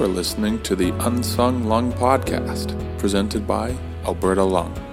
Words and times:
Are 0.00 0.08
listening 0.08 0.62
to 0.62 0.74
the 0.74 0.92
Unsung 1.00 1.64
Lung 1.64 1.92
Podcast, 1.92 2.72
presented 2.98 3.46
by 3.46 3.76
Alberta 4.06 4.42
Lung. 4.42 4.89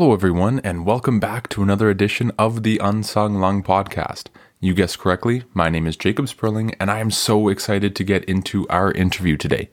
Hello, 0.00 0.14
everyone, 0.14 0.60
and 0.60 0.86
welcome 0.86 1.20
back 1.20 1.46
to 1.50 1.62
another 1.62 1.90
edition 1.90 2.32
of 2.38 2.62
the 2.62 2.78
Unsung 2.78 3.34
Lung 3.34 3.62
Podcast. 3.62 4.28
You 4.58 4.72
guessed 4.72 4.98
correctly, 4.98 5.42
my 5.52 5.68
name 5.68 5.86
is 5.86 5.94
Jacob 5.94 6.26
Sperling, 6.26 6.74
and 6.80 6.90
I 6.90 7.00
am 7.00 7.10
so 7.10 7.48
excited 7.48 7.94
to 7.94 8.02
get 8.02 8.24
into 8.24 8.66
our 8.68 8.92
interview 8.92 9.36
today. 9.36 9.68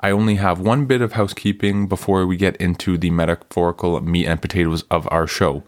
I 0.00 0.10
only 0.10 0.34
have 0.34 0.60
one 0.60 0.84
bit 0.84 1.00
of 1.00 1.14
housekeeping 1.14 1.88
before 1.88 2.26
we 2.26 2.36
get 2.36 2.56
into 2.56 2.98
the 2.98 3.08
metaphorical 3.10 3.98
meat 4.02 4.26
and 4.26 4.42
potatoes 4.42 4.82
of 4.90 5.08
our 5.10 5.26
show. 5.26 5.62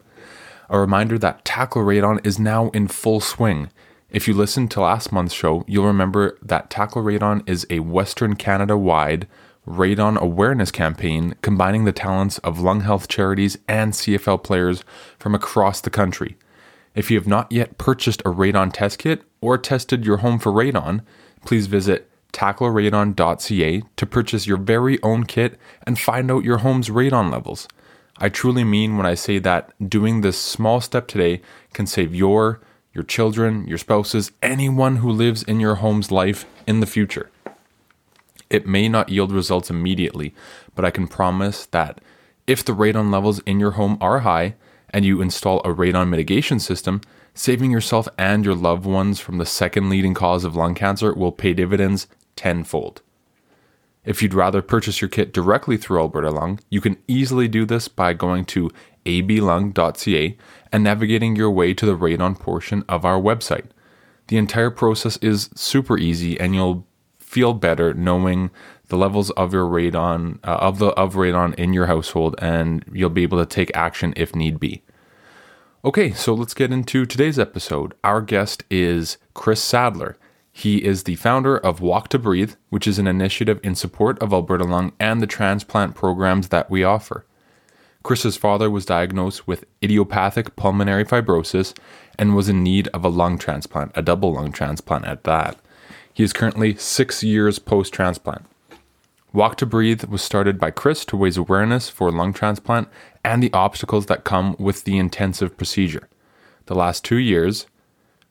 A 0.69 0.78
reminder 0.78 1.17
that 1.17 1.47
Tackle 1.47 1.83
Radon 1.83 2.20
is 2.22 2.39
now 2.39 2.69
in 2.72 2.87
full 2.87 3.20
swing. 3.20 3.70
If 4.11 4.28
you 4.28 4.34
listened 4.34 4.70
to 4.72 4.83
last 4.83 5.11
month's 5.11 5.33
show, 5.33 5.65
you'll 5.67 5.87
remember 5.87 6.37
that 6.42 6.69
Tackle 6.69 7.03
Radon 7.03 7.48
is 7.48 7.67
a 7.70 7.81
Western 7.81 8.37
Canada 8.37 8.77
wide 8.77 9.27
radon 9.66 10.19
awareness 10.19 10.70
campaign 10.70 11.34
combining 11.42 11.84
the 11.84 11.92
talents 11.92 12.39
of 12.39 12.61
lung 12.61 12.80
health 12.80 13.08
charities 13.08 13.58
and 13.69 13.92
CFL 13.92 14.42
players 14.42 14.84
from 15.19 15.34
across 15.34 15.80
the 15.80 15.91
country. 15.91 16.36
If 16.94 17.11
you 17.11 17.19
have 17.19 17.28
not 17.28 17.53
yet 17.53 17.78
purchased 17.78 18.20
a 18.22 18.31
radon 18.31 18.72
test 18.72 18.98
kit 18.98 19.22
or 19.41 19.58
tested 19.58 20.05
your 20.05 20.19
home 20.19 20.38
for 20.38 20.50
radon, 20.50 21.03
please 21.44 21.66
visit 21.66 22.11
tackleradon.ca 22.33 23.83
to 23.97 24.06
purchase 24.06 24.47
your 24.47 24.56
very 24.56 25.03
own 25.03 25.25
kit 25.25 25.58
and 25.86 25.98
find 25.98 26.31
out 26.31 26.44
your 26.44 26.58
home's 26.58 26.88
radon 26.88 27.31
levels. 27.31 27.69
I 28.19 28.28
truly 28.28 28.64
mean 28.64 28.97
when 28.97 29.06
I 29.06 29.14
say 29.14 29.38
that 29.38 29.72
doing 29.88 30.20
this 30.20 30.38
small 30.38 30.81
step 30.81 31.06
today 31.08 31.41
can 31.72 31.86
save 31.86 32.14
your, 32.14 32.61
your 32.92 33.05
children, 33.05 33.66
your 33.66 33.78
spouses, 33.78 34.33
anyone 34.42 34.97
who 34.97 35.11
lives 35.11 35.42
in 35.42 35.61
your 35.61 35.77
home's 35.77 36.11
life 36.11 36.44
in 36.66 36.81
the 36.81 36.86
future. 36.86 37.31
It 38.51 38.67
may 38.67 38.89
not 38.89 39.09
yield 39.09 39.33
results 39.33 39.70
immediately, 39.70 40.34
but 40.75 40.84
I 40.84 40.91
can 40.91 41.06
promise 41.06 41.67
that 41.67 42.01
if 42.47 42.65
the 42.65 42.75
radon 42.75 43.12
levels 43.12 43.39
in 43.41 43.61
your 43.61 43.73
home 43.73 43.97
are 44.01 44.20
high 44.20 44.56
and 44.91 45.05
you 45.05 45.23
install 45.23 45.61
a 45.61 45.73
radon 45.73 46.09
mitigation 46.09 46.59
system, 46.59 47.01
saving 47.33 47.71
yourself 47.71 48.09
and 48.19 48.45
your 48.45 48.56
loved 48.56 48.84
ones 48.84 49.21
from 49.21 49.39
the 49.39 49.47
second 49.47 49.89
leading 49.89 50.15
cause 50.15 50.45
of 50.45 50.56
lung 50.56 50.75
cancer 50.75 51.15
will 51.15 51.33
pay 51.33 51.55
dividends 51.55 52.09
tenfold. 52.34 53.03
If 54.05 54.23
you'd 54.23 54.34
rather 54.34 54.62
purchase 54.62 55.01
your 55.01 55.09
kit 55.11 55.33
directly 55.33 55.77
through 55.77 56.01
Alberta 56.01 56.31
Lung, 56.31 56.59
you 56.71 56.81
can 56.81 56.97
easily 57.06 57.48
do 57.48 57.67
this 57.67 57.87
by 57.87 58.15
going 58.15 58.47
to 58.47 58.71
ablung.ca 59.05 60.38
and 60.72 60.84
navigating 60.84 61.37
your 61.37 61.50
way 61.50 61.75
to 61.75 61.87
the 61.87 61.97
radon 61.97 62.38
portion 62.38 62.82
of 62.88 63.05
our 63.05 63.21
website. 63.21 63.67
The 64.28 64.38
entire 64.38 64.71
process 64.71 65.17
is 65.19 65.50
super 65.55 65.99
easy 65.99 66.41
and 66.41 66.55
you'll 66.55 66.87
feel 67.31 67.55
better 67.55 67.95
knowing 67.95 68.51
the 68.89 68.97
levels 68.97 69.31
of 69.31 69.53
your 69.53 69.65
radon 69.65 70.41
uh, 70.43 70.57
of 70.57 70.81
the 70.81 70.89
of 70.89 71.15
radon 71.15 71.55
in 71.55 71.73
your 71.73 71.87
household 71.87 72.35
and 72.39 72.85
you'll 72.93 73.09
be 73.09 73.23
able 73.23 73.39
to 73.39 73.47
take 73.47 73.71
action 73.77 74.13
if 74.17 74.35
need 74.35 74.59
be. 74.59 74.83
Okay, 75.85 76.13
so 76.13 76.35
let's 76.35 76.55
get 76.55 76.73
into 76.73 77.07
today's 77.07 77.39
episode. 77.39 77.95
Our 78.03 78.21
guest 78.21 78.65
is 78.69 79.17
Chris 79.33 79.65
Sadleir. 79.65 80.17
He 80.51 80.85
is 80.85 81.05
the 81.05 81.15
founder 81.15 81.57
of 81.57 81.81
Walk 81.81 82.09
to 82.09 82.19
Breathe, 82.19 82.55
which 82.69 82.89
is 82.89 82.99
an 82.99 83.07
initiative 83.07 83.61
in 83.62 83.77
support 83.77 84.19
of 84.19 84.33
Alberta 84.33 84.65
Lung 84.65 84.93
and 84.99 85.23
the 85.23 85.29
transplant 85.29 85.95
programs 85.95 86.49
that 86.49 86.69
we 86.69 86.83
offer. 86.83 87.25
Chris's 88.03 88.37
father 88.37 88.69
was 88.69 88.85
diagnosed 88.85 89.47
with 89.47 89.65
idiopathic 89.81 90.57
pulmonary 90.57 91.05
fibrosis 91.05 91.79
and 92.19 92.35
was 92.35 92.49
in 92.49 92.65
need 92.65 92.89
of 92.89 93.05
a 93.05 93.09
lung 93.09 93.39
transplant, 93.39 93.93
a 93.95 94.03
double 94.03 94.33
lung 94.33 94.51
transplant 94.51 95.05
at 95.05 95.23
that. 95.25 95.61
He 96.20 96.25
is 96.25 96.34
currently 96.34 96.76
six 96.76 97.25
years 97.25 97.58
post 97.58 97.94
transplant. 97.94 98.44
Walk 99.32 99.56
to 99.56 99.64
Breathe 99.64 100.04
was 100.04 100.20
started 100.20 100.60
by 100.60 100.70
Chris 100.70 101.06
to 101.06 101.16
raise 101.16 101.38
awareness 101.38 101.88
for 101.88 102.12
lung 102.12 102.34
transplant 102.34 102.88
and 103.25 103.42
the 103.42 103.50
obstacles 103.54 104.04
that 104.04 104.22
come 104.22 104.54
with 104.58 104.84
the 104.84 104.98
intensive 104.98 105.56
procedure. 105.56 106.10
The 106.66 106.75
last 106.75 107.06
two 107.06 107.16
years, 107.16 107.64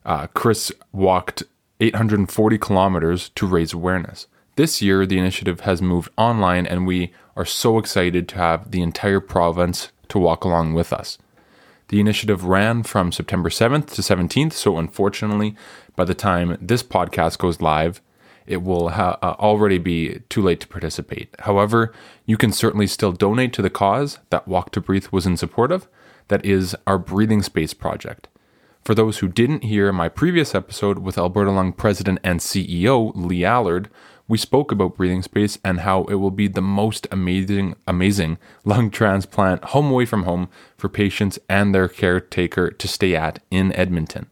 uh, 0.05 0.27
Chris 0.35 0.71
walked 0.91 1.41
840 1.79 2.59
kilometers 2.59 3.29
to 3.29 3.47
raise 3.47 3.73
awareness. 3.73 4.27
This 4.55 4.83
year, 4.83 5.07
the 5.07 5.17
initiative 5.17 5.61
has 5.61 5.81
moved 5.81 6.11
online, 6.15 6.67
and 6.67 6.85
we 6.85 7.11
are 7.35 7.43
so 7.43 7.79
excited 7.79 8.27
to 8.27 8.35
have 8.35 8.69
the 8.69 8.83
entire 8.83 9.19
province 9.19 9.91
to 10.09 10.19
walk 10.19 10.43
along 10.43 10.75
with 10.75 10.93
us. 10.93 11.17
The 11.89 11.99
initiative 11.99 12.45
ran 12.45 12.83
from 12.83 13.11
September 13.11 13.49
7th 13.49 13.87
to 13.95 14.01
17th, 14.03 14.53
so 14.53 14.77
unfortunately, 14.77 15.55
by 15.95 16.05
the 16.05 16.13
time 16.13 16.55
this 16.61 16.83
podcast 16.83 17.39
goes 17.39 17.61
live, 17.61 17.99
it 18.45 18.61
will 18.61 18.89
ha- 18.89 19.17
uh, 19.23 19.35
already 19.39 19.79
be 19.79 20.21
too 20.29 20.41
late 20.43 20.59
to 20.59 20.67
participate. 20.67 21.35
However, 21.39 21.91
you 22.27 22.37
can 22.37 22.51
certainly 22.51 22.85
still 22.85 23.11
donate 23.11 23.53
to 23.53 23.63
the 23.63 23.71
cause 23.71 24.19
that 24.29 24.47
Walk 24.47 24.71
to 24.73 24.81
Breathe 24.81 25.07
was 25.11 25.25
in 25.25 25.35
support 25.35 25.71
of, 25.71 25.87
that 26.27 26.45
is 26.45 26.75
our 26.85 26.99
Breathing 26.99 27.41
Space 27.41 27.73
project. 27.73 28.27
For 28.83 28.93
those 28.93 29.17
who 29.17 29.27
didn't 29.27 29.63
hear 29.63 29.91
my 29.91 30.09
previous 30.09 30.53
episode 30.53 30.99
with 30.99 31.17
Alberta 31.17 31.51
Lung 31.51 31.73
President 31.73 32.19
and 32.23 32.39
CEO 32.39 33.11
Lee 33.15 33.43
Allard, 33.43 33.89
we 34.29 34.37
spoke 34.37 34.71
about 34.71 34.95
breathing 34.95 35.23
space 35.23 35.57
and 35.65 35.81
how 35.81 36.03
it 36.03 36.15
will 36.15 36.31
be 36.31 36.47
the 36.47 36.61
most 36.61 37.07
amazing, 37.11 37.75
amazing 37.85 38.37
lung 38.63 38.89
transplant 38.99 39.65
home 39.65 39.91
away 39.91 40.05
from 40.05 40.23
home 40.23 40.47
for 40.77 40.87
patients 40.87 41.37
and 41.49 41.75
their 41.75 41.89
caretaker 41.89 42.69
to 42.71 42.87
stay 42.87 43.15
at 43.15 43.43
in 43.51 43.73
Edmonton. 43.73 44.27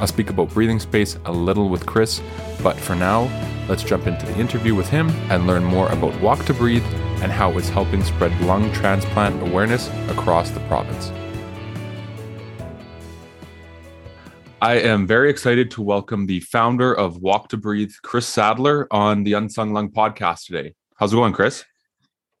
I'll 0.00 0.06
speak 0.06 0.28
about 0.28 0.50
breathing 0.50 0.80
space 0.80 1.18
a 1.24 1.32
little 1.32 1.68
with 1.68 1.86
Chris, 1.86 2.20
but 2.62 2.76
for 2.76 2.94
now, 2.94 3.22
let's 3.68 3.82
jump 3.82 4.06
into 4.06 4.26
the 4.26 4.38
interview 4.38 4.74
with 4.74 4.88
him 4.88 5.08
and 5.30 5.46
learn 5.46 5.64
more 5.64 5.88
about 5.88 6.20
Walk 6.20 6.44
to 6.46 6.54
Breathe 6.54 6.84
and 7.22 7.32
how 7.32 7.56
it's 7.58 7.68
helping 7.68 8.04
spread 8.04 8.38
lung 8.42 8.72
transplant 8.72 9.40
awareness 9.42 9.88
across 10.08 10.50
the 10.50 10.60
province. 10.60 11.10
I 14.60 14.74
am 14.80 15.06
very 15.06 15.30
excited 15.30 15.70
to 15.72 15.82
welcome 15.82 16.26
the 16.26 16.40
founder 16.40 16.92
of 16.92 17.18
Walk 17.18 17.48
to 17.50 17.56
Breathe, 17.56 17.92
Chris 18.02 18.28
Sadleir, 18.28 18.86
on 18.90 19.22
the 19.22 19.34
Unsung 19.34 19.72
Lung 19.72 19.88
podcast 19.88 20.46
today. 20.46 20.74
How's 20.96 21.12
it 21.12 21.16
going, 21.16 21.32
Chris? 21.32 21.64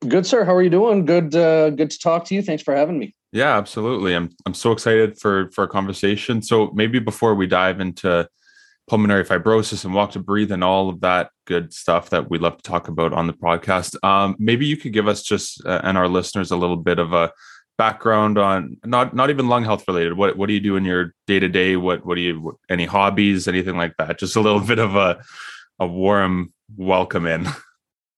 Good, 0.00 0.26
sir. 0.26 0.44
How 0.44 0.52
are 0.52 0.62
you 0.62 0.70
doing? 0.70 1.04
Good, 1.04 1.36
uh, 1.36 1.70
good 1.70 1.90
to 1.90 1.98
talk 1.98 2.24
to 2.26 2.34
you. 2.34 2.42
Thanks 2.42 2.64
for 2.64 2.74
having 2.74 2.98
me. 2.98 3.14
Yeah, 3.30 3.56
absolutely. 3.56 4.16
I'm 4.16 4.30
I'm 4.46 4.54
so 4.54 4.72
excited 4.72 5.18
for 5.20 5.50
for 5.50 5.62
a 5.64 5.68
conversation. 5.68 6.42
So 6.42 6.72
maybe 6.74 6.98
before 6.98 7.36
we 7.36 7.46
dive 7.46 7.78
into 7.78 8.28
pulmonary 8.88 9.24
fibrosis 9.24 9.84
and 9.84 9.94
walk 9.94 10.12
to 10.12 10.18
breathe 10.18 10.50
and 10.50 10.64
all 10.64 10.88
of 10.88 11.00
that 11.02 11.30
good 11.46 11.72
stuff 11.72 12.10
that 12.10 12.30
we 12.30 12.38
love 12.38 12.56
to 12.56 12.62
talk 12.62 12.88
about 12.88 13.12
on 13.12 13.28
the 13.28 13.32
podcast, 13.32 14.02
um, 14.02 14.34
maybe 14.40 14.66
you 14.66 14.76
could 14.76 14.92
give 14.92 15.06
us 15.06 15.22
just 15.22 15.64
uh, 15.64 15.82
and 15.84 15.96
our 15.96 16.08
listeners 16.08 16.50
a 16.50 16.56
little 16.56 16.76
bit 16.76 16.98
of 16.98 17.12
a 17.12 17.30
background 17.78 18.36
on 18.36 18.76
not 18.84 19.14
not 19.14 19.30
even 19.30 19.48
lung 19.48 19.64
health 19.64 19.84
related. 19.86 20.14
What 20.14 20.36
what 20.36 20.48
do 20.48 20.52
you 20.52 20.60
do 20.60 20.76
in 20.76 20.84
your 20.84 21.14
day 21.26 21.38
to 21.38 21.48
day 21.48 21.76
what 21.76 22.04
what 22.04 22.16
do 22.16 22.20
you 22.20 22.40
what, 22.40 22.56
any 22.68 22.84
hobbies 22.84 23.48
anything 23.48 23.76
like 23.76 23.94
that? 23.98 24.18
Just 24.18 24.36
a 24.36 24.40
little 24.40 24.60
bit 24.72 24.80
of 24.80 24.96
a 24.96 25.22
a 25.78 25.86
warm 25.86 26.52
welcome 26.76 27.26
in. 27.26 27.48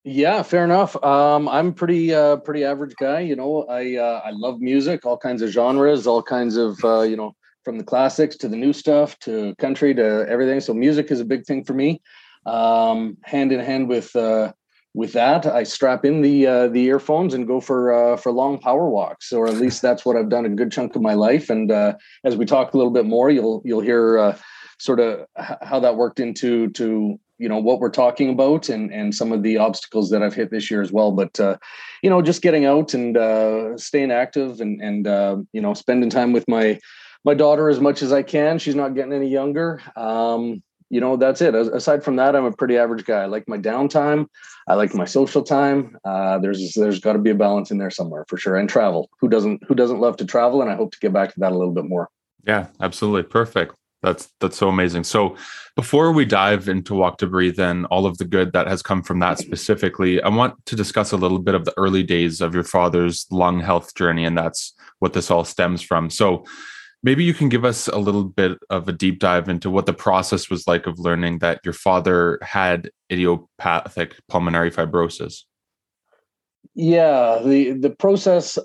Yeah 0.03 0.43
fair 0.43 0.65
enough. 0.65 0.97
Um 1.05 1.47
i'm 1.47 1.75
pretty 1.75 2.15
uh 2.15 2.37
pretty 2.39 2.65
average 2.65 2.95
guy 2.99 3.21
you 3.21 3.37
know. 3.37 3.65
I 3.65 3.97
uh 3.97 4.23
i 4.25 4.31
love 4.31 4.59
music 4.59 5.05
all 5.05 5.19
kinds 5.19 5.43
of 5.43 5.51
genres 5.51 6.07
all 6.07 6.23
kinds 6.23 6.57
of 6.57 6.83
uh 6.83 7.03
you 7.03 7.19
know 7.19 7.35
from 7.65 7.77
the 7.77 7.85
classics 7.85 8.35
to 8.39 8.49
the 8.49 8.57
new 8.57 8.73
stuff 8.73 9.19
to 9.19 9.55
country 9.57 9.95
to 9.95 10.27
everything. 10.27 10.61
So 10.61 10.73
music 10.73 11.11
is 11.11 11.21
a 11.21 11.25
big 11.27 11.45
thing 11.45 11.65
for 11.65 11.75
me. 11.75 12.01
Um 12.47 13.19
hand 13.25 13.53
in 13.53 13.61
hand 13.61 13.91
with 13.91 14.17
uh 14.17 14.55
with 14.95 15.13
that, 15.13 15.47
I 15.47 15.63
strap 15.63 16.05
in 16.05 16.21
the 16.21 16.47
uh, 16.47 16.69
the 16.69 16.85
earphones 16.85 17.35
and 17.35 17.47
go 17.47 17.61
for 17.61 17.93
uh, 17.93 18.17
for 18.17 18.33
long 18.33 18.59
power 18.59 18.89
walks, 18.89 19.33
or 19.33 19.47
at 19.47 19.57
least 19.57 19.83
that's 19.83 20.05
what 20.05 20.17
I've 20.17 20.29
done 20.29 20.47
a 20.47 20.51
good 20.51 20.73
chunk 20.73 20.97
of 20.97 21.03
my 21.03 21.15
life. 21.15 21.49
And 21.49 21.71
uh, 21.71 21.95
as 22.25 22.37
we 22.37 22.45
talk 22.45 22.75
a 22.75 22.77
little 22.77 22.93
bit 22.93 23.07
more, 23.07 23.31
you'll 23.31 23.63
you'll 23.65 23.83
hear 23.83 24.19
uh, 24.19 24.39
sort 24.79 24.99
of 24.99 25.27
how 25.37 25.79
that 25.81 25.97
worked 25.97 26.19
into 26.19 26.71
to 26.71 27.19
you 27.39 27.49
know 27.49 27.59
what 27.59 27.79
we're 27.79 27.91
talking 27.91 28.31
about 28.31 28.69
and 28.69 28.93
and 28.93 29.15
some 29.15 29.31
of 29.31 29.45
the 29.45 29.59
obstacles 29.59 30.11
that 30.11 30.23
I've 30.25 30.35
hit 30.35 30.51
this 30.51 30.71
year 30.71 30.83
as 30.83 30.91
well. 30.91 31.13
But 31.13 31.39
uh, 31.39 31.57
you 32.03 32.11
know, 32.11 32.21
just 32.21 32.43
getting 32.43 32.65
out 32.65 32.93
and 32.93 33.17
uh, 33.17 33.77
staying 33.77 34.11
active 34.11 34.61
and 34.61 34.81
and 34.81 35.47
you 35.53 35.61
know 35.61 35.73
spending 35.73 36.11
time 36.11 36.33
with 36.33 36.49
my 36.49 36.81
my 37.25 37.35
daughter 37.35 37.69
as 37.69 37.79
much 37.79 38.03
as 38.03 38.13
I 38.13 38.25
can. 38.25 38.59
She's 38.59 38.75
not 38.75 38.95
getting 38.97 39.13
any 39.13 39.29
younger. 39.29 39.81
Um, 39.95 40.63
you 40.91 41.01
know, 41.01 41.17
that's 41.17 41.41
it. 41.41 41.55
Aside 41.55 42.05
from 42.05 42.17
that, 42.17 42.35
I'm 42.35 42.45
a 42.45 42.53
pretty 42.53 42.77
average 42.77 43.05
guy. 43.05 43.23
I 43.23 43.27
like 43.27 43.49
my 43.49 43.57
downtime. 43.57 44.27
I 44.69 44.75
like 44.75 44.93
my 44.93 45.05
social 45.05 45.43
time. 45.43 45.97
Uh, 46.05 46.39
there's 46.39 46.75
there's 46.75 47.01
got 47.01 47.15
to 47.15 47.19
be 47.21 47.31
a 47.31 47.35
balance 47.35 47.71
in 47.71 47.79
there 47.79 47.91
somewhere 47.91 48.25
for 48.29 48.37
sure. 48.37 48.57
And 48.57 48.69
travel. 48.69 49.09
Who 49.21 49.29
doesn't 49.29 49.63
Who 49.67 49.75
doesn't 49.75 50.01
love 50.01 50.17
to 50.19 50.25
travel? 50.25 50.61
And 50.61 50.71
I 50.71 50.75
hope 50.75 50.93
to 50.93 50.99
get 50.99 51.13
back 51.13 51.33
to 51.33 51.41
that 51.41 51.53
a 51.53 51.57
little 51.57 51.73
bit 51.73 51.85
more. 51.85 52.11
Yeah, 52.47 52.67
absolutely. 52.81 53.23
Perfect. 53.23 53.75
That's 54.03 54.31
that's 54.41 54.57
so 54.57 54.69
amazing. 54.69 55.05
So 55.05 55.37
before 55.77 56.11
we 56.11 56.25
dive 56.25 56.69
into 56.69 56.95
Walk 56.95 57.19
to 57.19 57.27
Breathe 57.27 57.61
and 57.61 57.87
all 57.87 58.07
of 58.07 58.19
the 58.19 58.25
good 58.25 58.53
that 58.53 58.67
has 58.67 58.83
come 58.83 59.03
from 59.03 59.21
that 59.21 59.39
specifically, 59.39 60.21
I 60.23 60.29
want 60.29 60.67
to 60.67 60.77
discuss 60.77 61.13
a 61.13 61.17
little 61.17 61.39
bit 61.39 61.55
of 61.55 61.65
the 61.65 61.75
early 61.77 62.03
days 62.03 62.41
of 62.41 62.55
your 62.55 62.65
father's 62.65 63.27
lung 63.31 63.61
health 63.61 63.95
journey, 63.95 64.25
and 64.25 64.37
that's 64.37 64.75
what 64.99 65.13
this 65.13 65.31
all 65.31 65.45
stems 65.45 65.83
from. 65.83 66.11
So 66.11 66.45
maybe 67.03 67.25
you 67.25 67.35
can 67.35 67.49
give 67.49 67.65
us 67.65 67.89
a 67.89 67.99
little 67.99 68.25
bit 68.25 68.59
of 68.69 68.89
a 68.89 68.93
deep 68.93 69.19
dive 69.19 69.49
into 69.49 69.71
what 69.71 69.87
the 69.87 69.93
process 69.93 70.51
was 70.51 70.67
like 70.67 70.87
of 70.87 70.99
learning 70.99 71.39
that 71.39 71.61
your 71.65 71.75
father 71.75 72.39
had 72.43 72.91
idiopathic 73.11 74.17
pulmonary 74.29 74.71
fibrosis. 74.71 75.45
Yeah 76.75 77.41
the 77.45 77.73
the 77.73 77.91
process 77.91 78.59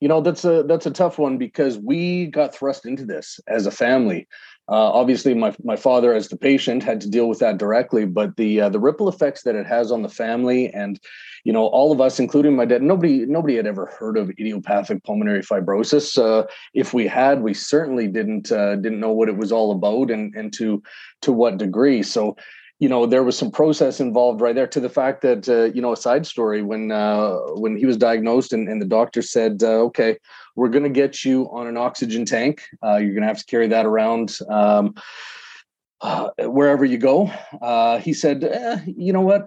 you 0.00 0.08
know 0.08 0.20
that's 0.20 0.44
a 0.44 0.62
that's 0.62 0.86
a 0.86 0.90
tough 0.90 1.18
one 1.18 1.36
because 1.36 1.78
we 1.78 2.26
got 2.26 2.54
thrust 2.54 2.86
into 2.86 3.04
this 3.04 3.40
as 3.48 3.66
a 3.66 3.70
family 3.70 4.26
uh, 4.70 4.92
obviously, 4.92 5.32
my 5.32 5.54
my 5.64 5.76
father, 5.76 6.12
as 6.12 6.28
the 6.28 6.36
patient, 6.36 6.82
had 6.82 7.00
to 7.00 7.08
deal 7.08 7.28
with 7.28 7.38
that 7.38 7.56
directly. 7.56 8.04
But 8.04 8.36
the 8.36 8.60
uh, 8.62 8.68
the 8.68 8.78
ripple 8.78 9.08
effects 9.08 9.42
that 9.44 9.54
it 9.54 9.66
has 9.66 9.90
on 9.90 10.02
the 10.02 10.10
family, 10.10 10.70
and 10.74 11.00
you 11.44 11.54
know, 11.54 11.66
all 11.68 11.90
of 11.90 12.02
us, 12.02 12.20
including 12.20 12.54
my 12.54 12.66
dad, 12.66 12.82
nobody 12.82 13.24
nobody 13.24 13.56
had 13.56 13.66
ever 13.66 13.86
heard 13.86 14.18
of 14.18 14.28
idiopathic 14.30 15.02
pulmonary 15.04 15.40
fibrosis. 15.40 16.18
Uh, 16.18 16.46
if 16.74 16.92
we 16.92 17.06
had, 17.06 17.42
we 17.42 17.54
certainly 17.54 18.08
didn't 18.08 18.52
uh, 18.52 18.76
didn't 18.76 19.00
know 19.00 19.12
what 19.12 19.30
it 19.30 19.38
was 19.38 19.52
all 19.52 19.72
about, 19.72 20.10
and 20.10 20.34
and 20.34 20.52
to 20.54 20.82
to 21.22 21.32
what 21.32 21.56
degree. 21.56 22.02
So 22.02 22.36
you 22.78 22.88
know 22.88 23.06
there 23.06 23.24
was 23.24 23.36
some 23.36 23.50
process 23.50 24.00
involved 24.00 24.40
right 24.40 24.54
there 24.54 24.66
to 24.66 24.80
the 24.80 24.88
fact 24.88 25.22
that 25.22 25.48
uh, 25.48 25.64
you 25.74 25.82
know 25.82 25.92
a 25.92 25.96
side 25.96 26.26
story 26.26 26.62
when 26.62 26.92
uh, 26.92 27.34
when 27.54 27.76
he 27.76 27.86
was 27.86 27.96
diagnosed 27.96 28.52
and, 28.52 28.68
and 28.68 28.80
the 28.80 28.86
doctor 28.86 29.22
said 29.22 29.62
uh, 29.62 29.80
okay 29.82 30.16
we're 30.54 30.68
going 30.68 30.84
to 30.84 30.90
get 30.90 31.24
you 31.24 31.48
on 31.52 31.68
an 31.68 31.76
oxygen 31.76 32.24
tank. 32.24 32.64
Uh, 32.82 32.96
you're 32.96 33.12
going 33.12 33.22
to 33.22 33.28
have 33.28 33.38
to 33.38 33.44
carry 33.44 33.68
that 33.68 33.86
around 33.86 34.36
um, 34.50 34.92
uh, 36.00 36.30
wherever 36.40 36.84
you 36.84 36.98
go. 36.98 37.30
Uh, 37.62 37.98
he 37.98 38.12
said 38.12 38.42
eh, 38.44 38.80
you 38.86 39.12
know 39.12 39.20
what? 39.20 39.46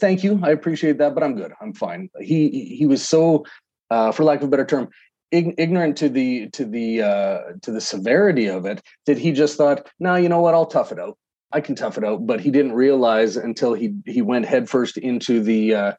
Thank 0.00 0.24
you. 0.24 0.40
I 0.42 0.50
appreciate 0.50 0.98
that 0.98 1.14
but 1.14 1.22
i'm 1.22 1.36
good. 1.36 1.52
I'm 1.60 1.72
fine. 1.72 2.10
He 2.20 2.76
he 2.76 2.86
was 2.86 3.06
so 3.06 3.44
for 3.90 4.24
lack 4.24 4.38
of 4.38 4.44
a 4.44 4.48
better 4.48 4.64
term 4.64 4.88
ignorant 5.32 5.96
to 5.96 6.08
the 6.08 6.48
to 6.50 6.64
the 6.64 7.02
uh, 7.02 7.38
to 7.62 7.70
the 7.70 7.80
severity 7.80 8.46
of 8.46 8.66
it 8.66 8.82
that 9.06 9.18
he 9.18 9.30
just 9.32 9.56
thought 9.56 9.88
no 10.00 10.16
you 10.16 10.28
know 10.28 10.40
what? 10.40 10.54
I'll 10.54 10.66
tough 10.66 10.92
it 10.92 10.98
out 10.98 11.16
I 11.52 11.60
can 11.60 11.74
tough 11.74 11.98
it 11.98 12.04
out. 12.04 12.26
But 12.26 12.40
he 12.40 12.50
didn't 12.50 12.72
realize 12.72 13.36
until 13.36 13.74
he 13.74 13.94
he 14.06 14.22
went 14.22 14.46
headfirst 14.46 14.96
into 14.98 15.42
the 15.42 15.74
uh, 15.74 15.92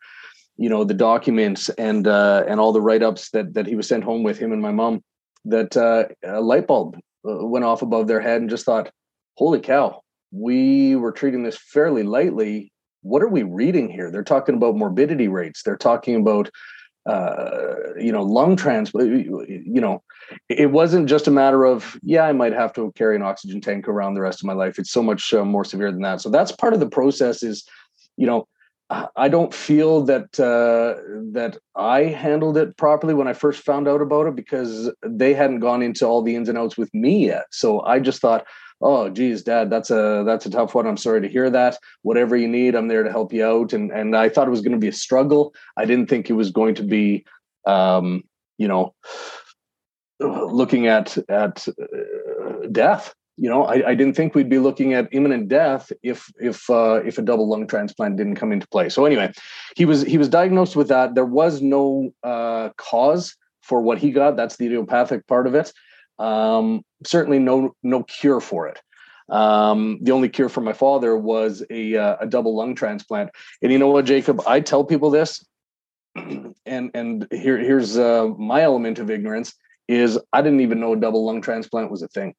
you 0.57 0.69
know 0.69 0.83
the 0.83 0.93
documents 0.93 1.69
and 1.69 2.07
uh, 2.07 2.43
and 2.47 2.59
all 2.59 2.71
the 2.71 2.81
write 2.81 3.03
ups 3.03 3.29
that 3.31 3.53
that 3.53 3.67
he 3.67 3.75
was 3.75 3.87
sent 3.87 4.03
home 4.03 4.23
with 4.23 4.37
him 4.37 4.51
and 4.51 4.61
my 4.61 4.71
mom 4.71 5.03
that 5.45 5.75
uh, 5.75 6.05
a 6.23 6.41
light 6.41 6.67
bulb 6.67 6.97
uh, 7.27 7.45
went 7.45 7.65
off 7.65 7.81
above 7.81 8.07
their 8.07 8.21
head 8.21 8.41
and 8.41 8.49
just 8.49 8.65
thought, 8.65 8.91
holy 9.37 9.59
cow, 9.59 10.01
we 10.31 10.95
were 10.95 11.11
treating 11.11 11.43
this 11.43 11.57
fairly 11.57 12.03
lightly. 12.03 12.71
What 13.01 13.23
are 13.23 13.27
we 13.27 13.43
reading 13.43 13.89
here? 13.89 14.11
They're 14.11 14.23
talking 14.23 14.55
about 14.55 14.75
morbidity 14.75 15.27
rates. 15.27 15.63
They're 15.63 15.77
talking 15.77 16.15
about 16.15 16.49
uh, 17.05 17.75
you 17.99 18.11
know, 18.11 18.21
lung 18.21 18.55
transplant, 18.55 19.25
you 19.47 19.81
know, 19.81 20.03
it 20.49 20.71
wasn't 20.71 21.09
just 21.09 21.27
a 21.27 21.31
matter 21.31 21.65
of, 21.65 21.99
yeah, 22.03 22.23
I 22.23 22.31
might 22.31 22.53
have 22.53 22.73
to 22.73 22.91
carry 22.93 23.15
an 23.15 23.23
oxygen 23.23 23.59
tank 23.59 23.87
around 23.87 24.13
the 24.13 24.21
rest 24.21 24.41
of 24.41 24.45
my 24.45 24.53
life. 24.53 24.77
It's 24.77 24.91
so 24.91 25.01
much 25.01 25.33
uh, 25.33 25.43
more 25.43 25.65
severe 25.65 25.91
than 25.91 26.01
that. 26.01 26.21
So 26.21 26.29
that's 26.29 26.51
part 26.51 26.73
of 26.73 26.79
the 26.79 26.89
process 26.89 27.43
is, 27.43 27.65
you 28.17 28.27
know, 28.27 28.47
I 29.15 29.29
don't 29.29 29.53
feel 29.53 30.01
that 30.01 30.37
uh, 30.37 31.01
that 31.31 31.57
I 31.77 32.03
handled 32.03 32.57
it 32.57 32.75
properly 32.75 33.13
when 33.13 33.27
I 33.27 33.31
first 33.31 33.63
found 33.63 33.87
out 33.87 34.01
about 34.01 34.27
it 34.27 34.35
because 34.35 34.91
they 35.01 35.33
hadn't 35.33 35.61
gone 35.61 35.81
into 35.81 36.05
all 36.05 36.21
the 36.21 36.35
ins 36.35 36.49
and 36.49 36.57
outs 36.57 36.77
with 36.77 36.93
me 36.93 37.27
yet. 37.27 37.45
So 37.51 37.81
I 37.83 37.99
just 37.99 38.19
thought, 38.19 38.45
oh 38.81 39.09
geez 39.09 39.43
dad 39.43 39.69
that's 39.69 39.91
a 39.91 40.23
that's 40.25 40.45
a 40.45 40.49
tough 40.49 40.75
one. 40.75 40.87
I'm 40.87 40.97
sorry 40.97 41.21
to 41.21 41.27
hear 41.27 41.49
that. 41.49 41.77
Whatever 42.01 42.35
you 42.35 42.47
need 42.47 42.75
i'm 42.75 42.87
there 42.87 43.03
to 43.03 43.11
help 43.11 43.33
you 43.33 43.45
out. 43.45 43.73
And 43.73 43.91
and 43.91 44.15
i 44.15 44.29
thought 44.29 44.47
it 44.47 44.51
was 44.51 44.61
going 44.61 44.73
to 44.73 44.77
be 44.77 44.87
a 44.87 44.93
struggle. 44.93 45.53
I 45.77 45.85
didn't 45.85 46.09
think 46.09 46.29
it 46.29 46.33
was 46.33 46.51
going 46.51 46.75
to 46.75 46.83
be 46.83 47.25
um 47.65 48.23
you 48.57 48.67
know 48.67 48.93
looking 50.19 50.87
at 50.87 51.17
at 51.29 51.67
uh, 51.67 52.67
death. 52.71 53.13
You 53.37 53.49
know 53.49 53.65
I, 53.65 53.89
I 53.89 53.95
didn't 53.95 54.15
think 54.15 54.35
we'd 54.35 54.49
be 54.49 54.59
looking 54.59 54.93
at 54.93 55.09
imminent 55.11 55.47
death 55.47 55.91
if 56.03 56.31
if 56.39 56.69
uh, 56.69 57.01
if 57.05 57.17
a 57.17 57.21
double 57.21 57.47
lung 57.47 57.67
transplant 57.67 58.17
didn't 58.17 58.35
come 58.35 58.51
into 58.51 58.67
play. 58.67 58.89
So 58.89 59.05
anyway 59.05 59.31
he 59.75 59.85
was 59.85 60.01
he 60.03 60.17
was 60.17 60.29
diagnosed 60.29 60.75
with 60.75 60.89
that. 60.89 61.15
There 61.15 61.25
was 61.25 61.61
no 61.61 62.11
uh, 62.23 62.69
cause 62.77 63.35
for 63.61 63.81
what 63.81 63.99
he 63.99 64.11
got. 64.11 64.35
That's 64.35 64.57
the 64.57 64.65
idiopathic 64.65 65.27
part 65.27 65.47
of 65.47 65.55
it 65.55 65.71
um, 66.21 66.83
certainly 67.05 67.39
no 67.39 67.75
no 67.83 68.03
cure 68.03 68.39
for 68.39 68.67
it. 68.67 68.79
Um, 69.29 69.97
the 70.01 70.11
only 70.11 70.29
cure 70.29 70.49
for 70.49 70.61
my 70.61 70.73
father 70.73 71.17
was 71.17 71.63
a 71.69 71.95
uh, 71.97 72.17
a 72.21 72.27
double 72.27 72.55
lung 72.55 72.75
transplant. 72.75 73.31
And 73.61 73.71
you 73.71 73.79
know 73.79 73.87
what, 73.87 74.05
Jacob? 74.05 74.41
I 74.45 74.59
tell 74.59 74.83
people 74.83 75.09
this, 75.09 75.43
and 76.15 76.91
and 76.93 77.27
here 77.31 77.57
here's 77.57 77.97
uh, 77.97 78.27
my 78.37 78.61
element 78.61 78.99
of 78.99 79.09
ignorance 79.09 79.53
is 79.87 80.19
I 80.31 80.41
didn't 80.41 80.61
even 80.61 80.79
know 80.79 80.93
a 80.93 80.97
double 80.97 81.25
lung 81.25 81.41
transplant 81.41 81.89
was 81.89 82.03
a 82.03 82.07
thing. 82.07 82.35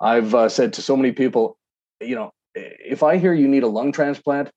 I've 0.00 0.34
uh, 0.34 0.48
said 0.48 0.72
to 0.74 0.82
so 0.82 0.96
many 0.96 1.12
people, 1.12 1.56
you 2.00 2.16
know, 2.16 2.32
if 2.54 3.02
I 3.02 3.16
hear 3.18 3.32
you 3.32 3.48
need 3.48 3.62
a 3.62 3.68
lung 3.68 3.92
transplant, 3.92 4.50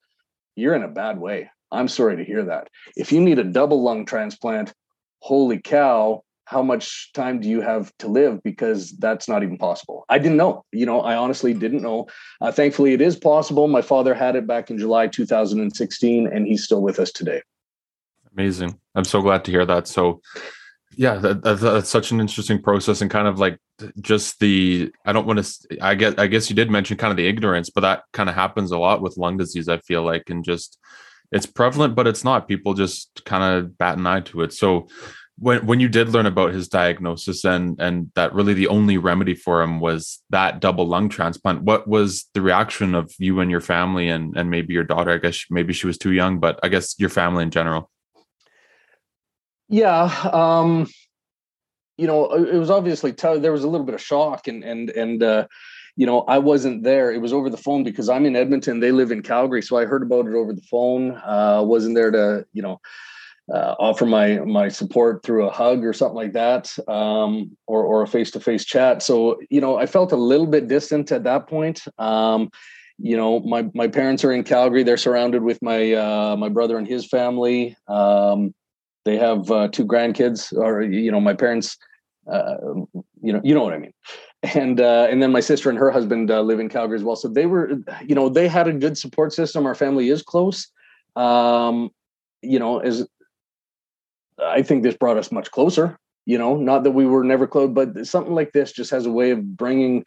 you're 0.55 0.75
in 0.75 0.83
a 0.83 0.89
bad 0.89 1.19
way. 1.19 1.49
I'm 1.71 1.87
sorry 1.87 2.17
to 2.17 2.23
hear 2.23 2.43
that. 2.45 2.69
If 2.95 3.11
you 3.11 3.21
need 3.21 3.39
a 3.39 3.43
double 3.43 3.83
lung 3.83 4.05
transplant, 4.05 4.73
holy 5.19 5.59
cow, 5.61 6.23
how 6.47 6.63
much 6.63 7.11
time 7.13 7.39
do 7.39 7.49
you 7.49 7.61
have 7.61 7.91
to 7.99 8.07
live? 8.07 8.41
Because 8.41 8.91
that's 8.97 9.27
not 9.27 9.43
even 9.43 9.57
possible. 9.57 10.05
I 10.09 10.17
didn't 10.17 10.37
know. 10.37 10.63
You 10.71 10.85
know 10.85 11.01
i 11.01 11.15
honestly 11.15 11.53
didn't 11.53 11.81
know. 11.81 12.07
Uh, 12.41 12.51
thankfully 12.51 12.93
it 12.93 13.01
is 13.01 13.15
possible. 13.15 13.67
My 13.67 13.81
father 13.81 14.13
had 14.13 14.35
it 14.35 14.47
back 14.47 14.69
in 14.69 14.77
july 14.77 15.07
2016 15.07 16.27
and 16.27 16.47
he's 16.47 16.63
still 16.63 16.81
with 16.81 16.99
us 16.99 17.11
today. 17.11 17.41
Amazing. 18.33 18.79
I'm 18.95 19.03
so 19.03 19.21
glad 19.21 19.43
to 19.45 19.51
hear 19.51 19.65
that. 19.65 19.87
So 19.87 20.21
yeah 20.95 21.15
that, 21.15 21.43
that, 21.43 21.59
that's 21.59 21.89
such 21.89 22.11
an 22.11 22.21
interesting 22.21 22.61
process 22.61 23.01
and 23.01 23.11
kind 23.11 23.27
of 23.27 23.37
like 23.37 23.59
just 23.99 24.39
the 24.39 24.89
i 25.05 25.11
don't 25.11 25.27
want 25.27 25.37
to 25.37 25.77
i 25.81 25.93
get 25.93 26.17
i 26.17 26.25
guess 26.25 26.49
you 26.49 26.55
did 26.55 26.71
mention 26.71 26.97
kind 26.97 27.11
of 27.11 27.17
the 27.17 27.27
ignorance 27.27 27.69
but 27.69 27.81
that 27.81 28.03
kind 28.13 28.29
of 28.29 28.33
happens 28.33 28.71
a 28.71 28.77
lot 28.77 29.01
with 29.01 29.17
lung 29.17 29.37
disease 29.37 29.67
i 29.67 29.77
feel 29.79 30.01
like 30.01 30.29
and 30.29 30.45
just 30.45 30.79
it's 31.31 31.45
prevalent 31.45 31.95
but 31.95 32.07
it's 32.07 32.23
not. 32.23 32.47
People 32.47 32.73
just 32.73 33.23
kind 33.25 33.43
of 33.43 33.77
bat 33.77 33.97
an 33.97 34.07
eye 34.07 34.21
to 34.21 34.41
it. 34.41 34.53
So 34.53 34.87
when 35.39 35.65
when 35.65 35.79
you 35.79 35.87
did 35.87 36.09
learn 36.09 36.25
about 36.25 36.53
his 36.53 36.67
diagnosis 36.67 37.43
and 37.43 37.79
and 37.79 38.11
that 38.15 38.33
really 38.33 38.53
the 38.53 38.67
only 38.67 38.97
remedy 38.97 39.35
for 39.35 39.61
him 39.61 39.79
was 39.79 40.21
that 40.29 40.59
double 40.59 40.87
lung 40.87 41.09
transplant 41.09 41.61
what 41.61 41.87
was 41.87 42.25
the 42.33 42.41
reaction 42.41 42.95
of 42.95 43.13
you 43.19 43.39
and 43.39 43.51
your 43.51 43.61
family 43.61 44.09
and 44.09 44.35
and 44.35 44.49
maybe 44.49 44.73
your 44.73 44.83
daughter 44.83 45.11
i 45.11 45.17
guess 45.17 45.45
maybe 45.49 45.73
she 45.73 45.87
was 45.87 45.97
too 45.97 46.11
young 46.11 46.39
but 46.39 46.59
i 46.63 46.67
guess 46.67 46.95
your 46.99 47.09
family 47.09 47.43
in 47.43 47.51
general 47.51 47.89
yeah 49.69 50.05
um 50.33 50.87
you 51.97 52.07
know 52.07 52.31
it 52.33 52.57
was 52.57 52.71
obviously 52.71 53.11
there 53.11 53.51
was 53.51 53.63
a 53.63 53.69
little 53.69 53.85
bit 53.85 53.95
of 53.95 54.01
shock 54.01 54.47
and 54.47 54.63
and 54.63 54.89
and 54.91 55.23
uh 55.23 55.47
you 55.99 56.05
know, 56.05 56.21
I 56.21 56.37
wasn't 56.37 56.83
there. 56.83 57.11
It 57.11 57.21
was 57.21 57.33
over 57.33 57.49
the 57.49 57.57
phone 57.57 57.83
because 57.83 58.07
I'm 58.07 58.27
in 58.27 58.35
Edmonton. 58.35 58.79
They 58.79 58.91
live 58.91 59.11
in 59.11 59.23
Calgary, 59.23 59.63
so 59.63 59.77
I 59.77 59.85
heard 59.85 60.03
about 60.03 60.27
it 60.27 60.35
over 60.35 60.53
the 60.53 60.61
phone. 60.61 61.19
Uh, 61.25 61.63
wasn't 61.65 61.95
there 61.95 62.11
to, 62.11 62.45
you 62.53 62.61
know, 62.61 62.79
uh, 63.53 63.75
offer 63.79 64.05
my 64.05 64.39
my 64.39 64.67
support 64.67 65.23
through 65.23 65.47
a 65.47 65.51
hug 65.51 65.85
or 65.85 65.93
something 65.93 66.15
like 66.15 66.33
that, 66.33 66.77
um, 66.87 67.55
or 67.65 67.83
or 67.83 68.01
a 68.01 68.07
face 68.07 68.31
to 68.31 68.39
face 68.39 68.65
chat. 68.65 69.01
So 69.01 69.39
you 69.49 69.61
know, 69.61 69.77
I 69.77 69.85
felt 69.85 70.11
a 70.11 70.17
little 70.17 70.47
bit 70.47 70.67
distant 70.67 71.11
at 71.11 71.23
that 71.23 71.47
point. 71.47 71.83
Um, 71.97 72.49
you 72.97 73.15
know, 73.15 73.39
my 73.39 73.69
my 73.73 73.87
parents 73.87 74.23
are 74.25 74.31
in 74.31 74.43
Calgary. 74.43 74.83
They're 74.83 74.97
surrounded 74.97 75.43
with 75.43 75.61
my 75.61 75.93
uh, 75.93 76.35
my 76.37 76.49
brother 76.49 76.77
and 76.77 76.87
his 76.87 77.07
family. 77.07 77.77
Um, 77.87 78.53
they 79.05 79.17
have 79.17 79.49
uh, 79.49 79.69
two 79.69 79.85
grandkids, 79.85 80.51
or 80.55 80.81
you 80.81 81.11
know, 81.11 81.21
my 81.21 81.33
parents. 81.33 81.77
Uh, 82.29 82.57
you 83.21 83.31
know, 83.31 83.39
you 83.41 83.53
know 83.53 83.63
what 83.63 83.73
I 83.73 83.77
mean. 83.77 83.93
And 84.43 84.81
uh, 84.81 85.07
and 85.09 85.23
then 85.23 85.31
my 85.31 85.39
sister 85.39 85.69
and 85.69 85.79
her 85.79 85.89
husband 85.89 86.29
uh, 86.29 86.41
live 86.41 86.59
in 86.59 86.67
Calgary 86.67 86.97
as 86.97 87.03
well. 87.03 87.15
So 87.15 87.29
they 87.29 87.45
were, 87.45 87.79
you 88.05 88.13
know, 88.13 88.27
they 88.27 88.47
had 88.49 88.67
a 88.67 88.73
good 88.73 88.97
support 88.97 89.31
system. 89.33 89.65
Our 89.65 89.75
family 89.75 90.09
is 90.09 90.21
close. 90.21 90.67
Um, 91.15 91.89
you 92.41 92.59
know, 92.59 92.79
as 92.79 93.07
I 94.43 94.61
think 94.61 94.83
this 94.83 94.95
brought 94.95 95.17
us 95.17 95.31
much 95.31 95.51
closer. 95.51 95.97
You 96.25 96.37
know, 96.37 96.57
not 96.57 96.83
that 96.83 96.91
we 96.91 97.05
were 97.05 97.23
never 97.23 97.47
close, 97.47 97.71
but 97.71 98.05
something 98.05 98.35
like 98.35 98.51
this 98.51 98.71
just 98.73 98.91
has 98.91 99.05
a 99.05 99.11
way 99.11 99.31
of 99.31 99.55
bringing 99.55 100.03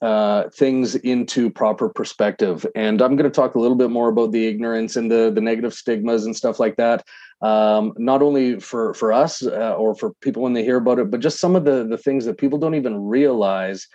uh, 0.00 0.48
things 0.50 0.96
into 0.96 1.48
proper 1.50 1.88
perspective. 1.88 2.66
And 2.74 3.00
I'm 3.00 3.16
going 3.16 3.30
to 3.30 3.34
talk 3.34 3.54
a 3.54 3.60
little 3.60 3.76
bit 3.76 3.90
more 3.90 4.08
about 4.08 4.32
the 4.32 4.46
ignorance 4.46 4.96
and 4.96 5.10
the 5.10 5.30
the 5.32 5.40
negative 5.40 5.74
stigmas 5.74 6.26
and 6.26 6.36
stuff 6.36 6.58
like 6.58 6.76
that. 6.76 7.04
Um, 7.40 7.92
not 7.96 8.22
only 8.22 8.60
for 8.60 8.94
for 8.94 9.12
us 9.12 9.44
uh, 9.44 9.74
or 9.74 9.94
for 9.94 10.12
people 10.20 10.42
when 10.42 10.52
they 10.52 10.64
hear 10.64 10.76
about 10.76 10.98
it, 10.98 11.10
but 11.10 11.20
just 11.20 11.40
some 11.40 11.56
of 11.56 11.64
the 11.64 11.86
the 11.88 11.98
things 11.98 12.24
that 12.24 12.38
people 12.38 12.58
don't 12.58 12.74
even 12.74 13.04
realize 13.04 13.86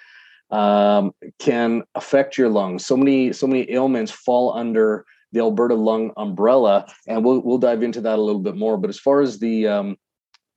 um, 0.49 1.11
can 1.39 1.83
affect 1.95 2.37
your 2.37 2.49
lungs. 2.49 2.85
So 2.85 2.95
many 2.95 3.33
so 3.33 3.47
many 3.47 3.69
ailments 3.71 4.11
fall 4.11 4.53
under 4.53 5.05
the 5.31 5.39
Alberta 5.39 5.75
lung 5.75 6.11
umbrella, 6.17 6.85
and 7.07 7.23
we'll 7.23 7.41
we'll 7.41 7.57
dive 7.57 7.83
into 7.83 8.01
that 8.01 8.19
a 8.19 8.21
little 8.21 8.41
bit 8.41 8.55
more. 8.55 8.77
But 8.77 8.89
as 8.89 8.99
far 8.99 9.21
as 9.21 9.39
the 9.39 9.67
um, 9.67 9.97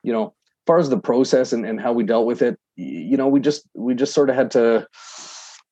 you 0.02 0.12
know, 0.12 0.26
as 0.26 0.64
far 0.66 0.78
as 0.78 0.88
the 0.88 0.98
process 0.98 1.52
and, 1.52 1.66
and 1.66 1.80
how 1.80 1.92
we 1.92 2.04
dealt 2.04 2.26
with 2.26 2.42
it, 2.42 2.58
you 2.76 3.16
know, 3.16 3.28
we 3.28 3.40
just 3.40 3.68
we 3.74 3.94
just 3.94 4.14
sort 4.14 4.30
of 4.30 4.36
had 4.36 4.50
to. 4.52 4.86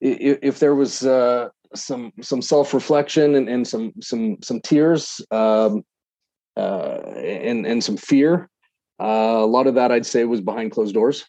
If, 0.00 0.60
there 0.60 0.76
was 0.76 1.04
uh, 1.04 1.48
some 1.74 2.12
some 2.20 2.40
self 2.40 2.72
reflection 2.72 3.34
and, 3.34 3.48
and 3.48 3.66
some 3.66 3.92
some 4.00 4.36
some 4.42 4.60
tears 4.60 5.20
um, 5.32 5.84
uh, 6.56 7.00
and 7.16 7.66
and 7.66 7.82
some 7.82 7.96
fear, 7.96 8.48
uh, 9.00 9.38
a 9.38 9.46
lot 9.46 9.66
of 9.66 9.74
that 9.74 9.90
I'd 9.90 10.06
say 10.06 10.24
was 10.24 10.40
behind 10.40 10.70
closed 10.70 10.94
doors. 10.94 11.26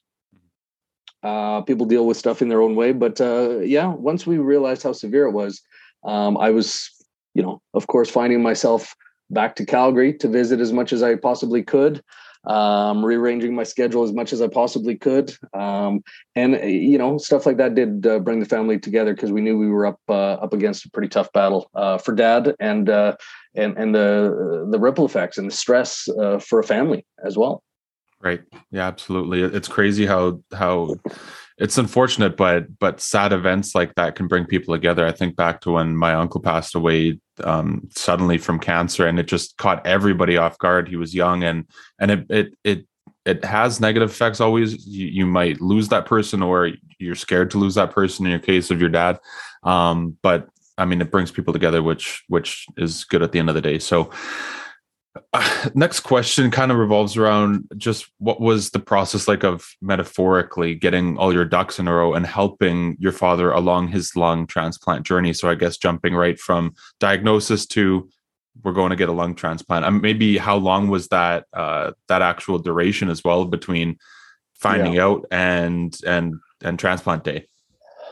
Uh, 1.24 1.62
people 1.62 1.86
deal 1.86 2.06
with 2.06 2.16
stuff 2.16 2.42
in 2.42 2.48
their 2.48 2.62
own 2.62 2.76
way, 2.76 2.94
but 2.94 3.20
uh, 3.20 3.60
yeah, 3.60 3.88
once 3.88 4.26
we 4.26 4.38
realized 4.38 4.84
how 4.84 4.94
severe 4.94 5.26
it 5.26 5.32
was, 5.32 5.62
um, 6.06 6.38
I 6.38 6.52
was 6.52 6.92
you 7.34 7.44
know, 7.44 7.62
of 7.74 7.88
course, 7.88 8.10
finding 8.10 8.42
myself 8.42 8.96
back 9.30 9.56
to 9.56 9.66
Calgary 9.66 10.14
to 10.16 10.28
visit 10.28 10.60
as 10.60 10.74
much 10.74 10.92
as 10.92 11.04
I 11.04 11.16
possibly 11.16 11.64
could, 11.64 12.02
um, 12.46 13.06
rearranging 13.06 13.54
my 13.54 13.64
schedule 13.64 14.04
as 14.04 14.14
much 14.14 14.34
as 14.34 14.42
I 14.42 14.48
possibly 14.48 14.96
could, 14.96 15.36
um, 15.54 16.02
and 16.36 16.54
you 16.64 16.98
know, 16.98 17.18
stuff 17.18 17.46
like 17.46 17.58
that 17.58 17.76
did 17.76 18.08
uh, 18.08 18.20
bring 18.20 18.40
the 18.40 18.46
family 18.46 18.80
together 18.80 19.14
because 19.14 19.32
we 19.32 19.42
knew 19.42 19.58
we 19.58 19.68
were 19.68 19.86
up 19.86 20.00
uh, 20.08 20.34
up 20.34 20.54
against 20.54 20.86
a 20.86 20.90
pretty 20.90 21.10
tough 21.10 21.32
battle 21.34 21.70
uh, 21.76 21.98
for 21.98 22.14
Dad 22.14 22.56
and 22.60 22.90
uh, 22.90 23.16
and 23.56 23.78
and 23.78 23.94
the 23.94 24.68
the 24.72 24.80
ripple 24.80 25.06
effects 25.06 25.38
and 25.38 25.50
the 25.50 25.56
stress 25.56 26.08
uh, 26.10 26.40
for 26.40 26.60
a 26.60 26.64
family 26.64 27.06
as 27.24 27.38
well. 27.38 27.64
Right. 28.22 28.42
Yeah. 28.72 28.88
Absolutely. 28.88 29.44
It's 29.44 29.68
crazy 29.70 30.06
how 30.06 30.42
how 30.54 30.96
it's 31.60 31.78
unfortunate, 31.78 32.38
but 32.38 32.80
but 32.80 33.02
sad 33.02 33.34
events 33.34 33.76
like 33.76 33.94
that 33.96 34.16
can 34.16 34.28
bring 34.28 34.46
people 34.46 34.74
together. 34.74 35.06
I 35.06 35.12
think 35.12 35.36
back 35.36 35.60
to 35.62 35.72
when 35.72 35.96
my 35.96 36.14
uncle 36.14 36.42
passed 36.42 36.74
away 36.74 37.20
um, 37.44 37.88
suddenly 37.92 38.38
from 38.38 38.60
cancer, 38.60 39.06
and 39.06 39.20
it 39.20 39.28
just 39.28 39.58
caught 39.58 39.86
everybody 39.86 40.38
off 40.38 40.58
guard. 40.58 40.88
He 40.88 40.96
was 40.96 41.14
young, 41.14 41.44
and 41.44 41.66
and 42.00 42.12
it 42.12 42.26
it 42.30 42.54
it 42.64 42.88
it 43.26 43.44
has 43.44 43.82
negative 43.82 44.10
effects. 44.10 44.40
Always, 44.40 44.88
you, 44.88 45.08
you 45.08 45.26
might 45.26 45.60
lose 45.60 45.90
that 45.90 46.06
person, 46.06 46.42
or 46.42 46.72
you're 46.98 47.16
scared 47.16 47.52
to 47.52 47.58
lose 47.58 47.76
that 47.76 47.92
person. 47.92 48.26
In 48.26 48.32
your 48.32 48.40
case 48.40 48.72
of 48.72 48.80
your 48.80 48.90
dad, 48.90 49.20
um, 49.64 50.18
but 50.22 50.48
I 50.78 50.86
mean, 50.86 51.02
it 51.02 51.12
brings 51.12 51.30
people 51.30 51.52
together, 51.52 51.84
which 51.84 52.24
which 52.30 52.68
is 52.78 53.04
good 53.04 53.22
at 53.22 53.34
the 53.34 53.40
end 53.40 53.50
of 53.50 53.56
the 53.56 53.62
day. 53.62 53.80
So 53.80 54.12
next 55.74 56.02
question 56.02 56.52
kind 56.52 56.72
of 56.72 56.78
revolves 56.78 57.18
around 57.18 57.68
just 57.78 58.10
what 58.18 58.40
was 58.40 58.72
the 58.72 58.80
process 58.80 59.28
like 59.28 59.44
of 59.44 59.68
metaphorically 59.82 60.76
getting 60.76 61.18
all 61.18 61.34
your 61.34 61.46
ducks 61.46 61.80
in 61.80 61.88
a 61.88 61.94
row 61.94 62.14
and 62.14 62.26
helping 62.26 62.96
your 63.00 63.12
father 63.12 63.52
along 63.52 63.88
his 63.90 64.16
lung 64.16 64.48
transplant 64.48 65.06
journey? 65.06 65.34
So 65.34 65.50
i 65.50 65.56
guess 65.56 65.78
jumping 65.78 66.16
right 66.16 66.40
from 66.40 66.74
diagnosis 67.00 67.66
to 67.68 68.10
we're 68.64 68.74
going 68.74 68.90
to 68.90 68.96
get 68.96 69.10
a 69.10 69.14
lung 69.14 69.36
transplant. 69.36 69.86
Um, 69.86 70.02
maybe 70.02 70.38
how 70.38 70.58
long 70.58 70.90
was 70.90 71.08
that 71.10 71.46
uh, 71.54 71.92
that 72.08 72.22
actual 72.22 72.60
duration 72.60 73.10
as 73.10 73.24
well 73.24 73.46
between 73.46 73.98
finding 74.56 74.94
yeah. 74.94 75.06
out 75.06 75.26
and 75.32 75.98
and 76.06 76.36
and 76.62 76.78
transplant 76.78 77.24
day 77.24 77.48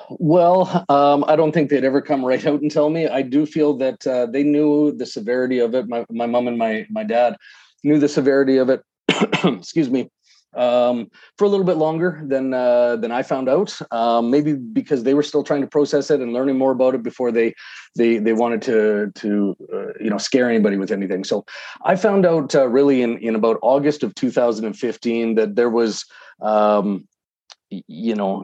well, 0.10 0.86
um, 0.90 1.26
I 1.28 1.36
don't 1.36 1.52
think 1.52 1.70
they'd 1.70 1.84
ever 1.84 2.02
come 2.02 2.24
right 2.24 2.46
out 2.46 2.62
and 2.62 2.72
tell 2.72 2.90
me. 2.90 3.08
I 3.08 3.22
do 3.22 3.46
feel 3.46 3.76
that 3.78 4.06
uh, 4.08 4.26
they 4.28 4.44
knew 4.44 4.92
the 4.92 5.06
severity 5.06 5.60
of 5.60 5.76
it. 5.76 5.88
My 5.88 6.06
my 6.10 6.26
mom 6.26 6.48
and 6.48 6.58
my 6.58 6.86
my 6.90 7.04
dad 7.04 7.36
knew 7.84 8.00
the 8.00 8.10
severity 8.10 8.58
of 8.58 8.70
it. 8.70 8.84
excuse 9.44 9.90
me. 9.90 10.10
Um, 10.56 11.12
for 11.38 11.46
a 11.46 11.50
little 11.50 11.66
bit 11.66 11.78
longer 11.78 12.22
than 12.26 12.54
uh, 12.54 12.96
than 12.96 13.12
I 13.12 13.22
found 13.22 13.50
out. 13.50 13.78
Um, 13.92 14.32
maybe 14.32 14.54
because 14.54 15.04
they 15.04 15.14
were 15.14 15.24
still 15.24 15.44
trying 15.44 15.62
to 15.62 15.68
process 15.68 16.10
it 16.10 16.22
and 16.22 16.34
learning 16.34 16.58
more 16.58 16.72
about 16.72 16.96
it 16.96 17.04
before 17.04 17.32
they 17.32 17.54
they 17.96 18.18
they 18.18 18.34
wanted 18.34 18.62
to 18.64 19.12
to 19.14 19.56
uh, 19.74 19.94
you 20.00 20.10
know 20.10 20.18
scare 20.18 20.50
anybody 20.50 20.78
with 20.78 20.92
anything. 20.92 21.26
So 21.26 21.46
I 21.84 21.96
found 21.96 22.26
out 22.26 22.56
uh, 22.56 22.68
really 22.68 23.02
in 23.02 23.18
in 23.18 23.36
about 23.36 23.60
August 23.62 24.04
of 24.04 24.16
2015 24.16 25.36
that 25.36 25.56
there 25.56 25.70
was 25.70 26.06
um, 26.42 27.08
you 27.70 28.16
know, 28.16 28.44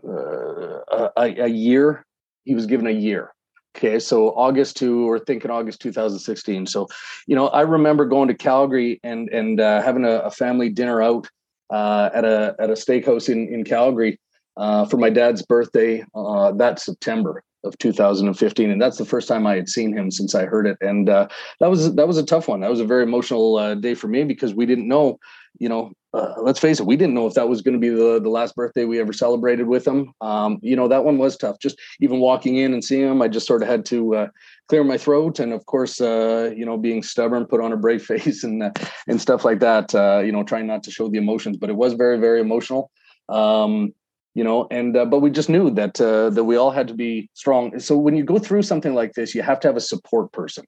uh, 0.91 1.09
a, 1.17 1.43
a 1.43 1.47
year. 1.47 2.05
He 2.43 2.55
was 2.55 2.65
given 2.65 2.87
a 2.87 2.91
year. 2.91 3.33
Okay, 3.75 3.97
so 3.99 4.29
August 4.35 4.77
to 4.77 5.09
or 5.09 5.17
thinking 5.17 5.49
August 5.49 5.81
2016. 5.81 6.67
So, 6.67 6.87
you 7.25 7.35
know, 7.35 7.47
I 7.47 7.61
remember 7.61 8.05
going 8.05 8.27
to 8.27 8.35
Calgary 8.35 8.99
and 9.03 9.29
and 9.29 9.59
uh, 9.59 9.81
having 9.81 10.05
a, 10.05 10.19
a, 10.19 10.31
family 10.31 10.69
dinner 10.69 11.01
out 11.01 11.27
uh, 11.71 12.09
at 12.13 12.23
a 12.23 12.55
at 12.59 12.69
a 12.69 12.73
steakhouse 12.73 13.29
in 13.29 13.47
in 13.51 13.63
Calgary 13.63 14.19
uh, 14.57 14.85
for 14.85 14.97
my 14.97 15.09
dad's 15.09 15.41
birthday 15.41 16.03
uh, 16.13 16.51
that 16.51 16.79
September 16.79 17.43
of 17.63 17.77
2015, 17.77 18.69
and 18.69 18.81
that's 18.81 18.97
the 18.97 19.05
first 19.05 19.27
time 19.27 19.47
I 19.47 19.55
had 19.55 19.69
seen 19.69 19.95
him 19.95 20.11
since 20.11 20.35
I 20.35 20.45
heard 20.45 20.67
it. 20.67 20.77
And 20.81 21.09
uh, 21.09 21.27
that 21.59 21.69
was 21.69 21.95
that 21.95 22.07
was 22.07 22.17
a 22.17 22.25
tough 22.25 22.47
one. 22.47 22.59
That 22.59 22.69
was 22.69 22.81
a 22.81 22.85
very 22.85 23.03
emotional 23.03 23.57
uh, 23.57 23.75
day 23.75 23.95
for 23.95 24.07
me 24.07 24.23
because 24.23 24.53
we 24.53 24.65
didn't 24.65 24.87
know, 24.87 25.17
you 25.59 25.69
know, 25.69 25.91
uh, 26.13 26.35
let's 26.37 26.59
face 26.59 26.79
it, 26.79 26.85
we 26.85 26.95
didn't 26.95 27.15
know 27.15 27.25
if 27.25 27.33
that 27.33 27.49
was 27.49 27.61
going 27.61 27.73
to 27.73 27.79
be 27.79 27.89
the, 27.89 28.19
the 28.21 28.29
last 28.29 28.55
birthday 28.55 28.85
we 28.85 28.99
ever 28.99 29.13
celebrated 29.13 29.67
with 29.67 29.85
him. 29.85 30.13
Um, 30.21 30.59
you 30.61 30.75
know, 30.75 30.87
that 30.87 31.03
one 31.03 31.17
was 31.17 31.35
tough. 31.35 31.57
Just 31.59 31.79
even 32.01 32.19
walking 32.19 32.57
in 32.57 32.73
and 32.73 32.83
seeing 32.83 33.09
him, 33.09 33.21
I 33.21 33.27
just 33.27 33.47
sort 33.47 33.63
of 33.63 33.67
had 33.67 33.85
to 33.87 34.15
uh, 34.15 34.27
clear 34.67 34.83
my 34.83 34.97
throat. 34.97 35.39
And 35.39 35.53
of 35.53 35.65
course, 35.65 35.99
uh, 35.99 36.51
you 36.55 36.65
know, 36.65 36.77
being 36.77 37.01
stubborn, 37.01 37.45
put 37.45 37.61
on 37.61 37.73
a 37.73 37.77
brave 37.77 38.03
face 38.05 38.43
and, 38.43 38.61
uh, 38.61 38.71
and 39.07 39.19
stuff 39.19 39.43
like 39.43 39.59
that, 39.59 39.93
uh, 39.95 40.21
you 40.23 40.31
know, 40.31 40.43
trying 40.43 40.67
not 40.67 40.83
to 40.83 40.91
show 40.91 41.09
the 41.09 41.17
emotions, 41.17 41.57
but 41.57 41.69
it 41.69 41.75
was 41.75 41.93
very, 41.93 42.19
very 42.19 42.41
emotional. 42.41 42.91
Um, 43.29 43.93
you 44.35 44.43
know, 44.43 44.67
and, 44.71 44.97
uh, 44.97 45.05
but 45.05 45.19
we 45.19 45.29
just 45.29 45.49
knew 45.49 45.69
that, 45.71 45.95
that 45.95 46.43
we 46.43 46.55
all 46.55 46.71
had 46.71 46.87
to 46.87 46.95
be 46.95 47.29
strong. 47.33 47.79
So 47.79 47.97
when 47.97 48.15
you 48.15 48.23
go 48.23 48.39
through 48.39 48.63
something 48.63 48.95
like 48.95 49.13
this, 49.13 49.35
you 49.35 49.43
have 49.43 49.59
to 49.61 49.67
have 49.67 49.77
a 49.77 49.81
support 49.81 50.31
person 50.31 50.65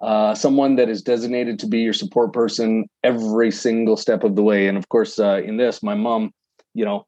uh, 0.00 0.34
someone 0.34 0.76
that 0.76 0.88
is 0.88 1.02
designated 1.02 1.58
to 1.60 1.66
be 1.66 1.80
your 1.80 1.92
support 1.92 2.32
person 2.32 2.88
every 3.02 3.50
single 3.50 3.96
step 3.96 4.24
of 4.24 4.36
the 4.36 4.42
way. 4.42 4.68
And 4.68 4.76
of 4.76 4.88
course, 4.88 5.18
uh, 5.18 5.40
in 5.44 5.56
this, 5.56 5.82
my 5.82 5.94
mom, 5.94 6.32
you 6.74 6.84
know, 6.84 7.06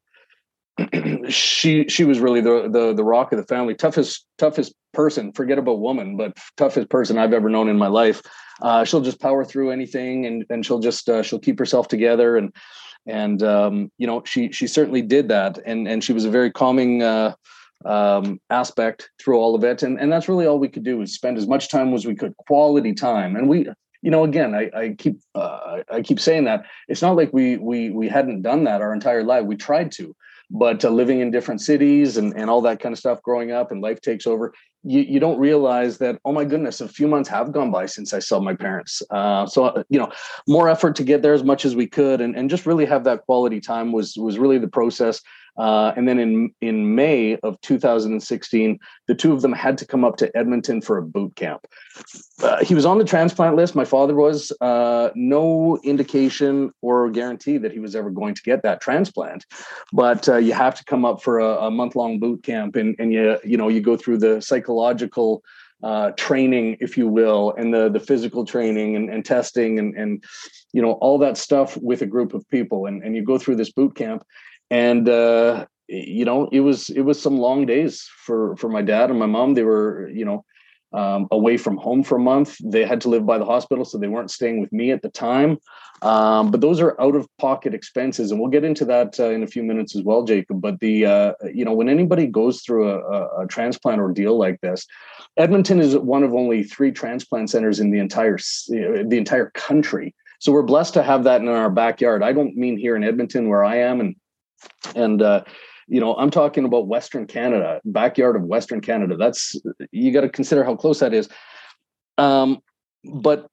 she 1.29 1.87
she 1.89 2.05
was 2.05 2.19
really 2.19 2.41
the, 2.41 2.69
the 2.71 2.93
the 2.93 3.03
rock 3.03 3.31
of 3.31 3.37
the 3.37 3.45
family, 3.45 3.75
toughest 3.75 4.25
toughest 4.37 4.73
person. 4.93 5.31
Forget 5.33 5.59
about 5.59 5.79
woman, 5.79 6.17
but 6.17 6.37
toughest 6.57 6.89
person 6.89 7.17
I've 7.17 7.33
ever 7.33 7.49
known 7.49 7.69
in 7.69 7.77
my 7.77 7.87
life. 7.87 8.21
Uh, 8.61 8.83
she'll 8.83 9.01
just 9.01 9.19
power 9.19 9.43
through 9.43 9.71
anything, 9.71 10.25
and 10.25 10.45
and 10.49 10.65
she'll 10.65 10.79
just 10.79 11.09
uh, 11.09 11.21
she'll 11.21 11.39
keep 11.39 11.59
herself 11.59 11.87
together 11.87 12.37
and 12.37 12.53
and 13.05 13.43
um, 13.43 13.91
you 13.97 14.07
know 14.07 14.23
she 14.25 14.51
she 14.51 14.67
certainly 14.67 15.01
did 15.01 15.27
that, 15.29 15.59
and 15.65 15.87
and 15.87 16.03
she 16.03 16.13
was 16.13 16.25
a 16.25 16.29
very 16.29 16.51
calming 16.51 17.03
uh, 17.03 17.33
um, 17.85 18.39
aspect 18.49 19.09
through 19.19 19.37
all 19.37 19.55
of 19.55 19.63
it. 19.63 19.83
And, 19.83 19.99
and 19.99 20.11
that's 20.11 20.27
really 20.27 20.45
all 20.45 20.59
we 20.59 20.69
could 20.69 20.83
do 20.83 21.01
is 21.01 21.13
spend 21.13 21.37
as 21.37 21.47
much 21.47 21.69
time 21.69 21.93
as 21.93 22.05
we 22.05 22.15
could, 22.15 22.35
quality 22.37 22.93
time. 22.93 23.35
And 23.35 23.47
we, 23.47 23.67
you 24.01 24.11
know, 24.11 24.23
again, 24.23 24.55
I, 24.55 24.69
I 24.77 24.95
keep 24.97 25.19
uh, 25.35 25.83
I 25.91 26.01
keep 26.01 26.19
saying 26.19 26.45
that 26.45 26.65
it's 26.87 27.01
not 27.01 27.15
like 27.15 27.33
we 27.33 27.57
we 27.57 27.89
we 27.89 28.07
hadn't 28.07 28.41
done 28.41 28.63
that 28.65 28.81
our 28.81 28.93
entire 28.93 29.23
life. 29.23 29.45
We 29.45 29.57
tried 29.57 29.91
to, 29.93 30.15
but 30.49 30.83
uh, 30.85 30.89
living 30.89 31.19
in 31.19 31.31
different 31.31 31.61
cities 31.61 32.17
and 32.17 32.33
and 32.35 32.49
all 32.49 32.61
that 32.61 32.79
kind 32.79 32.93
of 32.93 32.99
stuff, 32.99 33.21
growing 33.21 33.51
up 33.51 33.71
and 33.71 33.81
life 33.81 34.01
takes 34.01 34.25
over. 34.25 34.53
You, 34.85 35.01
you 35.01 35.19
don't 35.19 35.37
realize 35.37 35.97
that 35.97 36.21
oh 36.23 36.31
my 36.31 36.45
goodness 36.45 36.79
a 36.79 36.87
few 36.87 37.09
months 37.09 37.27
have 37.27 37.51
gone 37.51 37.69
by 37.69 37.85
since 37.85 38.13
i 38.13 38.19
saw 38.19 38.39
my 38.39 38.55
parents 38.55 39.01
uh, 39.09 39.45
so 39.45 39.65
uh, 39.65 39.83
you 39.89 39.99
know 39.99 40.09
more 40.47 40.69
effort 40.69 40.95
to 40.95 41.03
get 41.03 41.21
there 41.21 41.33
as 41.33 41.43
much 41.43 41.65
as 41.65 41.75
we 41.75 41.85
could 41.85 42.21
and, 42.21 42.33
and 42.37 42.49
just 42.49 42.65
really 42.65 42.85
have 42.85 43.03
that 43.03 43.25
quality 43.25 43.59
time 43.59 43.91
was 43.91 44.15
was 44.15 44.39
really 44.39 44.57
the 44.57 44.69
process 44.69 45.21
uh, 45.57 45.93
and 45.95 46.07
then 46.07 46.19
in 46.19 46.53
in 46.61 46.95
May 46.95 47.37
of 47.37 47.59
2016, 47.61 48.79
the 49.07 49.15
two 49.15 49.33
of 49.33 49.41
them 49.41 49.53
had 49.53 49.77
to 49.79 49.85
come 49.85 50.03
up 50.03 50.17
to 50.17 50.35
Edmonton 50.37 50.81
for 50.81 50.97
a 50.97 51.01
boot 51.01 51.35
camp. 51.35 51.67
Uh, 52.41 52.63
he 52.63 52.73
was 52.73 52.85
on 52.85 52.97
the 52.97 53.03
transplant 53.03 53.55
list. 53.55 53.75
My 53.75 53.85
father 53.85 54.15
was. 54.15 54.51
Uh, 54.61 55.09
no 55.15 55.79
indication 55.83 56.71
or 56.81 57.09
guarantee 57.09 57.57
that 57.57 57.71
he 57.71 57.79
was 57.79 57.95
ever 57.95 58.09
going 58.09 58.33
to 58.33 58.41
get 58.41 58.63
that 58.63 58.81
transplant, 58.81 59.45
but 59.93 60.27
uh, 60.27 60.37
you 60.37 60.53
have 60.53 60.75
to 60.75 60.83
come 60.85 61.05
up 61.05 61.21
for 61.21 61.39
a, 61.39 61.67
a 61.67 61.71
month 61.71 61.95
long 61.95 62.19
boot 62.19 62.43
camp, 62.43 62.75
and 62.75 62.95
and 62.99 63.13
you 63.13 63.37
you 63.43 63.57
know 63.57 63.67
you 63.67 63.81
go 63.81 63.95
through 63.95 64.17
the 64.17 64.41
psychological. 64.41 65.43
Uh, 65.81 66.11
training, 66.17 66.75
if 66.81 66.97
you 66.97 67.07
will, 67.07 67.53
and 67.57 67.73
the 67.73 67.87
the 67.87 68.01
physical 68.01 68.43
training 68.43 68.97
and, 68.97 69.09
and 69.09 69.23
testing 69.23 69.79
and 69.79 69.95
and 69.95 70.21
you 70.73 70.81
know 70.81 70.91
all 71.03 71.17
that 71.17 71.37
stuff 71.37 71.77
with 71.77 72.01
a 72.01 72.05
group 72.05 72.33
of 72.33 72.45
people, 72.49 72.85
and 72.85 73.01
and 73.01 73.15
you 73.15 73.23
go 73.23 73.37
through 73.37 73.55
this 73.55 73.71
boot 73.71 73.95
camp, 73.95 74.21
and 74.69 75.07
uh, 75.07 75.65
you 75.87 76.25
know 76.25 76.47
it 76.51 76.59
was 76.59 76.89
it 76.89 77.01
was 77.01 77.21
some 77.21 77.37
long 77.37 77.65
days 77.65 78.07
for 78.25 78.55
for 78.57 78.69
my 78.69 78.81
dad 78.81 79.09
and 79.09 79.19
my 79.19 79.25
mom. 79.25 79.53
They 79.53 79.63
were 79.63 80.09
you 80.09 80.25
know 80.25 80.45
um, 80.93 81.27
away 81.31 81.57
from 81.57 81.77
home 81.77 82.03
for 82.03 82.15
a 82.17 82.21
month. 82.21 82.57
They 82.63 82.85
had 82.85 83.01
to 83.01 83.09
live 83.09 83.25
by 83.25 83.37
the 83.37 83.45
hospital 83.45 83.85
so 83.85 83.97
they 83.97 84.07
weren't 84.07 84.31
staying 84.31 84.59
with 84.59 84.71
me 84.71 84.91
at 84.91 85.01
the 85.01 85.09
time. 85.09 85.57
Um, 86.01 86.49
but 86.49 86.61
those 86.61 86.79
are 86.79 86.99
out 87.01 87.15
of 87.15 87.27
pocket 87.37 87.73
expenses 87.73 88.31
and 88.31 88.39
we'll 88.39 88.49
get 88.49 88.63
into 88.63 88.85
that 88.85 89.19
uh, 89.19 89.31
in 89.31 89.43
a 89.43 89.47
few 89.47 89.63
minutes 89.63 89.97
as 89.97 90.03
well 90.03 90.23
jacob. 90.23 90.61
But 90.61 90.79
the 90.79 91.05
uh, 91.05 91.33
you 91.53 91.65
know 91.65 91.73
when 91.73 91.89
anybody 91.89 92.25
goes 92.25 92.61
through 92.61 92.89
a, 92.89 92.99
a, 92.99 93.43
a 93.43 93.47
transplant 93.47 93.99
ordeal 93.99 94.37
like 94.37 94.61
this 94.61 94.85
edmonton 95.35 95.81
is 95.81 95.97
one 95.97 96.23
of 96.23 96.33
only 96.33 96.63
three 96.63 96.91
transplant 96.91 97.49
centers 97.49 97.79
in 97.79 97.91
the 97.91 97.99
entire 97.99 98.37
the 98.69 99.17
entire 99.17 99.51
country. 99.51 100.15
So 100.39 100.53
we're 100.53 100.63
blessed 100.63 100.93
to 100.93 101.03
have 101.03 101.25
that 101.25 101.41
in 101.41 101.49
our 101.49 101.69
backyard. 101.69 102.23
I 102.23 102.31
don't 102.31 102.55
mean 102.55 102.77
here 102.77 102.95
in 102.95 103.03
edmonton 103.03 103.49
where 103.49 103.65
i 103.65 103.75
am 103.75 103.99
and 103.99 104.15
and 104.95 105.21
uh, 105.21 105.43
you 105.89 105.99
know, 105.99 106.15
I'm 106.15 106.29
talking 106.29 106.65
about 106.65 106.87
Western 106.87 107.25
Canada, 107.25 107.81
backyard 107.83 108.35
of 108.35 108.43
Western 108.43 108.79
Canada. 108.79 109.17
That's 109.17 109.59
you 109.91 110.11
got 110.11 110.21
to 110.21 110.29
consider 110.29 110.63
how 110.63 110.75
close 110.75 110.99
that 110.99 111.13
is. 111.13 111.27
Um, 112.17 112.59
but 113.03 113.47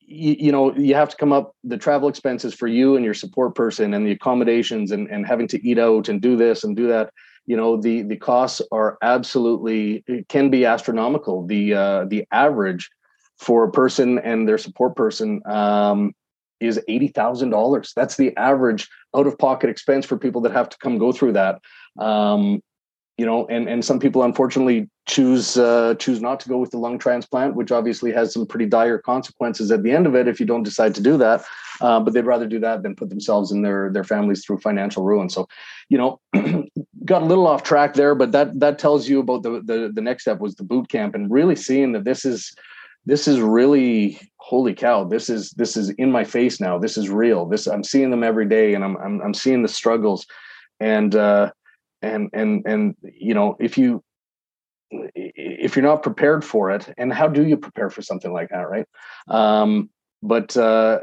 you, 0.00 0.36
you, 0.38 0.52
know, 0.52 0.74
you 0.76 0.94
have 0.94 1.08
to 1.08 1.16
come 1.16 1.32
up 1.32 1.54
the 1.64 1.76
travel 1.76 2.08
expenses 2.08 2.54
for 2.54 2.68
you 2.68 2.96
and 2.96 3.04
your 3.04 3.14
support 3.14 3.54
person, 3.54 3.92
and 3.92 4.06
the 4.06 4.12
accommodations, 4.12 4.92
and 4.92 5.08
and 5.08 5.26
having 5.26 5.48
to 5.48 5.68
eat 5.68 5.78
out 5.78 6.08
and 6.08 6.22
do 6.22 6.36
this 6.36 6.62
and 6.62 6.76
do 6.76 6.86
that. 6.88 7.12
You 7.46 7.56
know, 7.56 7.80
the 7.80 8.02
the 8.02 8.16
costs 8.16 8.62
are 8.70 8.96
absolutely 9.02 10.04
can 10.28 10.48
be 10.48 10.64
astronomical. 10.64 11.44
The 11.46 11.74
uh, 11.74 12.04
the 12.04 12.24
average 12.30 12.88
for 13.38 13.64
a 13.64 13.70
person 13.72 14.18
and 14.18 14.46
their 14.46 14.58
support 14.58 14.94
person 14.94 15.40
um, 15.46 16.12
is 16.60 16.80
$80,000. 16.88 17.94
That's 17.94 18.16
the 18.16 18.36
average 18.36 18.88
out 19.16 19.26
of 19.26 19.38
pocket 19.38 19.70
expense 19.70 20.06
for 20.06 20.16
people 20.16 20.40
that 20.42 20.52
have 20.52 20.68
to 20.68 20.78
come 20.78 20.98
go 20.98 21.12
through 21.12 21.32
that. 21.32 21.60
Um, 21.98 22.62
you 23.20 23.26
know, 23.26 23.46
and, 23.48 23.68
and 23.68 23.84
some 23.84 23.98
people 23.98 24.22
unfortunately 24.22 24.88
choose 25.06 25.58
uh, 25.58 25.94
choose 25.98 26.22
not 26.22 26.40
to 26.40 26.48
go 26.48 26.56
with 26.56 26.70
the 26.70 26.78
lung 26.78 26.98
transplant, 26.98 27.54
which 27.54 27.70
obviously 27.70 28.12
has 28.12 28.32
some 28.32 28.46
pretty 28.46 28.64
dire 28.64 28.96
consequences 28.96 29.70
at 29.70 29.82
the 29.82 29.90
end 29.90 30.06
of 30.06 30.14
it 30.14 30.26
if 30.26 30.40
you 30.40 30.46
don't 30.46 30.62
decide 30.62 30.94
to 30.94 31.02
do 31.02 31.18
that. 31.18 31.44
Uh, 31.82 32.00
but 32.00 32.14
they'd 32.14 32.24
rather 32.24 32.46
do 32.46 32.58
that 32.58 32.82
than 32.82 32.96
put 32.96 33.10
themselves 33.10 33.52
and 33.52 33.62
their 33.62 33.92
their 33.92 34.04
families 34.04 34.42
through 34.42 34.56
financial 34.56 35.02
ruin. 35.02 35.28
So, 35.28 35.46
you 35.90 35.98
know, 35.98 36.18
got 37.04 37.20
a 37.20 37.26
little 37.26 37.46
off 37.46 37.62
track 37.62 37.92
there, 37.92 38.14
but 38.14 38.32
that 38.32 38.58
that 38.58 38.78
tells 38.78 39.06
you 39.06 39.20
about 39.20 39.42
the 39.42 39.60
the, 39.66 39.90
the 39.92 40.00
next 40.00 40.22
step 40.22 40.40
was 40.40 40.54
the 40.54 40.64
boot 40.64 40.88
camp 40.88 41.14
and 41.14 41.30
really 41.30 41.56
seeing 41.56 41.92
that 41.92 42.04
this 42.04 42.24
is 42.24 42.54
this 43.06 43.26
is 43.26 43.40
really 43.40 44.20
holy 44.36 44.74
cow 44.74 45.04
this 45.04 45.30
is 45.30 45.50
this 45.52 45.76
is 45.76 45.90
in 45.90 46.10
my 46.10 46.24
face 46.24 46.60
now. 46.60 46.78
This 46.78 46.96
is 46.96 47.08
real. 47.08 47.46
This 47.46 47.66
i'm 47.66 47.84
seeing 47.84 48.10
them 48.10 48.24
every 48.24 48.48
day 48.48 48.74
and 48.74 48.84
i'm 48.84 48.96
i'm, 48.98 49.20
I'm 49.20 49.34
seeing 49.34 49.62
the 49.62 49.68
struggles. 49.68 50.26
And 50.80 51.14
uh 51.14 51.50
and 52.02 52.30
and 52.32 52.62
and 52.66 52.96
you 53.02 53.34
know 53.34 53.56
if 53.60 53.76
you 53.76 54.02
if 54.90 55.76
you're 55.76 55.84
not 55.84 56.02
prepared 56.02 56.44
for 56.44 56.70
it 56.70 56.92
and 56.98 57.12
how 57.12 57.28
do 57.28 57.46
you 57.46 57.56
prepare 57.56 57.90
for 57.90 58.02
something 58.02 58.32
like 58.32 58.48
that 58.50 58.68
right? 58.68 58.86
Um 59.28 59.90
but 60.22 60.56
uh 60.56 61.00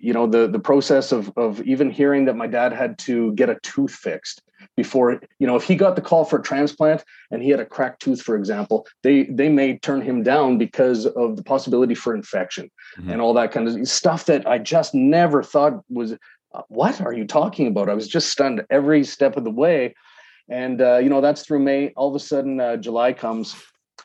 you 0.00 0.12
know 0.12 0.26
the 0.26 0.46
the 0.46 0.58
process 0.58 1.12
of 1.12 1.32
of 1.36 1.60
even 1.62 1.90
hearing 1.90 2.24
that 2.24 2.36
my 2.36 2.46
dad 2.46 2.72
had 2.72 2.98
to 2.98 3.32
get 3.32 3.50
a 3.50 3.58
tooth 3.62 3.92
fixed 3.92 4.42
before 4.76 5.20
you 5.38 5.46
know 5.46 5.56
if 5.56 5.64
he 5.64 5.74
got 5.74 5.96
the 5.96 6.02
call 6.02 6.24
for 6.24 6.38
a 6.38 6.42
transplant 6.42 7.04
and 7.30 7.42
he 7.42 7.50
had 7.50 7.60
a 7.60 7.64
cracked 7.64 8.00
tooth 8.00 8.22
for 8.22 8.36
example 8.36 8.86
they 9.02 9.24
they 9.24 9.48
may 9.48 9.76
turn 9.78 10.00
him 10.00 10.22
down 10.22 10.58
because 10.58 11.06
of 11.06 11.36
the 11.36 11.42
possibility 11.42 11.94
for 11.94 12.14
infection 12.14 12.70
mm-hmm. 12.96 13.10
and 13.10 13.20
all 13.20 13.34
that 13.34 13.52
kind 13.52 13.66
of 13.66 13.88
stuff 13.88 14.26
that 14.26 14.46
i 14.46 14.58
just 14.58 14.94
never 14.94 15.42
thought 15.42 15.82
was 15.88 16.14
uh, 16.54 16.62
what 16.68 17.00
are 17.00 17.12
you 17.12 17.26
talking 17.26 17.66
about? 17.66 17.88
I 17.88 17.94
was 17.94 18.06
just 18.06 18.30
stunned 18.30 18.64
every 18.70 19.02
step 19.04 19.36
of 19.36 19.42
the 19.44 19.50
way. 19.50 19.94
And 20.48 20.80
uh, 20.80 20.98
you 20.98 21.08
know 21.08 21.20
that's 21.20 21.42
through 21.42 21.60
may. 21.60 21.92
All 21.96 22.08
of 22.08 22.14
a 22.14 22.20
sudden 22.20 22.60
uh, 22.60 22.76
july 22.76 23.12
comes 23.12 23.56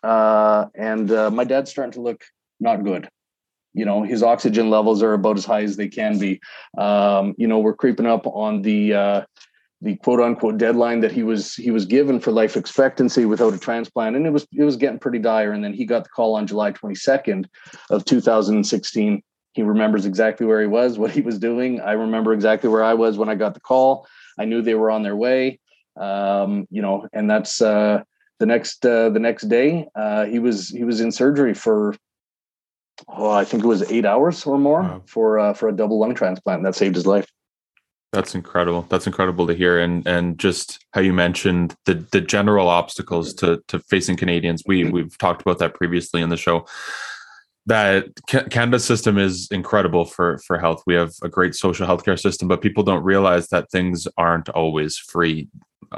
uh, 0.03 0.65
and 0.75 1.12
uh, 1.12 1.29
my 1.29 1.44
dad's 1.44 1.70
starting 1.70 1.91
to 1.94 2.01
look 2.01 2.24
not 2.60 2.84
good 2.84 3.10
you 3.74 3.86
know 3.86 4.04
his 4.04 4.24
oxygen 4.24 4.70
levels 4.70 5.04
are 5.04 5.14
about 5.14 5.38
as 5.38 5.46
high 5.46 5.64
as 5.64 5.78
they 5.78 5.88
can 5.88 6.18
be. 6.18 6.40
Um, 6.78 7.36
you 7.38 7.48
know 7.48 7.60
we're 7.60 7.76
creeping 7.76 8.06
up 8.06 8.26
on 8.28 8.62
the 8.62 8.94
uh, 8.94 9.22
the 9.82 9.96
quote 9.98 10.20
unquote 10.20 10.58
deadline 10.58 11.00
that 11.02 11.12
he 11.12 11.24
was 11.24 11.56
he 11.56 11.72
was 11.72 11.86
given 11.86 12.20
for 12.20 12.32
life 12.32 12.58
expectancy 12.58 13.26
without 13.26 13.54
a 13.54 13.60
transplant 13.60 14.16
and 14.16 14.26
it 14.26 14.32
was 14.32 14.46
it 14.54 14.64
was 14.64 14.76
getting 14.76 15.00
pretty 15.00 15.20
dire. 15.20 15.52
And 15.52 15.64
then 15.64 15.74
he 15.74 15.86
got 15.86 16.04
the 16.04 16.10
call 16.10 16.36
on 16.36 16.48
July 16.48 16.72
22nd 16.72 17.46
of 17.90 18.06
2016 18.06 19.24
he 19.54 19.64
remembers 19.64 20.06
exactly 20.06 20.46
where 20.46 20.62
he 20.62 20.68
was 20.68 20.98
what 20.98 21.12
he 21.12 21.22
was 21.22 21.40
doing. 21.40 21.82
I 21.82 21.94
remember 21.94 22.34
exactly 22.34 22.70
where 22.70 22.84
i 22.84 22.93
was 22.93 23.17
when 23.17 23.30
i 23.30 23.36
got 23.36 23.54
the 23.54 23.62
call. 23.62 24.08
I 24.38 24.46
knew 24.46 24.62
they 24.62 24.76
were 24.76 24.91
on 24.91 25.04
their 25.04 25.15
way. 25.15 25.60
Um, 25.96 26.67
you 26.70 26.82
know 26.82 27.08
and 27.13 27.30
that's 27.30 27.62
uh, 27.62 28.04
the 28.39 28.46
next 28.46 28.86
uh, 28.86 29.10
the 29.10 29.20
next 29.20 29.43
day 29.43 29.88
uh, 29.96 30.26
he 30.26 30.39
was 30.39 30.70
he 30.70 30.84
was 30.84 31.00
in 31.00 31.12
surgery 31.12 31.54
for 31.54 31.96
oh 33.08 33.32
i 33.32 33.46
think 33.46 33.64
it 33.64 33.68
was 33.68 33.90
eight 33.92 34.06
hours 34.06 34.46
or 34.46 34.58
more 34.58 34.82
wow. 34.82 35.02
for 35.06 35.40
uh, 35.40 35.54
for 35.54 35.70
a 35.70 35.72
double 35.72 36.00
lung 36.00 36.14
transplant 36.14 36.64
that 36.64 36.76
saved 36.76 36.96
his 36.96 37.06
life 37.06 37.28
that's 38.12 38.34
incredible. 38.34 38.88
That's 38.90 39.06
incredible 39.06 39.46
to 39.48 39.54
hear, 39.54 39.80
and 39.80 40.06
and 40.08 40.40
just 40.40 40.84
how 40.94 41.02
you 41.02 41.14
mentioned 41.14 41.76
the 41.86 41.94
the 42.12 42.22
general 42.22 42.68
obstacles 42.68 43.34
to 43.36 43.62
to 43.68 43.80
facing 43.82 44.18
Canadians. 44.18 44.64
We 44.66 44.82
mm-hmm. 44.82 44.92
we've 44.92 45.18
talked 45.20 45.42
about 45.42 45.60
that 45.60 45.76
previously 45.76 46.22
in 46.22 46.30
the 46.30 46.38
show. 46.38 46.66
That 47.68 48.08
Canada's 48.28 48.84
system 48.84 49.20
is 49.20 49.48
incredible 49.52 50.06
for 50.06 50.40
for 50.40 50.58
health. 50.58 50.82
We 50.88 50.96
have 50.96 51.14
a 51.22 51.30
great 51.30 51.54
social 51.54 51.86
healthcare 51.86 52.20
system, 52.20 52.48
but 52.48 52.62
people 52.62 52.84
don't 52.84 53.04
realize 53.04 53.50
that 53.50 53.70
things 53.70 54.08
aren't 54.18 54.50
always 54.50 54.98
free. 54.98 55.48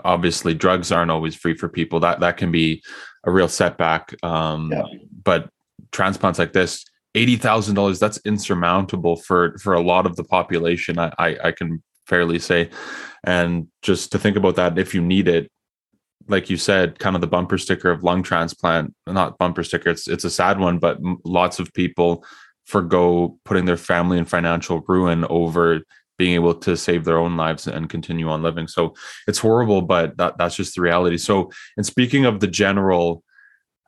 Obviously, 0.04 0.54
drugs 0.54 0.92
aren't 0.92 1.12
always 1.12 1.36
free 1.36 1.56
for 1.56 1.70
people. 1.70 2.02
That 2.02 2.20
that 2.20 2.36
can 2.36 2.52
be 2.52 2.84
a 3.24 3.32
real 3.32 3.48
setback. 3.48 4.14
Um, 4.22 4.74
yeah. 4.74 4.84
But 5.24 5.50
transplants 5.94 6.40
like 6.40 6.52
this, 6.52 6.84
eighty 7.16 7.36
thousand 7.36 7.76
dollars, 7.76 8.00
that's 8.00 8.20
insurmountable 8.26 9.18
for 9.18 9.58
for 9.60 9.74
a 9.74 9.82
lot 9.82 10.06
of 10.06 10.16
the 10.16 10.24
population. 10.24 11.00
I, 11.00 11.12
I 11.18 11.38
I 11.46 11.52
can 11.52 11.82
fairly 12.08 12.40
say. 12.40 12.70
And 13.24 13.68
just 13.82 14.12
to 14.12 14.20
think 14.20 14.38
about 14.38 14.56
that, 14.56 14.78
if 14.78 14.94
you 14.94 15.02
need 15.02 15.28
it, 15.28 15.52
like 16.28 16.50
you 16.50 16.58
said, 16.58 17.00
kind 17.00 17.16
of 17.16 17.22
the 17.22 17.28
bumper 17.28 17.58
sticker 17.58 17.92
of 17.92 18.04
lung 18.04 18.24
transplant, 18.24 18.94
not 19.08 19.38
bumper 19.38 19.64
sticker, 19.64 19.90
it's 19.90 20.08
it's 20.08 20.24
a 20.24 20.30
sad 20.30 20.60
one, 20.60 20.80
but 20.80 20.98
lots 21.26 21.60
of 21.60 21.74
people 21.74 22.26
forego 22.66 23.38
putting 23.44 23.66
their 23.66 23.78
family 23.78 24.18
in 24.18 24.26
financial 24.26 24.84
ruin 24.88 25.26
over 25.30 25.82
being 26.18 26.36
able 26.36 26.54
to 26.54 26.78
save 26.78 27.04
their 27.04 27.18
own 27.18 27.36
lives 27.36 27.68
and 27.68 27.90
continue 27.90 28.30
on 28.30 28.44
living. 28.44 28.68
So 28.68 28.94
it's 29.28 29.40
horrible, 29.40 29.82
but 29.82 30.16
that, 30.18 30.38
that's 30.38 30.56
just 30.56 30.76
the 30.76 30.82
reality. 30.82 31.18
So, 31.18 31.50
and 31.78 31.86
speaking 31.86 32.26
of 32.26 32.40
the 32.40 32.48
general 32.48 33.24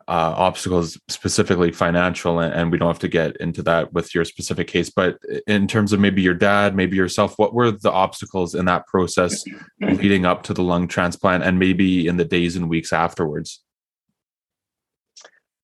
uh, 0.07 0.33
obstacles, 0.37 0.99
specifically 1.07 1.71
financial, 1.71 2.39
and, 2.39 2.71
we 2.71 2.77
don't 2.77 2.87
have 2.87 2.99
to 2.99 3.07
get 3.07 3.37
into 3.37 3.61
that 3.63 3.93
with 3.93 4.13
your 4.15 4.25
specific 4.25 4.67
case. 4.67 4.89
But 4.89 5.17
in 5.47 5.67
terms 5.67 5.93
of 5.93 5.99
maybe 5.99 6.21
your 6.21 6.33
dad, 6.33 6.75
maybe 6.75 6.95
yourself, 6.95 7.37
what 7.37 7.53
were 7.53 7.71
the 7.71 7.91
obstacles 7.91 8.55
in 8.55 8.65
that 8.65 8.87
process 8.87 9.43
leading 9.79 10.25
up 10.25 10.43
to 10.43 10.53
the 10.53 10.63
lung 10.63 10.87
transplant, 10.87 11.43
and 11.43 11.59
maybe 11.59 12.07
in 12.07 12.17
the 12.17 12.25
days 12.25 12.55
and 12.55 12.69
weeks 12.69 12.91
afterwards? 12.91 13.63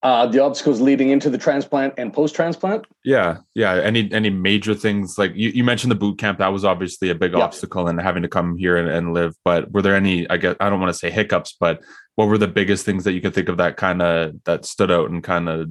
Uh, 0.02 0.26
the 0.26 0.42
obstacles 0.42 0.80
leading 0.80 1.10
into 1.10 1.28
the 1.28 1.36
transplant 1.36 1.92
and 1.98 2.10
post 2.10 2.34
transplant. 2.34 2.86
Yeah, 3.04 3.38
yeah. 3.54 3.74
Any 3.74 4.10
any 4.12 4.30
major 4.30 4.74
things 4.74 5.18
like 5.18 5.32
you, 5.34 5.50
you 5.50 5.62
mentioned 5.62 5.90
the 5.90 5.96
boot 5.96 6.18
camp 6.18 6.38
that 6.38 6.48
was 6.48 6.64
obviously 6.64 7.10
a 7.10 7.14
big 7.14 7.32
yeah. 7.32 7.40
obstacle 7.40 7.86
and 7.86 8.00
having 8.00 8.22
to 8.22 8.28
come 8.28 8.56
here 8.56 8.78
and, 8.78 8.88
and 8.88 9.12
live. 9.12 9.34
But 9.44 9.70
were 9.72 9.82
there 9.82 9.94
any? 9.94 10.28
I 10.30 10.38
guess 10.38 10.56
I 10.58 10.70
don't 10.70 10.80
want 10.80 10.90
to 10.90 10.98
say 10.98 11.10
hiccups, 11.10 11.54
but 11.60 11.82
what 12.20 12.28
were 12.28 12.36
the 12.36 12.46
biggest 12.46 12.84
things 12.84 13.04
that 13.04 13.12
you 13.12 13.20
could 13.22 13.34
think 13.34 13.48
of 13.48 13.56
that 13.56 13.78
kind 13.78 14.02
of 14.02 14.34
that 14.44 14.66
stood 14.66 14.90
out 14.90 15.08
and 15.08 15.24
kind 15.24 15.48
of 15.48 15.70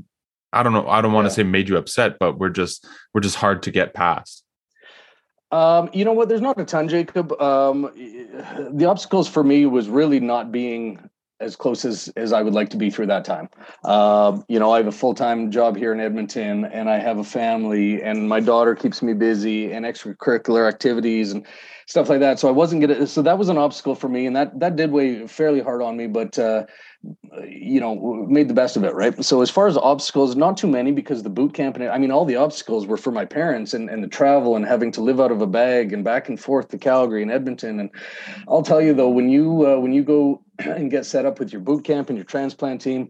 I 0.51 0.63
don't 0.63 0.73
know 0.73 0.87
I 0.87 0.99
don't 0.99 1.13
want 1.13 1.25
to 1.25 1.31
yeah. 1.31 1.35
say 1.35 1.43
made 1.43 1.69
you 1.69 1.77
upset, 1.77 2.17
but 2.19 2.39
we're 2.39 2.49
just 2.49 2.87
we're 3.13 3.21
just 3.21 3.35
hard 3.35 3.61
to 3.63 3.71
get 3.71 3.93
past. 3.93 4.43
Um, 5.51 5.91
you 5.93 6.05
know 6.05 6.13
what? 6.13 6.27
There's 6.27 6.41
not 6.41 6.59
a 6.59 6.65
ton, 6.65 6.87
Jacob. 6.87 7.39
Um, 7.39 7.91
the 8.71 8.85
obstacles 8.85 9.27
for 9.27 9.43
me 9.43 9.67
was 9.67 9.89
really 9.89 10.19
not 10.19 10.51
being 10.51 11.07
as 11.39 11.55
close 11.55 11.85
as, 11.85 12.09
as 12.15 12.33
I 12.33 12.41
would 12.41 12.53
like 12.53 12.69
to 12.71 12.77
be 12.77 12.89
through 12.89 13.07
that 13.07 13.25
time. 13.25 13.49
Um, 13.83 14.43
you 14.47 14.59
know, 14.59 14.71
I 14.71 14.77
have 14.77 14.87
a 14.87 14.91
full 14.91 15.13
time 15.13 15.51
job 15.51 15.77
here 15.77 15.93
in 15.93 15.99
Edmonton, 15.99 16.65
and 16.65 16.89
I 16.89 16.99
have 16.99 17.17
a 17.17 17.23
family, 17.23 18.01
and 18.01 18.27
my 18.27 18.39
daughter 18.39 18.75
keeps 18.75 19.01
me 19.01 19.13
busy, 19.13 19.71
and 19.71 19.85
extracurricular 19.85 20.67
activities, 20.67 21.31
and 21.31 21.45
stuff 21.89 22.07
like 22.07 22.19
that. 22.19 22.39
So 22.39 22.47
I 22.47 22.51
wasn't 22.51 22.81
gonna. 22.81 23.07
So 23.07 23.21
that 23.23 23.37
was 23.37 23.49
an 23.49 23.57
obstacle 23.57 23.95
for 23.95 24.09
me, 24.09 24.25
and 24.25 24.35
that 24.35 24.59
that 24.59 24.75
did 24.75 24.91
weigh 24.91 25.27
fairly 25.27 25.59
hard 25.59 25.81
on 25.81 25.97
me. 25.97 26.07
But 26.07 26.37
uh, 26.37 26.65
you 27.47 27.79
know, 27.79 28.25
made 28.29 28.47
the 28.47 28.53
best 28.53 28.77
of 28.77 28.83
it, 28.83 28.93
right? 28.93 29.23
So 29.23 29.41
as 29.41 29.49
far 29.49 29.67
as 29.67 29.77
obstacles, 29.77 30.35
not 30.35 30.57
too 30.57 30.67
many 30.67 30.91
because 30.91 31.23
the 31.23 31.29
boot 31.29 31.53
camp 31.53 31.75
and 31.75 31.85
I 31.85 31.97
mean, 31.97 32.11
all 32.11 32.25
the 32.25 32.35
obstacles 32.35 32.85
were 32.85 32.97
for 32.97 33.11
my 33.11 33.25
parents 33.25 33.73
and 33.73 33.89
and 33.89 34.03
the 34.03 34.07
travel 34.07 34.55
and 34.55 34.65
having 34.65 34.91
to 34.93 35.01
live 35.01 35.19
out 35.19 35.31
of 35.31 35.41
a 35.41 35.47
bag 35.47 35.91
and 35.91 36.03
back 36.03 36.29
and 36.29 36.39
forth 36.39 36.69
to 36.69 36.77
Calgary 36.77 37.21
and 37.21 37.31
Edmonton. 37.31 37.79
And 37.79 37.89
I'll 38.47 38.63
tell 38.63 38.81
you 38.81 38.93
though, 38.93 39.09
when 39.09 39.29
you 39.29 39.65
uh, 39.67 39.79
when 39.79 39.93
you 39.93 40.03
go 40.03 40.43
and 40.65 40.91
get 40.91 41.05
set 41.05 41.25
up 41.25 41.39
with 41.39 41.51
your 41.51 41.61
boot 41.61 41.83
camp 41.83 42.09
and 42.09 42.17
your 42.17 42.25
transplant 42.25 42.81
team, 42.81 43.09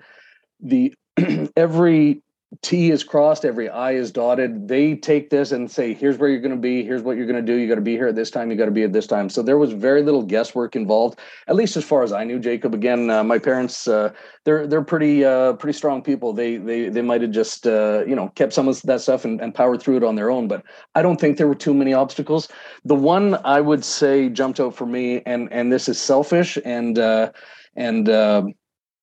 the 0.59 0.93
every 1.55 2.21
T 2.63 2.89
is 2.89 3.03
crossed, 3.03 3.45
every 3.45 3.69
I 3.69 3.91
is 3.91 4.11
dotted. 4.11 4.67
They 4.67 4.95
take 4.95 5.29
this 5.29 5.51
and 5.51 5.69
say, 5.69 5.93
here's 5.93 6.17
where 6.17 6.29
you're 6.29 6.41
going 6.41 6.55
to 6.55 6.57
be, 6.57 6.83
here's 6.83 7.03
what 7.03 7.15
you're 7.15 7.27
going 7.27 7.45
to 7.45 7.53
do. 7.53 7.59
You 7.59 7.67
got 7.67 7.75
to 7.75 7.81
be 7.81 7.91
here 7.91 8.07
at 8.07 8.15
this 8.15 8.31
time, 8.31 8.49
you 8.49 8.57
got 8.57 8.65
to 8.65 8.71
be 8.71 8.81
at 8.81 8.91
this 8.91 9.05
time. 9.05 9.29
So 9.29 9.43
there 9.43 9.59
was 9.59 9.71
very 9.71 10.01
little 10.01 10.23
guesswork 10.23 10.75
involved, 10.75 11.19
at 11.47 11.55
least 11.55 11.77
as 11.77 11.85
far 11.85 12.01
as 12.01 12.11
I 12.11 12.23
knew. 12.23 12.39
Jacob, 12.39 12.73
again, 12.73 13.11
uh, 13.11 13.23
my 13.23 13.37
parents, 13.37 13.87
uh, 13.87 14.11
they're 14.45 14.65
they're 14.65 14.83
pretty 14.83 15.23
uh, 15.23 15.53
pretty 15.53 15.77
strong 15.77 16.01
people. 16.01 16.33
They 16.33 16.57
they 16.57 16.89
they 16.89 17.03
might 17.03 17.21
have 17.21 17.29
just 17.29 17.67
uh, 17.67 18.03
you 18.07 18.15
know 18.15 18.29
kept 18.29 18.53
some 18.53 18.67
of 18.67 18.81
that 18.81 19.01
stuff 19.01 19.25
and, 19.25 19.39
and 19.39 19.53
powered 19.53 19.79
through 19.79 19.97
it 19.97 20.03
on 20.03 20.15
their 20.15 20.31
own. 20.31 20.47
But 20.47 20.63
I 20.95 21.03
don't 21.03 21.19
think 21.19 21.37
there 21.37 21.47
were 21.47 21.53
too 21.53 21.75
many 21.75 21.93
obstacles. 21.93 22.47
The 22.83 22.95
one 22.95 23.35
I 23.45 23.61
would 23.61 23.85
say 23.85 24.27
jumped 24.27 24.59
out 24.59 24.75
for 24.75 24.87
me, 24.87 25.21
and 25.27 25.53
and 25.53 25.71
this 25.71 25.87
is 25.87 26.01
selfish 26.01 26.57
and 26.65 26.97
uh, 26.97 27.31
and 27.75 28.09
uh, 28.09 28.41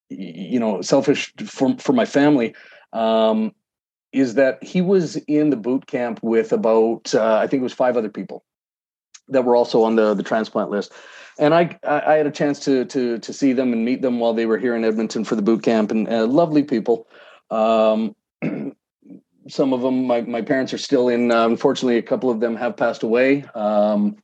you 0.09 0.59
know 0.59 0.83
selfish 0.83 1.33
for 1.47 1.77
for 1.79 1.93
my 1.93 2.05
family 2.05 2.53
um, 2.93 3.55
is 4.13 4.35
that 4.35 4.63
he 4.63 4.81
was 4.81 5.17
in 5.29 5.51
the 5.51 5.57
boot 5.57 5.87
camp 5.87 6.21
with 6.23 6.53
about 6.53 7.15
uh, 7.15 7.37
I 7.37 7.47
think 7.47 7.61
it 7.61 7.65
was 7.65 7.73
five 7.73 7.97
other 7.97 8.09
people, 8.09 8.45
that 9.29 9.45
were 9.45 9.57
also 9.57 9.83
on 9.83 9.97
the 9.97 10.15
the 10.15 10.23
transplant 10.23 10.71
list. 10.71 10.93
And 11.39 11.55
I 11.55 11.79
I 11.85 12.15
had 12.15 12.27
a 12.27 12.31
chance 12.31 12.61
to 12.61 12.85
to 12.87 13.19
to 13.19 13.33
see 13.33 13.53
them 13.53 13.73
and 13.73 13.85
meet 13.85 14.03
them 14.03 14.19
while 14.21 14.33
they 14.33 14.47
were 14.47 14.59
here 14.59 14.75
in 14.75 14.85
Edmonton 14.85 15.25
for 15.25 15.37
the 15.37 15.43
boot 15.43 15.63
camp, 15.63 15.91
and 15.91 16.09
uh, 16.09 16.27
lovely 16.27 16.63
people. 16.63 17.07
Um, 17.51 18.17
some 19.49 19.73
of 19.73 19.83
them, 19.83 20.07
my 20.07 20.23
my 20.23 20.43
parents 20.43 20.73
are 20.73 20.79
still 20.79 21.09
in. 21.09 21.31
Uh, 21.31 21.47
unfortunately, 21.47 21.99
a 21.99 22.03
couple 22.03 22.31
of 22.31 22.41
them 22.41 22.57
have 22.57 22.77
passed 22.77 23.03
away. 23.03 23.45
Um, 23.55 24.17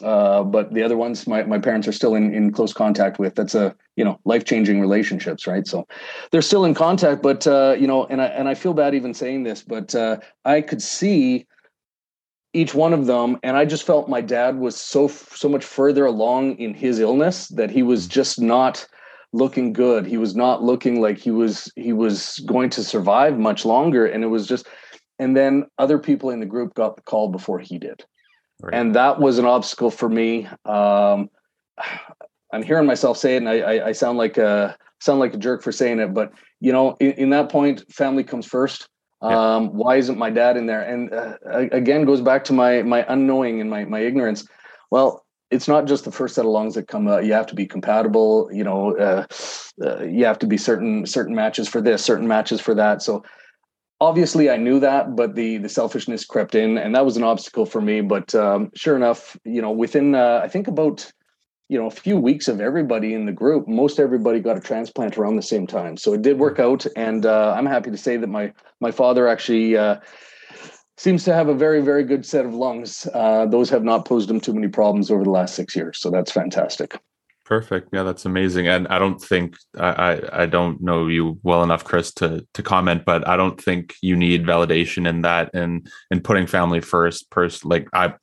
uh, 0.00 0.42
but 0.42 0.72
the 0.72 0.82
other 0.82 0.96
ones, 0.96 1.26
my, 1.26 1.42
my 1.42 1.58
parents 1.58 1.86
are 1.86 1.92
still 1.92 2.14
in, 2.14 2.32
in 2.32 2.52
close 2.52 2.72
contact 2.72 3.18
with. 3.18 3.34
That's 3.34 3.54
a 3.54 3.74
you 3.96 4.04
know 4.04 4.18
life 4.24 4.44
changing 4.44 4.80
relationships, 4.80 5.46
right? 5.46 5.66
So 5.66 5.86
they're 6.30 6.42
still 6.42 6.64
in 6.64 6.74
contact, 6.74 7.22
but 7.22 7.46
uh, 7.46 7.76
you 7.78 7.86
know, 7.86 8.06
and 8.06 8.22
I 8.22 8.26
and 8.26 8.48
I 8.48 8.54
feel 8.54 8.74
bad 8.74 8.94
even 8.94 9.14
saying 9.14 9.42
this, 9.42 9.62
but 9.62 9.94
uh, 9.94 10.18
I 10.44 10.60
could 10.60 10.82
see 10.82 11.46
each 12.54 12.74
one 12.74 12.92
of 12.92 13.06
them, 13.06 13.38
and 13.42 13.56
I 13.56 13.64
just 13.64 13.86
felt 13.86 14.08
my 14.08 14.20
dad 14.20 14.58
was 14.58 14.76
so 14.76 15.08
so 15.08 15.48
much 15.48 15.64
further 15.64 16.06
along 16.06 16.58
in 16.58 16.74
his 16.74 16.98
illness 17.00 17.48
that 17.48 17.70
he 17.70 17.82
was 17.82 18.06
just 18.06 18.40
not 18.40 18.86
looking 19.32 19.72
good. 19.72 20.06
He 20.06 20.18
was 20.18 20.36
not 20.36 20.62
looking 20.62 21.00
like 21.00 21.18
he 21.18 21.30
was 21.30 21.70
he 21.76 21.92
was 21.92 22.38
going 22.46 22.70
to 22.70 22.84
survive 22.84 23.38
much 23.38 23.64
longer, 23.64 24.06
and 24.06 24.24
it 24.24 24.28
was 24.28 24.46
just. 24.46 24.66
And 25.18 25.36
then 25.36 25.66
other 25.78 26.00
people 26.00 26.30
in 26.30 26.40
the 26.40 26.46
group 26.46 26.74
got 26.74 26.96
the 26.96 27.02
call 27.02 27.28
before 27.28 27.60
he 27.60 27.78
did 27.78 28.04
Right. 28.62 28.74
And 28.74 28.94
that 28.94 29.18
was 29.18 29.38
an 29.38 29.44
obstacle 29.44 29.90
for 29.90 30.08
me. 30.08 30.46
Um, 30.64 31.28
I'm 32.52 32.62
hearing 32.62 32.86
myself 32.86 33.18
say 33.18 33.34
it, 33.34 33.38
and 33.38 33.48
I, 33.48 33.58
I, 33.58 33.86
I, 33.88 33.92
sound 33.92 34.18
like 34.18 34.38
a 34.38 34.76
sound 35.00 35.18
like 35.18 35.34
a 35.34 35.38
jerk 35.38 35.62
for 35.62 35.72
saying 35.72 35.98
it, 35.98 36.14
but 36.14 36.32
you 36.60 36.70
know, 36.70 36.96
in, 37.00 37.12
in 37.12 37.30
that 37.30 37.50
point, 37.50 37.82
family 37.90 38.22
comes 38.22 38.46
first. 38.46 38.88
Yeah. 39.22 39.56
Um, 39.56 39.68
why 39.68 39.96
isn't 39.96 40.18
my 40.18 40.30
dad 40.30 40.56
in 40.56 40.66
there? 40.66 40.82
And 40.82 41.12
uh, 41.12 41.36
again, 41.72 42.04
goes 42.04 42.20
back 42.20 42.44
to 42.44 42.52
my 42.52 42.82
my 42.82 43.04
unknowing 43.08 43.60
and 43.60 43.68
my 43.68 43.84
my 43.84 44.00
ignorance. 44.00 44.46
Well, 44.90 45.24
it's 45.50 45.66
not 45.66 45.86
just 45.86 46.04
the 46.04 46.12
first 46.12 46.34
set 46.34 46.44
of 46.44 46.50
lungs 46.50 46.74
that 46.74 46.88
come. 46.88 47.08
Uh, 47.08 47.18
you 47.18 47.32
have 47.32 47.46
to 47.46 47.54
be 47.54 47.66
compatible. 47.66 48.48
You 48.52 48.64
know, 48.64 48.96
uh, 48.96 49.26
uh 49.84 50.04
you 50.04 50.24
have 50.24 50.38
to 50.40 50.46
be 50.46 50.56
certain 50.56 51.06
certain 51.06 51.34
matches 51.34 51.68
for 51.68 51.80
this, 51.80 52.04
certain 52.04 52.28
matches 52.28 52.60
for 52.60 52.74
that. 52.74 53.02
So 53.02 53.24
obviously 54.02 54.50
I 54.50 54.56
knew 54.56 54.80
that, 54.80 55.14
but 55.14 55.36
the 55.36 55.58
the 55.58 55.68
selfishness 55.68 56.24
crept 56.24 56.54
in, 56.54 56.76
and 56.76 56.94
that 56.94 57.04
was 57.04 57.16
an 57.16 57.22
obstacle 57.22 57.64
for 57.64 57.80
me. 57.80 58.00
But 58.00 58.34
um, 58.34 58.70
sure 58.74 58.96
enough, 58.96 59.36
you 59.44 59.62
know, 59.62 59.70
within 59.70 60.14
uh, 60.14 60.40
I 60.42 60.48
think 60.48 60.66
about 60.66 61.10
you 61.68 61.78
know 61.78 61.86
a 61.86 61.90
few 61.90 62.16
weeks 62.18 62.48
of 62.48 62.60
everybody 62.60 63.14
in 63.14 63.26
the 63.26 63.32
group, 63.32 63.68
most 63.68 64.00
everybody 64.00 64.40
got 64.40 64.56
a 64.56 64.60
transplant 64.60 65.16
around 65.16 65.36
the 65.36 65.42
same 65.42 65.66
time. 65.66 65.96
So 65.96 66.12
it 66.12 66.22
did 66.22 66.38
work 66.38 66.58
out, 66.58 66.84
and 66.96 67.24
uh, 67.24 67.54
I'm 67.56 67.66
happy 67.66 67.90
to 67.90 67.96
say 67.96 68.16
that 68.16 68.28
my 68.28 68.52
my 68.80 68.90
father 68.90 69.28
actually. 69.28 69.76
Uh, 69.76 69.96
seems 70.98 71.24
to 71.24 71.34
have 71.34 71.48
a 71.48 71.54
very 71.54 71.80
very 71.80 72.04
good 72.04 72.24
set 72.24 72.44
of 72.44 72.54
lungs 72.54 73.08
uh, 73.14 73.46
those 73.46 73.70
have 73.70 73.82
not 73.82 74.04
posed 74.04 74.30
him 74.30 74.38
too 74.38 74.52
many 74.52 74.68
problems 74.68 75.10
over 75.10 75.24
the 75.24 75.30
last 75.30 75.54
six 75.54 75.74
years 75.74 75.98
so 75.98 76.10
that's 76.10 76.30
fantastic 76.30 77.00
Perfect. 77.44 77.88
Yeah, 77.92 78.04
that's 78.04 78.24
amazing. 78.24 78.68
And 78.68 78.86
I 78.88 78.98
don't 78.98 79.20
think 79.20 79.56
I, 79.76 79.88
I, 79.88 80.42
I 80.42 80.46
don't 80.46 80.80
know 80.80 81.08
you 81.08 81.38
well 81.42 81.62
enough, 81.62 81.84
Chris, 81.84 82.12
to 82.14 82.46
to 82.54 82.62
comment, 82.62 83.04
but 83.04 83.26
I 83.28 83.36
don't 83.36 83.60
think 83.60 83.94
you 84.00 84.16
need 84.16 84.46
validation 84.46 85.08
in 85.08 85.22
that 85.22 85.50
and 85.52 85.90
and 86.10 86.22
putting 86.22 86.46
family 86.46 86.80
first. 86.80 87.26
First, 87.32 87.64
like 87.64 87.88
I 87.92 88.14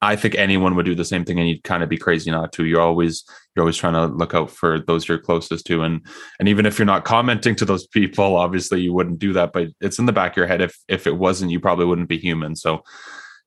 I 0.00 0.16
think 0.16 0.34
anyone 0.34 0.74
would 0.74 0.84
do 0.84 0.96
the 0.96 1.04
same 1.04 1.24
thing, 1.24 1.38
and 1.38 1.48
you'd 1.48 1.62
kind 1.62 1.82
of 1.82 1.88
be 1.88 1.96
crazy 1.96 2.30
not 2.30 2.52
to. 2.54 2.64
You're 2.64 2.80
always 2.80 3.24
you're 3.54 3.62
always 3.62 3.76
trying 3.76 3.94
to 3.94 4.06
look 4.06 4.34
out 4.34 4.50
for 4.50 4.80
those 4.80 5.06
you're 5.06 5.18
closest 5.18 5.64
to, 5.66 5.82
and 5.82 6.04
and 6.38 6.48
even 6.48 6.64
if 6.64 6.78
you're 6.78 6.86
not 6.86 7.04
commenting 7.04 7.56
to 7.56 7.64
those 7.64 7.86
people, 7.86 8.36
obviously 8.36 8.80
you 8.80 8.92
wouldn't 8.92 9.18
do 9.18 9.32
that. 9.32 9.52
But 9.52 9.68
it's 9.80 9.98
in 9.98 10.06
the 10.06 10.12
back 10.12 10.32
of 10.32 10.36
your 10.36 10.46
head. 10.48 10.60
If 10.60 10.76
if 10.88 11.06
it 11.06 11.16
wasn't, 11.16 11.50
you 11.50 11.60
probably 11.60 11.86
wouldn't 11.86 12.08
be 12.08 12.18
human. 12.18 12.56
So, 12.56 12.82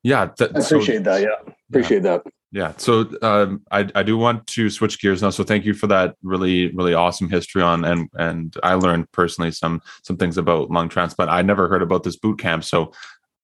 yeah, 0.02 0.28
th- 0.38 0.52
I 0.54 0.60
appreciate 0.60 1.04
so, 1.04 1.10
that. 1.10 1.22
Yeah, 1.22 1.52
appreciate 1.70 2.04
yeah. 2.04 2.18
that. 2.18 2.22
Yeah. 2.52 2.72
So 2.76 3.10
um, 3.22 3.62
I, 3.70 3.88
I 3.94 4.02
do 4.02 4.16
want 4.16 4.46
to 4.48 4.70
switch 4.70 5.00
gears 5.00 5.20
now. 5.20 5.30
So 5.30 5.44
thank 5.44 5.64
you 5.64 5.74
for 5.74 5.88
that 5.88 6.14
really, 6.22 6.72
really 6.72 6.94
awesome 6.94 7.28
history 7.28 7.62
on 7.62 7.84
and 7.84 8.08
and 8.14 8.56
I 8.62 8.74
learned 8.74 9.10
personally 9.12 9.50
some 9.50 9.82
some 10.02 10.16
things 10.16 10.38
about 10.38 10.70
lung 10.70 10.88
transplant. 10.88 11.30
I 11.30 11.42
never 11.42 11.68
heard 11.68 11.82
about 11.82 12.04
this 12.04 12.16
boot 12.16 12.38
camp. 12.38 12.64
So 12.64 12.92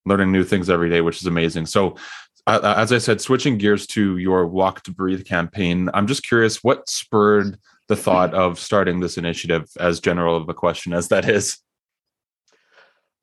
learning 0.06 0.32
new 0.32 0.44
things 0.44 0.70
every 0.70 0.88
day, 0.88 1.00
which 1.00 1.20
is 1.20 1.26
amazing. 1.26 1.66
So 1.66 1.96
uh, 2.46 2.74
as 2.76 2.92
I 2.92 2.98
said, 2.98 3.20
switching 3.20 3.58
gears 3.58 3.86
to 3.88 4.18
your 4.18 4.46
Walk 4.46 4.82
to 4.84 4.92
Breathe 4.92 5.24
campaign, 5.24 5.90
I'm 5.94 6.06
just 6.06 6.26
curious 6.26 6.64
what 6.64 6.88
spurred 6.88 7.58
the 7.88 7.96
thought 7.96 8.34
of 8.34 8.58
starting 8.58 9.00
this 9.00 9.16
initiative 9.16 9.68
as 9.78 10.00
general 10.00 10.36
of 10.36 10.48
a 10.48 10.54
question 10.54 10.92
as 10.92 11.08
that 11.08 11.28
is. 11.28 11.58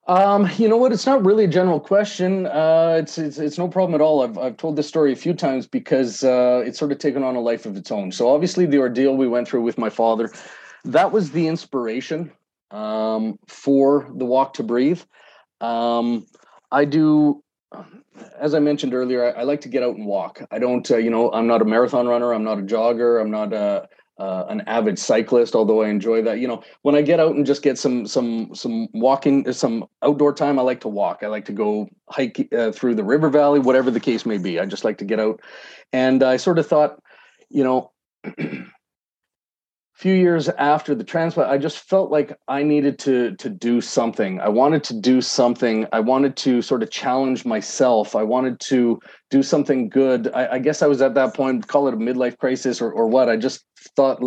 Um, 0.10 0.50
you 0.58 0.68
know 0.68 0.76
what? 0.76 0.92
It's 0.92 1.06
not 1.06 1.24
really 1.24 1.44
a 1.44 1.48
general 1.48 1.80
question. 1.80 2.48
Uh, 2.48 2.98
it's, 3.00 3.20
it's 3.20 3.38
it's 3.38 3.60
no 3.60 3.68
problem 3.68 3.94
at 3.94 4.02
all. 4.02 4.24
I've 4.24 4.40
I've 4.40 4.58
told 4.58 4.76
this 4.76 4.88
story 4.88 5.14
a 5.14 5.16
few 5.16 5.36
times 5.36 5.68
because 5.68 6.24
uh, 6.24 6.64
it's 6.66 6.80
sort 6.80 6.92
of 6.92 6.98
taken 6.98 7.22
on 7.22 7.36
a 7.36 7.40
life 7.40 7.68
of 7.68 7.78
its 7.78 7.92
own. 7.92 8.12
So 8.12 8.28
obviously, 8.34 8.66
the 8.66 8.80
ordeal 8.80 9.16
we 9.16 9.28
went 9.28 9.48
through 9.48 9.62
with 9.62 9.78
my 9.78 9.92
father, 9.92 10.32
that 10.84 11.12
was 11.12 11.30
the 11.30 11.46
inspiration 11.46 12.32
um, 12.72 13.38
for 13.48 14.10
the 14.16 14.26
Walk 14.26 14.56
to 14.56 14.64
Breathe. 14.64 15.02
Um, 15.62 16.26
I 16.72 16.86
do, 16.86 17.44
as 18.40 18.56
I 18.56 18.60
mentioned 18.60 18.96
earlier, 18.96 19.26
I, 19.26 19.42
I, 19.42 19.44
like 19.44 19.62
to 19.62 19.70
get 19.70 19.84
out 19.84 19.96
and 19.96 20.08
walk. 20.08 20.42
I 20.50 20.58
don't, 20.58 20.90
uh, 20.90 20.98
you 20.98 21.12
know, 21.12 21.32
I'm 21.32 21.46
not 21.46 21.62
a 21.62 21.66
marathon 21.66 22.08
runner. 22.08 22.34
I'm 22.34 22.44
not 22.44 22.58
a 22.58 22.64
jogger. 22.64 23.22
I'm 23.22 23.30
not 23.30 23.54
a 23.54 23.88
uh, 24.20 24.46
an 24.50 24.62
avid 24.68 25.00
cyclist, 25.00 25.56
although 25.56 25.82
I 25.82 25.90
enjoy 25.90 26.22
that. 26.24 26.40
You 26.40 26.48
know, 26.48 26.62
when 26.82 26.96
I 26.96 27.02
get 27.02 27.20
out 27.20 27.36
and 27.36 27.46
just 27.46 27.62
get 27.62 27.78
some 27.78 28.06
some 28.06 28.54
some 28.54 28.88
walking, 28.94 29.52
some 29.54 29.86
outdoor 30.04 30.34
time, 30.34 30.60
I 30.60 30.62
like 30.62 30.82
to 30.82 30.90
walk. 30.90 31.20
I 31.24 31.28
like 31.28 31.46
to 31.46 31.54
go 31.54 31.90
hike 32.10 32.48
uh, 32.54 32.72
through 32.72 32.96
the 32.96 33.04
river 33.04 33.30
valley, 33.30 33.60
whatever 33.60 33.90
the 33.90 34.00
case 34.00 34.26
may 34.26 34.38
be. 34.38 34.60
I 34.60 34.66
just 34.66 34.84
like 34.84 34.98
to 35.00 35.06
get 35.06 35.20
out, 35.20 35.42
and 35.94 36.22
I 36.22 36.38
sort 36.38 36.60
of 36.60 36.68
thought, 36.68 37.02
you 37.50 37.64
know. 37.64 37.92
few 40.00 40.14
years 40.14 40.48
after 40.48 40.96
the 40.96 41.04
transplant 41.04 41.52
i 41.52 41.58
just 41.58 41.80
felt 41.80 42.10
like 42.10 42.32
i 42.48 42.64
needed 42.64 42.98
to 42.98 43.36
to 43.36 43.50
do 43.50 43.82
something. 43.82 44.40
I 44.40 44.50
wanted 44.50 44.84
to 44.86 44.94
do 44.94 45.22
something. 45.22 45.86
I 45.92 46.00
wanted 46.00 46.36
to 46.38 46.62
sort 46.62 46.84
of 46.84 46.90
challenge 46.90 47.46
myself. 47.46 48.16
I 48.16 48.24
wanted 48.24 48.60
to 48.62 49.00
do 49.30 49.44
something 49.44 49.90
good. 49.90 50.32
I, 50.34 50.54
I 50.54 50.60
guess 50.60 50.82
i 50.82 50.88
was 50.88 51.02
at 51.02 51.16
that 51.16 51.34
point 51.34 51.68
call 51.68 51.88
it 51.88 51.94
a 51.94 51.98
midlife 51.98 52.38
crisis 52.38 52.82
or, 52.82 52.92
or 52.92 53.08
what. 53.08 53.30
I 53.30 53.38
just 53.38 53.66
thought 53.96 54.22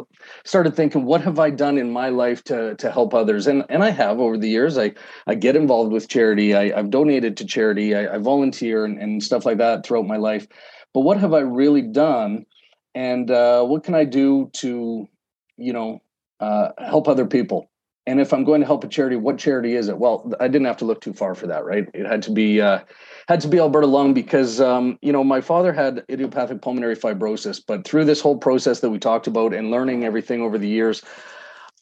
started 0.44 0.74
thinking 0.74 1.04
what 1.04 1.22
have 1.22 1.38
i 1.38 1.50
done 1.50 1.78
in 1.78 1.90
my 1.90 2.08
life 2.08 2.42
to 2.44 2.74
to 2.76 2.90
help 2.90 3.14
others? 3.14 3.46
And 3.46 3.64
and 3.68 3.82
i 3.82 3.90
have 3.90 4.18
over 4.18 4.37
the 4.37 4.48
years. 4.48 4.76
I 4.78 4.92
i 5.26 5.35
get 5.35 5.56
involved 5.56 5.92
with 5.92 6.08
charity. 6.08 6.54
I, 6.54 6.76
have 6.76 6.90
donated 6.90 7.37
to 7.38 7.44
charity. 7.46 7.94
I, 7.94 8.16
I 8.16 8.18
volunteer 8.18 8.85
and, 8.85 8.98
and 9.00 9.22
stuff 9.22 9.46
like 9.46 9.58
that 9.58 9.87
throughout 9.87 10.06
my 10.06 10.18
life. 10.18 10.46
But 10.94 11.00
what 11.00 11.18
have 11.18 11.32
i 11.32 11.40
really 11.40 11.82
done? 11.82 12.44
And 12.94 13.30
uh, 13.30 13.64
what 13.64 13.85
can 13.85 13.94
i 13.94 14.04
do 14.04 14.50
to 14.54 15.08
you 15.56 15.72
know, 15.72 16.00
uh, 16.40 16.70
help 16.78 17.08
other 17.08 17.26
people. 17.26 17.70
And 18.04 18.20
if 18.20 18.32
I'm 18.32 18.42
going 18.42 18.60
to 18.60 18.66
help 18.66 18.82
a 18.82 18.88
charity, 18.88 19.14
what 19.14 19.38
charity 19.38 19.76
is 19.76 19.88
it? 19.88 19.96
Well, 19.96 20.32
I 20.40 20.48
didn't 20.48 20.66
have 20.66 20.78
to 20.78 20.84
look 20.84 21.00
too 21.00 21.12
far 21.12 21.36
for 21.36 21.46
that, 21.46 21.64
right? 21.64 21.86
It 21.94 22.04
had 22.04 22.20
to 22.22 22.32
be 22.32 22.60
uh, 22.60 22.80
had 23.28 23.40
to 23.42 23.48
be 23.48 23.60
Alberta 23.60 23.86
Lung 23.86 24.12
because 24.12 24.60
um, 24.60 24.98
you 25.02 25.12
know 25.12 25.22
my 25.22 25.40
father 25.40 25.72
had 25.72 26.04
idiopathic 26.10 26.62
pulmonary 26.62 26.96
fibrosis. 26.96 27.62
But 27.64 27.84
through 27.84 28.06
this 28.06 28.20
whole 28.20 28.36
process 28.36 28.80
that 28.80 28.90
we 28.90 28.98
talked 28.98 29.28
about 29.28 29.54
and 29.54 29.70
learning 29.70 30.04
everything 30.04 30.42
over 30.42 30.58
the 30.58 30.68
years, 30.68 31.00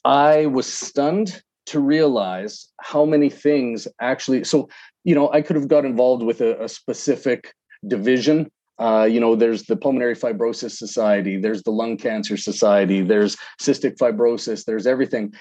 I 0.05 0.45
was 0.45 0.71
stunned 0.71 1.41
to 1.67 1.79
realize 1.79 2.67
how 2.79 3.03
many 3.03 3.29
things 3.29 3.87
actually. 3.99 4.43
So 4.43 4.69
you 5.03 5.15
know, 5.15 5.31
I 5.31 5.41
could 5.41 5.55
have 5.55 5.67
got 5.67 5.85
involved 5.85 6.21
with 6.21 6.41
a, 6.41 6.63
a 6.63 6.69
specific 6.69 7.55
division 7.87 8.51
uh, 8.81 9.03
you 9.05 9.19
know, 9.19 9.35
there's 9.35 9.63
the 9.63 9.75
Pulmonary 9.75 10.15
Fibrosis 10.15 10.71
Society, 10.71 11.37
there's 11.37 11.61
the 11.61 11.71
Lung 11.71 11.97
Cancer 11.97 12.35
Society, 12.35 13.01
there's 13.01 13.37
cystic 13.61 13.95
fibrosis, 13.97 14.65
there's 14.65 14.87
everything. 14.87 15.31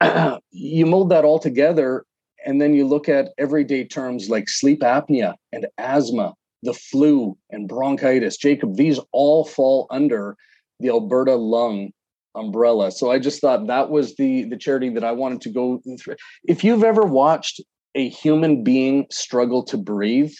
you 0.52 0.86
mold 0.86 1.10
that 1.10 1.24
all 1.24 1.40
together, 1.40 2.04
and 2.44 2.62
then 2.62 2.74
you 2.74 2.86
look 2.86 3.08
at 3.08 3.30
everyday 3.38 3.84
terms 3.84 4.28
like 4.28 4.48
sleep 4.48 4.82
apnea 4.82 5.34
and 5.50 5.66
asthma, 5.78 6.32
the 6.62 6.74
flu 6.74 7.36
and 7.50 7.68
bronchitis. 7.68 8.36
Jacob, 8.36 8.76
these 8.76 9.00
all 9.10 9.44
fall 9.44 9.88
under 9.90 10.36
the 10.78 10.88
Alberta 10.88 11.34
Lung 11.34 11.90
umbrella. 12.36 12.92
So 12.92 13.10
I 13.10 13.18
just 13.18 13.40
thought 13.40 13.66
that 13.66 13.90
was 13.90 14.14
the 14.14 14.44
the 14.44 14.56
charity 14.56 14.90
that 14.90 15.02
I 15.02 15.10
wanted 15.10 15.40
to 15.40 15.50
go 15.50 15.82
through. 15.98 16.16
If 16.44 16.62
you've 16.62 16.84
ever 16.84 17.02
watched 17.02 17.60
a 17.96 18.08
human 18.08 18.62
being 18.62 19.06
struggle 19.10 19.64
to 19.64 19.76
breathe, 19.76 20.34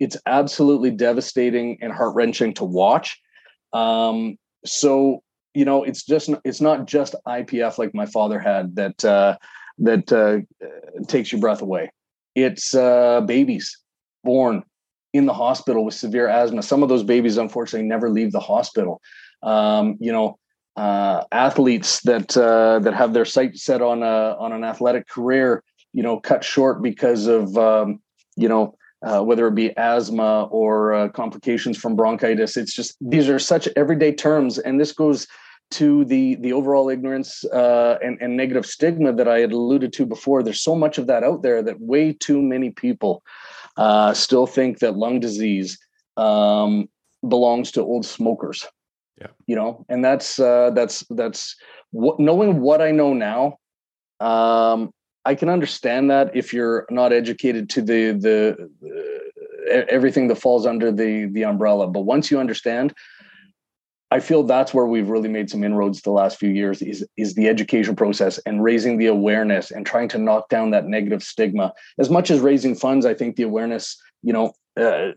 it's 0.00 0.16
absolutely 0.26 0.90
devastating 0.90 1.78
and 1.80 1.92
heart 1.92 2.14
wrenching 2.14 2.54
to 2.54 2.64
watch. 2.64 3.20
Um, 3.72 4.36
so 4.64 5.22
you 5.54 5.64
know, 5.64 5.84
it's 5.84 6.04
just 6.04 6.30
it's 6.44 6.60
not 6.60 6.86
just 6.86 7.14
IPF 7.26 7.78
like 7.78 7.94
my 7.94 8.06
father 8.06 8.40
had 8.40 8.74
that 8.76 9.04
uh, 9.04 9.36
that 9.78 10.12
uh, 10.12 10.40
takes 11.06 11.32
your 11.32 11.40
breath 11.40 11.62
away. 11.62 11.90
It's 12.34 12.74
uh, 12.74 13.20
babies 13.20 13.78
born 14.24 14.64
in 15.12 15.26
the 15.26 15.32
hospital 15.32 15.84
with 15.84 15.94
severe 15.94 16.28
asthma. 16.28 16.62
Some 16.62 16.82
of 16.82 16.88
those 16.88 17.04
babies, 17.04 17.36
unfortunately, 17.36 17.88
never 17.88 18.10
leave 18.10 18.32
the 18.32 18.40
hospital. 18.40 19.00
Um, 19.44 19.96
you 20.00 20.10
know, 20.10 20.38
uh, 20.76 21.22
athletes 21.30 22.00
that 22.02 22.36
uh, 22.36 22.80
that 22.80 22.94
have 22.94 23.12
their 23.14 23.24
sight 23.24 23.56
set 23.56 23.80
on 23.80 24.02
a 24.02 24.36
on 24.38 24.52
an 24.52 24.64
athletic 24.64 25.08
career, 25.08 25.62
you 25.92 26.02
know, 26.02 26.18
cut 26.18 26.42
short 26.42 26.82
because 26.82 27.28
of 27.28 27.56
um, 27.56 28.00
you 28.36 28.48
know 28.48 28.74
uh, 29.04 29.22
whether 29.22 29.46
it 29.46 29.54
be 29.54 29.76
asthma 29.76 30.44
or 30.44 30.94
uh, 30.94 31.08
complications 31.10 31.76
from 31.76 31.94
bronchitis. 31.94 32.56
It's 32.56 32.72
just 32.72 32.96
these 33.00 33.28
are 33.28 33.38
such 33.38 33.68
everyday 33.76 34.12
terms, 34.12 34.58
and 34.58 34.80
this 34.80 34.92
goes 34.92 35.26
to 35.72 36.04
the 36.04 36.36
the 36.36 36.52
overall 36.52 36.88
ignorance 36.88 37.44
uh, 37.46 37.98
and, 38.02 38.18
and 38.20 38.36
negative 38.36 38.66
stigma 38.66 39.12
that 39.12 39.28
I 39.28 39.40
had 39.40 39.52
alluded 39.52 39.92
to 39.94 40.06
before. 40.06 40.42
There's 40.42 40.62
so 40.62 40.74
much 40.74 40.98
of 40.98 41.06
that 41.06 41.22
out 41.24 41.42
there 41.42 41.62
that 41.62 41.80
way 41.80 42.12
too 42.12 42.40
many 42.40 42.70
people 42.70 43.22
uh, 43.76 44.14
still 44.14 44.46
think 44.46 44.78
that 44.78 44.96
lung 44.96 45.20
disease 45.20 45.78
um, 46.16 46.88
belongs 47.28 47.72
to 47.72 47.82
old 47.82 48.06
smokers. 48.06 48.66
Yeah, 49.20 49.28
you 49.46 49.56
know, 49.56 49.84
and 49.88 50.04
that's 50.04 50.38
uh, 50.38 50.70
that's 50.74 51.04
that's 51.10 51.56
what, 51.90 52.18
knowing 52.18 52.60
what 52.60 52.80
I 52.80 52.90
know 52.90 53.12
now. 53.12 53.58
Um, 54.20 54.92
I 55.26 55.34
can 55.34 55.48
understand 55.48 56.10
that 56.10 56.36
if 56.36 56.52
you're 56.52 56.86
not 56.90 57.12
educated 57.12 57.70
to 57.70 57.82
the 57.82 58.12
the 58.12 58.70
everything 59.70 60.28
that 60.28 60.36
falls 60.36 60.66
under 60.66 60.92
the 60.92 61.26
the 61.26 61.44
umbrella, 61.44 61.86
but 61.86 62.02
once 62.02 62.30
you 62.30 62.38
understand, 62.38 62.94
I 64.10 64.20
feel 64.20 64.44
that's 64.44 64.72
where 64.72 64.86
we've 64.86 65.08
really 65.08 65.28
made 65.28 65.50
some 65.50 65.64
inroads 65.64 66.02
the 66.02 66.12
last 66.12 66.38
few 66.38 66.50
years 66.50 66.82
is 66.82 67.04
is 67.16 67.34
the 67.34 67.48
education 67.48 67.96
process 67.96 68.38
and 68.46 68.62
raising 68.62 68.98
the 68.98 69.06
awareness 69.06 69.72
and 69.72 69.84
trying 69.84 70.08
to 70.10 70.18
knock 70.18 70.48
down 70.48 70.70
that 70.70 70.86
negative 70.86 71.22
stigma. 71.22 71.72
As 71.98 72.10
much 72.10 72.30
as 72.30 72.40
raising 72.40 72.76
funds, 72.76 73.06
I 73.06 73.14
think 73.14 73.34
the 73.34 73.42
awareness, 73.42 74.00
you 74.22 74.32
know, 74.32 74.52
uh, 74.76 75.12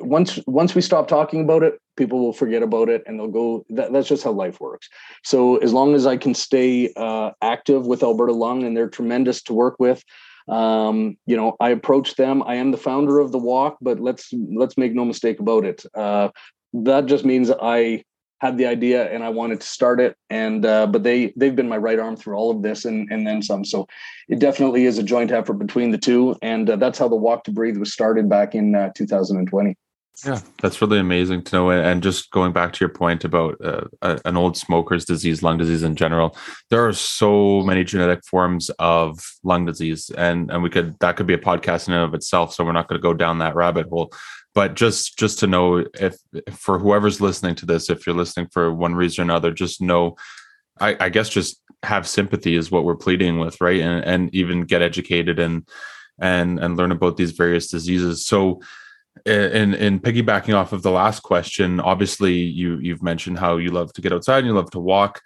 once 0.00 0.40
once 0.46 0.74
we 0.74 0.80
stop 0.80 1.06
talking 1.06 1.42
about 1.42 1.62
it, 1.62 1.80
people 1.96 2.18
will 2.18 2.32
forget 2.32 2.64
about 2.64 2.88
it 2.88 3.04
and 3.06 3.16
they'll 3.16 3.28
go. 3.28 3.64
That, 3.70 3.92
that's 3.92 4.08
just 4.08 4.24
how 4.24 4.32
life 4.32 4.60
works. 4.60 4.88
So 5.22 5.58
as 5.58 5.72
long 5.72 5.94
as 5.94 6.04
I 6.04 6.16
can 6.16 6.34
stay 6.34 6.92
uh, 6.96 7.30
active 7.42 7.86
with 7.86 8.02
Alberta 8.02 8.32
Lung, 8.32 8.64
and 8.64 8.76
they're 8.76 8.88
tremendous 8.88 9.42
to 9.44 9.54
work 9.54 9.76
with. 9.78 10.02
Um, 10.48 11.16
you 11.26 11.36
know, 11.36 11.56
I 11.60 11.70
approach 11.70 12.16
them. 12.16 12.42
I 12.44 12.56
am 12.56 12.70
the 12.70 12.76
founder 12.76 13.18
of 13.18 13.32
the 13.32 13.38
walk, 13.38 13.78
but 13.80 14.00
let's 14.00 14.32
let's 14.32 14.76
make 14.76 14.94
no 14.94 15.04
mistake 15.04 15.40
about 15.40 15.64
it. 15.64 15.84
Uh, 15.94 16.30
that 16.72 17.06
just 17.06 17.24
means 17.24 17.50
I 17.50 18.04
had 18.40 18.58
the 18.58 18.66
idea 18.66 19.08
and 19.12 19.22
I 19.22 19.28
wanted 19.28 19.60
to 19.60 19.66
start 19.66 20.00
it. 20.00 20.16
And 20.28 20.66
uh, 20.66 20.88
but 20.88 21.04
they 21.04 21.32
they've 21.36 21.54
been 21.54 21.68
my 21.68 21.76
right 21.76 21.98
arm 21.98 22.16
through 22.16 22.34
all 22.34 22.50
of 22.50 22.62
this 22.62 22.84
and 22.84 23.08
and 23.10 23.26
then 23.26 23.40
some. 23.40 23.64
So 23.64 23.86
it 24.28 24.40
definitely 24.40 24.84
is 24.84 24.98
a 24.98 25.02
joint 25.02 25.30
effort 25.30 25.54
between 25.54 25.92
the 25.92 25.98
two, 25.98 26.36
and 26.42 26.68
uh, 26.68 26.76
that's 26.76 26.98
how 26.98 27.08
the 27.08 27.16
Walk 27.16 27.44
to 27.44 27.52
Breathe 27.52 27.76
was 27.76 27.92
started 27.92 28.28
back 28.28 28.54
in 28.54 28.74
uh, 28.74 28.90
2020. 28.94 29.76
Yeah, 30.24 30.40
that's 30.60 30.80
really 30.80 30.98
amazing 30.98 31.42
to 31.44 31.56
know. 31.56 31.70
And 31.70 32.02
just 32.02 32.30
going 32.30 32.52
back 32.52 32.72
to 32.74 32.80
your 32.84 32.90
point 32.90 33.24
about 33.24 33.56
uh, 33.64 34.18
an 34.24 34.36
old 34.36 34.56
smoker's 34.56 35.04
disease, 35.04 35.42
lung 35.42 35.58
disease 35.58 35.82
in 35.82 35.96
general, 35.96 36.36
there 36.70 36.86
are 36.86 36.92
so 36.92 37.62
many 37.62 37.82
genetic 37.82 38.24
forms 38.24 38.70
of 38.78 39.18
lung 39.42 39.64
disease, 39.64 40.10
and 40.10 40.50
and 40.50 40.62
we 40.62 40.70
could 40.70 40.98
that 41.00 41.16
could 41.16 41.26
be 41.26 41.34
a 41.34 41.38
podcast 41.38 41.88
in 41.88 41.94
and 41.94 42.04
of 42.04 42.14
itself. 42.14 42.54
So 42.54 42.62
we're 42.62 42.72
not 42.72 42.88
going 42.88 43.00
to 43.00 43.02
go 43.02 43.14
down 43.14 43.38
that 43.38 43.56
rabbit 43.56 43.88
hole 43.88 44.12
but 44.54 44.74
just 44.74 45.18
just 45.18 45.38
to 45.38 45.46
know 45.46 45.84
if, 45.94 46.16
if, 46.32 46.54
for 46.54 46.78
whoever's 46.78 47.20
listening 47.20 47.54
to 47.54 47.66
this 47.66 47.88
if 47.88 48.06
you're 48.06 48.16
listening 48.16 48.46
for 48.52 48.72
one 48.72 48.94
reason 48.94 49.22
or 49.22 49.24
another 49.24 49.52
just 49.52 49.80
know 49.80 50.16
I, 50.80 50.96
I, 50.98 51.08
guess 51.10 51.28
just 51.28 51.60
have 51.82 52.08
sympathy 52.08 52.54
is 52.54 52.70
what 52.70 52.84
we're 52.84 52.96
pleading 52.96 53.38
with 53.38 53.60
right 53.60 53.80
and 53.80 54.04
and 54.04 54.34
even 54.34 54.62
get 54.62 54.82
educated 54.82 55.38
and 55.38 55.66
and 56.18 56.58
and 56.58 56.76
learn 56.76 56.92
about 56.92 57.16
these 57.16 57.32
various 57.32 57.68
diseases 57.68 58.26
so 58.26 58.60
in 59.26 59.74
in 59.74 60.00
piggybacking 60.00 60.54
off 60.54 60.72
of 60.72 60.82
the 60.82 60.90
last 60.90 61.20
question 61.20 61.80
obviously 61.80 62.32
you 62.32 62.78
you've 62.78 63.02
mentioned 63.02 63.38
how 63.38 63.56
you 63.56 63.70
love 63.70 63.92
to 63.92 64.00
get 64.00 64.12
outside 64.12 64.38
and 64.38 64.46
you 64.46 64.54
love 64.54 64.70
to 64.70 64.80
walk 64.80 65.20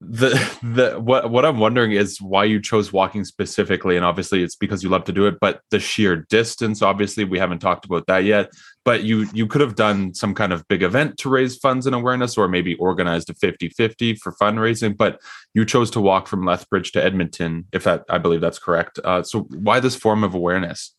the 0.00 0.28
the 0.62 1.00
what 1.00 1.30
what 1.30 1.44
I'm 1.44 1.58
wondering 1.58 1.92
is 1.92 2.20
why 2.22 2.44
you 2.44 2.60
chose 2.60 2.92
walking 2.92 3.24
specifically, 3.24 3.96
and 3.96 4.04
obviously 4.04 4.44
it's 4.44 4.54
because 4.54 4.82
you 4.82 4.88
love 4.88 5.04
to 5.04 5.12
do 5.12 5.26
it. 5.26 5.38
But 5.40 5.60
the 5.70 5.80
sheer 5.80 6.24
distance, 6.30 6.82
obviously, 6.82 7.24
we 7.24 7.38
haven't 7.38 7.58
talked 7.58 7.84
about 7.84 8.06
that 8.06 8.22
yet. 8.24 8.52
But 8.84 9.02
you 9.02 9.26
you 9.32 9.48
could 9.48 9.60
have 9.60 9.74
done 9.74 10.14
some 10.14 10.34
kind 10.34 10.52
of 10.52 10.66
big 10.68 10.84
event 10.84 11.18
to 11.18 11.28
raise 11.28 11.56
funds 11.56 11.84
and 11.84 11.96
awareness, 11.96 12.38
or 12.38 12.46
maybe 12.46 12.76
organized 12.76 13.28
a 13.28 13.34
50-50 13.34 14.18
for 14.18 14.32
fundraising. 14.40 14.96
But 14.96 15.20
you 15.52 15.64
chose 15.64 15.90
to 15.92 16.00
walk 16.00 16.28
from 16.28 16.44
Lethbridge 16.44 16.92
to 16.92 17.02
Edmonton, 17.02 17.66
if 17.72 17.82
that 17.84 18.04
I 18.08 18.18
believe 18.18 18.40
that's 18.40 18.60
correct. 18.60 19.00
Uh, 19.02 19.24
so 19.24 19.40
why 19.50 19.80
this 19.80 19.96
form 19.96 20.22
of 20.22 20.32
awareness? 20.34 20.94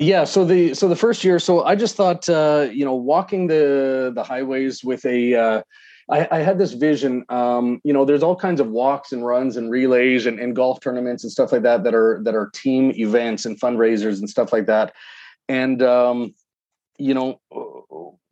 Yeah, 0.00 0.24
so 0.24 0.46
the 0.46 0.72
so 0.72 0.88
the 0.88 0.96
first 0.96 1.22
year, 1.24 1.38
so 1.38 1.62
I 1.62 1.76
just 1.76 1.94
thought 1.94 2.26
uh, 2.26 2.68
you 2.72 2.86
know 2.86 2.94
walking 2.94 3.48
the 3.48 4.10
the 4.14 4.24
highways 4.24 4.82
with 4.82 5.04
a 5.04 5.34
uh, 5.34 5.62
I, 6.10 6.26
I 6.30 6.38
had 6.38 6.56
this 6.58 6.72
vision. 6.72 7.22
Um, 7.28 7.82
you 7.84 7.92
know, 7.92 8.06
there's 8.06 8.22
all 8.22 8.34
kinds 8.34 8.62
of 8.62 8.68
walks 8.68 9.12
and 9.12 9.26
runs 9.26 9.58
and 9.58 9.70
relays 9.70 10.24
and, 10.24 10.40
and 10.40 10.56
golf 10.56 10.80
tournaments 10.80 11.22
and 11.22 11.30
stuff 11.30 11.52
like 11.52 11.60
that 11.64 11.84
that 11.84 11.94
are 11.94 12.22
that 12.24 12.34
are 12.34 12.48
team 12.54 12.92
events 12.92 13.44
and 13.44 13.60
fundraisers 13.60 14.20
and 14.20 14.30
stuff 14.30 14.54
like 14.54 14.64
that. 14.66 14.94
And 15.50 15.82
um, 15.82 16.34
you 16.96 17.12
know, 17.12 17.38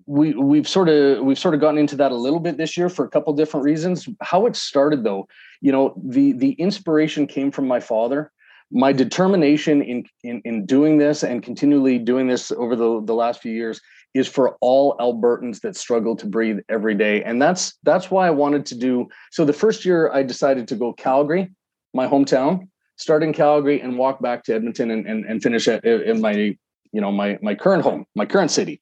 we 0.06 0.32
we've 0.32 0.66
sort 0.66 0.88
of 0.88 1.22
we've 1.22 1.38
sort 1.38 1.52
of 1.52 1.60
gotten 1.60 1.76
into 1.76 1.96
that 1.96 2.12
a 2.12 2.16
little 2.16 2.40
bit 2.40 2.56
this 2.56 2.78
year 2.78 2.88
for 2.88 3.04
a 3.04 3.10
couple 3.10 3.34
different 3.34 3.64
reasons. 3.64 4.08
How 4.22 4.46
it 4.46 4.56
started 4.56 5.04
though, 5.04 5.28
you 5.60 5.72
know, 5.72 5.92
the 6.02 6.32
the 6.32 6.52
inspiration 6.52 7.26
came 7.26 7.50
from 7.50 7.68
my 7.68 7.78
father 7.78 8.32
my 8.70 8.92
determination 8.92 9.82
in, 9.82 10.04
in 10.22 10.42
in 10.44 10.66
doing 10.66 10.98
this 10.98 11.22
and 11.22 11.42
continually 11.42 11.98
doing 11.98 12.26
this 12.26 12.52
over 12.52 12.76
the, 12.76 13.02
the 13.04 13.14
last 13.14 13.40
few 13.40 13.52
years 13.52 13.80
is 14.14 14.28
for 14.28 14.56
all 14.60 14.96
Albertans 14.98 15.60
that 15.60 15.76
struggle 15.76 16.16
to 16.16 16.26
breathe 16.26 16.58
every 16.68 16.94
day. 16.94 17.22
And 17.22 17.40
that's 17.40 17.74
that's 17.82 18.10
why 18.10 18.26
I 18.26 18.30
wanted 18.30 18.66
to 18.66 18.74
do 18.74 19.08
so 19.30 19.44
the 19.44 19.52
first 19.52 19.84
year 19.84 20.12
I 20.12 20.22
decided 20.22 20.68
to 20.68 20.76
go 20.76 20.92
Calgary, 20.92 21.50
my 21.94 22.06
hometown, 22.06 22.68
start 22.96 23.22
in 23.22 23.32
Calgary 23.32 23.80
and 23.80 23.96
walk 23.96 24.20
back 24.20 24.44
to 24.44 24.54
Edmonton 24.54 24.90
and, 24.90 25.06
and, 25.06 25.24
and 25.24 25.42
finish 25.42 25.68
at, 25.68 25.84
in 25.84 26.20
my 26.20 26.56
you 26.92 27.00
know 27.00 27.12
my 27.12 27.38
my 27.42 27.54
current 27.54 27.82
home, 27.82 28.04
my 28.14 28.26
current 28.26 28.50
city. 28.50 28.80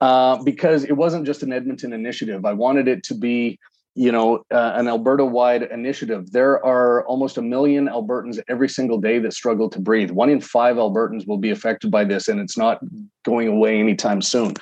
Uh, 0.00 0.42
because 0.44 0.84
it 0.84 0.92
wasn't 0.92 1.24
just 1.24 1.42
an 1.42 1.52
Edmonton 1.52 1.92
initiative. 1.92 2.44
I 2.44 2.52
wanted 2.52 2.86
it 2.86 3.02
to 3.04 3.14
be 3.14 3.58
you 3.96 4.12
know, 4.12 4.44
uh, 4.52 4.72
an 4.74 4.88
Alberta-wide 4.88 5.62
initiative. 5.62 6.30
There 6.30 6.64
are 6.64 7.06
almost 7.06 7.38
a 7.38 7.42
million 7.42 7.88
Albertans 7.88 8.38
every 8.46 8.68
single 8.68 8.98
day 8.98 9.18
that 9.20 9.32
struggle 9.32 9.70
to 9.70 9.80
breathe. 9.80 10.10
One 10.10 10.28
in 10.28 10.42
five 10.42 10.76
Albertans 10.76 11.26
will 11.26 11.38
be 11.38 11.50
affected 11.50 11.90
by 11.90 12.04
this, 12.04 12.28
and 12.28 12.38
it's 12.38 12.58
not 12.58 12.78
going 13.24 13.48
away 13.48 13.80
anytime 13.80 14.20
soon. 14.20 14.52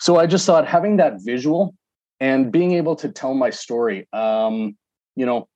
So 0.00 0.18
I 0.18 0.26
just 0.26 0.44
thought 0.46 0.66
having 0.66 0.96
that 0.96 1.18
visual 1.24 1.76
and 2.18 2.50
being 2.50 2.72
able 2.72 2.96
to 2.96 3.08
tell 3.08 3.34
my 3.34 3.50
story, 3.50 4.08
um, 4.12 4.76
you 5.14 5.26
know, 5.26 5.48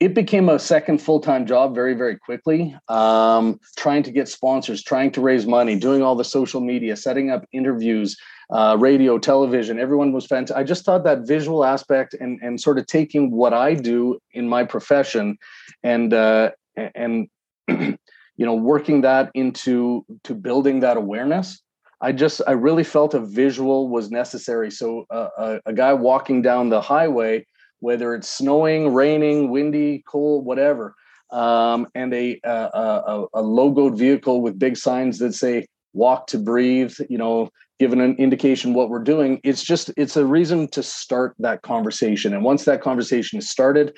it 0.00 0.12
became 0.12 0.48
a 0.48 0.58
second 0.58 1.00
full-time 1.00 1.46
job 1.46 1.74
very 1.74 1.94
very 1.94 2.18
quickly 2.18 2.76
um, 2.88 3.58
trying 3.78 4.02
to 4.02 4.10
get 4.10 4.28
sponsors 4.28 4.82
trying 4.82 5.10
to 5.10 5.22
raise 5.22 5.46
money 5.46 5.74
doing 5.74 6.02
all 6.02 6.14
the 6.14 6.22
social 6.22 6.60
media 6.60 6.94
setting 6.94 7.30
up 7.30 7.46
interviews 7.52 8.14
uh, 8.50 8.76
radio 8.78 9.18
television 9.18 9.78
everyone 9.78 10.12
was 10.12 10.26
fantastic 10.26 10.56
i 10.56 10.64
just 10.64 10.84
thought 10.84 11.04
that 11.04 11.26
visual 11.26 11.64
aspect 11.64 12.14
and 12.14 12.38
and 12.42 12.60
sort 12.60 12.78
of 12.78 12.86
taking 12.86 13.30
what 13.30 13.52
i 13.52 13.74
do 13.74 14.18
in 14.32 14.48
my 14.48 14.64
profession 14.64 15.36
and 15.82 16.14
uh, 16.14 16.50
and 16.94 17.28
you 17.68 17.96
know 18.38 18.54
working 18.54 19.00
that 19.00 19.30
into 19.34 20.04
to 20.22 20.34
building 20.34 20.80
that 20.80 20.96
awareness 20.96 21.60
i 22.00 22.12
just 22.12 22.40
i 22.46 22.52
really 22.52 22.84
felt 22.84 23.14
a 23.14 23.20
visual 23.20 23.88
was 23.88 24.10
necessary. 24.10 24.70
So 24.70 25.06
uh, 25.10 25.28
a, 25.38 25.60
a 25.66 25.72
guy 25.72 25.92
walking 25.92 26.42
down 26.42 26.68
the 26.68 26.80
highway 26.80 27.44
whether 27.80 28.14
it's 28.14 28.28
snowing, 28.28 28.92
raining, 28.94 29.50
windy, 29.50 30.02
cold, 30.06 30.44
whatever, 30.44 30.94
um, 31.30 31.86
and 31.94 32.12
a, 32.14 32.40
a, 32.44 33.24
a, 33.34 33.42
logoed 33.42 33.98
vehicle 33.98 34.40
with 34.40 34.58
big 34.58 34.76
signs 34.76 35.18
that 35.18 35.34
say 35.34 35.66
"Walk 35.92 36.28
to 36.28 36.38
Breathe," 36.38 36.94
you 37.08 37.18
know, 37.18 37.50
giving 37.78 38.00
an 38.00 38.16
indication 38.16 38.74
what 38.74 38.88
we're 38.88 39.02
doing. 39.02 39.40
It's 39.44 39.62
just 39.62 39.90
it's 39.96 40.16
a 40.16 40.24
reason 40.24 40.68
to 40.68 40.82
start 40.82 41.34
that 41.38 41.62
conversation, 41.62 42.34
and 42.34 42.42
once 42.42 42.64
that 42.64 42.82
conversation 42.82 43.38
is 43.38 43.50
started, 43.50 43.96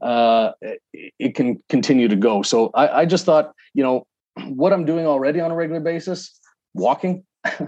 uh, 0.00 0.52
it, 0.60 1.12
it 1.18 1.34
can 1.34 1.62
continue 1.68 2.08
to 2.08 2.16
go. 2.16 2.42
So 2.42 2.70
I, 2.74 3.00
I 3.00 3.04
just 3.06 3.24
thought, 3.24 3.52
you 3.74 3.82
know, 3.82 4.06
what 4.46 4.72
I'm 4.72 4.84
doing 4.84 5.06
already 5.06 5.40
on 5.40 5.50
a 5.50 5.54
regular 5.54 5.80
basis, 5.80 6.38
walking. 6.74 7.24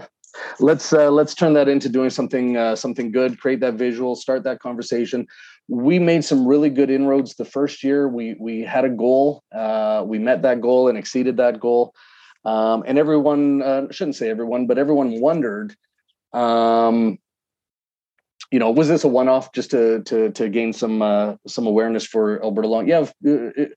let's 0.61 0.93
uh, 0.93 1.11
let's 1.11 1.35
turn 1.35 1.53
that 1.55 1.69
into 1.69 1.89
doing 1.89 2.11
something 2.11 2.57
uh, 2.57 2.77
something 2.77 3.11
good 3.11 3.39
create 3.41 3.61
that 3.61 3.75
visual 3.75 4.15
start 4.15 4.45
that 4.45 4.61
conversation 4.61 5.27
we 5.69 5.99
made 5.99 6.25
some 6.25 6.47
really 6.47 6.71
good 6.71 6.91
inroads 6.91 7.35
the 7.35 7.45
first 7.45 7.83
year 7.83 8.09
we 8.09 8.37
we 8.39 8.61
had 8.61 8.85
a 8.85 8.89
goal 8.89 9.43
uh, 9.53 10.05
we 10.07 10.19
met 10.19 10.43
that 10.43 10.61
goal 10.61 10.89
and 10.89 10.97
exceeded 10.97 11.37
that 11.37 11.59
goal 11.59 11.93
um, 12.45 12.85
and 12.87 12.99
everyone 12.99 13.63
uh, 13.63 13.91
shouldn't 13.91 14.17
say 14.17 14.29
everyone 14.29 14.67
but 14.67 14.79
everyone 14.79 15.21
wondered 15.21 15.75
um, 16.33 17.19
you 18.51 18.59
know 18.59 18.71
was 18.71 18.89
this 18.89 19.05
a 19.05 19.09
one-off 19.09 19.53
just 19.53 19.71
to 19.71 20.03
to 20.03 20.31
to 20.31 20.49
gain 20.49 20.73
some 20.73 21.03
uh, 21.03 21.35
some 21.47 21.67
awareness 21.67 22.07
for 22.07 22.43
alberta 22.43 22.69
lung 22.69 22.89
yeah 22.89 23.07
it, 23.23 23.73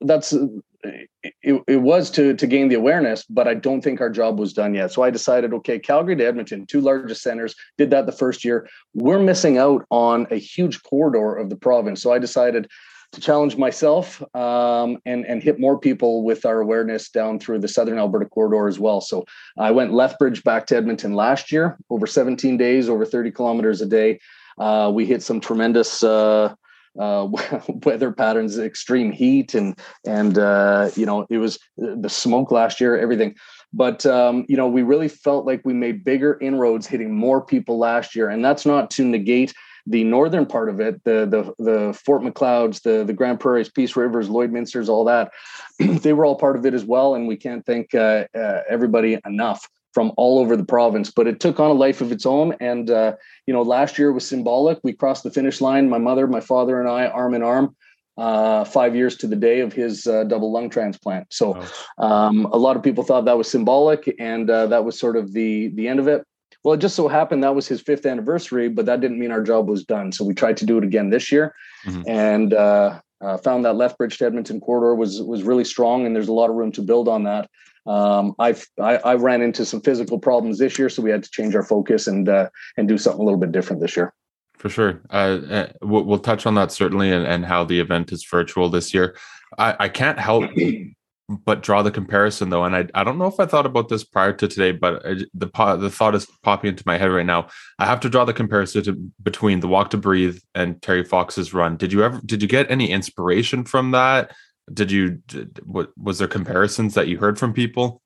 that's 0.00 0.34
it, 0.82 1.62
it 1.66 1.76
was 1.82 2.10
to 2.10 2.34
to 2.34 2.46
gain 2.46 2.68
the 2.68 2.74
awareness, 2.74 3.24
but 3.24 3.46
I 3.46 3.54
don't 3.54 3.82
think 3.82 4.00
our 4.00 4.10
job 4.10 4.38
was 4.38 4.52
done 4.52 4.74
yet. 4.74 4.92
So 4.92 5.02
I 5.02 5.10
decided, 5.10 5.54
okay, 5.54 5.78
Calgary 5.78 6.16
to 6.16 6.24
Edmonton, 6.24 6.66
two 6.66 6.80
largest 6.80 7.22
centers, 7.22 7.54
did 7.78 7.90
that 7.90 8.06
the 8.06 8.12
first 8.12 8.44
year. 8.44 8.68
We're 8.94 9.20
missing 9.20 9.58
out 9.58 9.86
on 9.90 10.26
a 10.30 10.36
huge 10.36 10.82
corridor 10.82 11.34
of 11.34 11.50
the 11.50 11.56
province. 11.56 12.02
So 12.02 12.12
I 12.12 12.18
decided 12.18 12.68
to 13.12 13.20
challenge 13.20 13.56
myself 13.56 14.22
um, 14.34 14.98
and 15.04 15.24
and 15.26 15.42
hit 15.42 15.60
more 15.60 15.78
people 15.78 16.24
with 16.24 16.44
our 16.46 16.60
awareness 16.60 17.08
down 17.10 17.38
through 17.38 17.58
the 17.58 17.68
southern 17.68 17.98
Alberta 17.98 18.26
corridor 18.26 18.68
as 18.68 18.78
well. 18.78 19.00
So 19.00 19.24
I 19.58 19.70
went 19.70 19.92
Lethbridge 19.92 20.42
back 20.42 20.66
to 20.66 20.76
Edmonton 20.76 21.14
last 21.14 21.52
year, 21.52 21.78
over 21.90 22.06
17 22.06 22.56
days, 22.56 22.88
over 22.88 23.04
30 23.04 23.30
kilometers 23.30 23.80
a 23.80 23.86
day. 23.86 24.18
Uh, 24.58 24.90
we 24.92 25.06
hit 25.06 25.22
some 25.22 25.40
tremendous 25.40 26.02
uh, 26.02 26.54
uh, 26.98 27.28
weather 27.84 28.12
patterns, 28.12 28.58
extreme 28.58 29.12
heat, 29.12 29.54
and 29.54 29.78
and 30.06 30.38
uh, 30.38 30.90
you 30.96 31.06
know 31.06 31.26
it 31.30 31.38
was 31.38 31.58
the 31.76 32.08
smoke 32.08 32.50
last 32.50 32.80
year, 32.80 32.98
everything. 32.98 33.34
But 33.74 34.04
um, 34.06 34.44
you 34.48 34.56
know 34.56 34.68
we 34.68 34.82
really 34.82 35.08
felt 35.08 35.46
like 35.46 35.62
we 35.64 35.74
made 35.74 36.04
bigger 36.04 36.38
inroads, 36.40 36.86
hitting 36.86 37.14
more 37.14 37.44
people 37.44 37.78
last 37.78 38.14
year, 38.14 38.28
and 38.28 38.44
that's 38.44 38.66
not 38.66 38.90
to 38.92 39.04
negate 39.04 39.54
the 39.86 40.04
northern 40.04 40.46
part 40.46 40.68
of 40.68 40.80
it, 40.80 41.02
the 41.04 41.26
the 41.26 41.62
the 41.62 41.92
Fort 42.04 42.22
Macleod's, 42.22 42.80
the 42.80 43.04
the 43.04 43.12
Grande 43.12 43.40
Prairies, 43.40 43.68
Peace 43.68 43.96
Rivers, 43.96 44.28
Lloydminsters, 44.28 44.88
all 44.88 45.04
that, 45.04 45.32
they 45.78 46.12
were 46.12 46.24
all 46.24 46.36
part 46.36 46.56
of 46.56 46.64
it 46.66 46.74
as 46.74 46.84
well, 46.84 47.14
and 47.14 47.26
we 47.26 47.36
can't 47.36 47.64
thank 47.66 47.94
uh, 47.94 48.26
uh, 48.34 48.62
everybody 48.68 49.18
enough 49.26 49.68
from 49.92 50.12
all 50.16 50.38
over 50.38 50.56
the 50.56 50.64
province. 50.64 51.10
But 51.10 51.26
it 51.26 51.40
took 51.40 51.60
on 51.60 51.70
a 51.70 51.74
life 51.74 52.00
of 52.00 52.12
its 52.12 52.26
own, 52.26 52.54
and 52.60 52.90
uh, 52.90 53.14
you 53.46 53.54
know, 53.54 53.62
last 53.62 53.98
year 53.98 54.12
was 54.12 54.26
symbolic. 54.26 54.78
We 54.82 54.92
crossed 54.92 55.24
the 55.24 55.30
finish 55.30 55.60
line. 55.60 55.88
My 55.88 55.98
mother, 55.98 56.26
my 56.26 56.40
father, 56.40 56.80
and 56.80 56.88
I, 56.88 57.06
arm 57.06 57.34
in 57.34 57.42
arm. 57.42 57.76
Uh, 58.18 58.62
five 58.62 58.94
years 58.94 59.16
to 59.16 59.26
the 59.26 59.34
day 59.34 59.60
of 59.60 59.72
his 59.72 60.06
uh, 60.06 60.22
double 60.24 60.52
lung 60.52 60.68
transplant. 60.68 61.26
So, 61.32 61.64
um, 61.96 62.44
a 62.52 62.58
lot 62.58 62.76
of 62.76 62.82
people 62.82 63.04
thought 63.04 63.24
that 63.24 63.38
was 63.38 63.50
symbolic, 63.50 64.14
and 64.20 64.50
uh, 64.50 64.66
that 64.66 64.84
was 64.84 64.98
sort 64.98 65.16
of 65.16 65.32
the 65.32 65.68
the 65.68 65.88
end 65.88 65.98
of 65.98 66.08
it. 66.08 66.22
Well, 66.64 66.74
it 66.74 66.78
just 66.78 66.94
so 66.94 67.08
happened 67.08 67.42
that 67.42 67.54
was 67.54 67.66
his 67.66 67.80
fifth 67.80 68.06
anniversary, 68.06 68.68
but 68.68 68.86
that 68.86 69.00
didn't 69.00 69.18
mean 69.18 69.32
our 69.32 69.42
job 69.42 69.68
was 69.68 69.84
done. 69.84 70.12
So 70.12 70.24
we 70.24 70.34
tried 70.34 70.56
to 70.58 70.66
do 70.66 70.78
it 70.78 70.84
again 70.84 71.10
this 71.10 71.32
year, 71.32 71.54
mm-hmm. 71.84 72.02
and 72.06 72.54
uh, 72.54 73.00
uh, 73.20 73.36
found 73.38 73.64
that 73.64 73.74
Lethbridge 73.74 74.18
to 74.18 74.26
Edmonton 74.26 74.60
corridor 74.60 74.94
was 74.94 75.20
was 75.22 75.42
really 75.42 75.64
strong, 75.64 76.06
and 76.06 76.14
there's 76.14 76.28
a 76.28 76.32
lot 76.32 76.50
of 76.50 76.56
room 76.56 76.72
to 76.72 76.82
build 76.82 77.08
on 77.08 77.24
that. 77.24 77.50
Um, 77.86 78.34
I've 78.38 78.64
I, 78.80 78.98
I, 78.98 79.14
ran 79.16 79.42
into 79.42 79.64
some 79.64 79.80
physical 79.80 80.18
problems 80.18 80.58
this 80.58 80.78
year, 80.78 80.88
so 80.88 81.02
we 81.02 81.10
had 81.10 81.24
to 81.24 81.30
change 81.30 81.56
our 81.56 81.64
focus 81.64 82.06
and 82.06 82.28
uh, 82.28 82.48
and 82.76 82.86
do 82.86 82.96
something 82.96 83.20
a 83.20 83.24
little 83.24 83.40
bit 83.40 83.50
different 83.50 83.82
this 83.82 83.96
year. 83.96 84.14
For 84.54 84.68
sure, 84.68 85.02
uh, 85.10 85.38
uh 85.50 85.66
we'll, 85.82 86.04
we'll, 86.04 86.20
touch 86.20 86.46
on 86.46 86.54
that 86.54 86.70
certainly, 86.70 87.10
and, 87.10 87.26
and 87.26 87.44
how 87.44 87.64
the 87.64 87.80
event 87.80 88.12
is 88.12 88.24
virtual 88.24 88.68
this 88.68 88.94
year. 88.94 89.16
I, 89.58 89.74
I 89.80 89.88
can't 89.88 90.20
help 90.20 90.44
but 91.44 91.62
draw 91.62 91.82
the 91.82 91.90
comparison 91.90 92.50
though, 92.50 92.64
and 92.64 92.74
I, 92.74 92.86
I 92.94 93.04
don't 93.04 93.18
know 93.18 93.26
if 93.26 93.38
I 93.38 93.46
thought 93.46 93.66
about 93.66 93.88
this 93.88 94.04
prior 94.04 94.32
to 94.32 94.48
today, 94.48 94.72
but 94.72 95.02
the 95.02 95.76
the 95.76 95.90
thought 95.90 96.14
is 96.14 96.26
popping 96.42 96.70
into 96.70 96.84
my 96.86 96.98
head 96.98 97.10
right 97.10 97.26
now. 97.26 97.48
I 97.78 97.86
have 97.86 98.00
to 98.00 98.08
draw 98.08 98.24
the 98.24 98.32
comparison 98.32 98.82
to, 98.84 98.92
between 99.22 99.60
the 99.60 99.68
Walk 99.68 99.90
to 99.90 99.96
Breathe 99.96 100.38
and 100.54 100.80
Terry 100.82 101.04
Fox's 101.04 101.54
run. 101.54 101.76
Did 101.76 101.92
you 101.92 102.02
ever 102.04 102.20
did 102.24 102.42
you 102.42 102.48
get 102.48 102.70
any 102.70 102.90
inspiration 102.90 103.64
from 103.64 103.90
that? 103.92 104.34
Did 104.72 104.90
you 104.90 105.22
did, 105.26 105.60
what 105.64 105.90
was 105.96 106.18
there 106.18 106.28
comparisons 106.28 106.94
that 106.94 107.08
you 107.08 107.18
heard 107.18 107.38
from 107.38 107.52
people? 107.52 108.00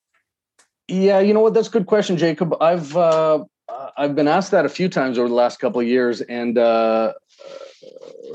Yeah, 0.89 1.21
you 1.21 1.35
know 1.35 1.41
what? 1.41 1.55
That's 1.55 1.69
a 1.69 1.73
good 1.73 1.87
question, 1.87 2.17
Jacob. 2.17 2.55
I've 2.61 2.97
uh, 2.97 3.45
I've 3.97 4.15
been 4.15 4.29
asked 4.29 4.51
that 4.53 4.65
a 4.65 4.69
few 4.69 4.89
times 4.89 5.19
over 5.19 5.29
the 5.29 5.35
last 5.35 5.59
couple 5.59 5.81
of 5.81 5.87
years, 5.87 6.21
and 6.21 6.57
uh, 6.59 7.13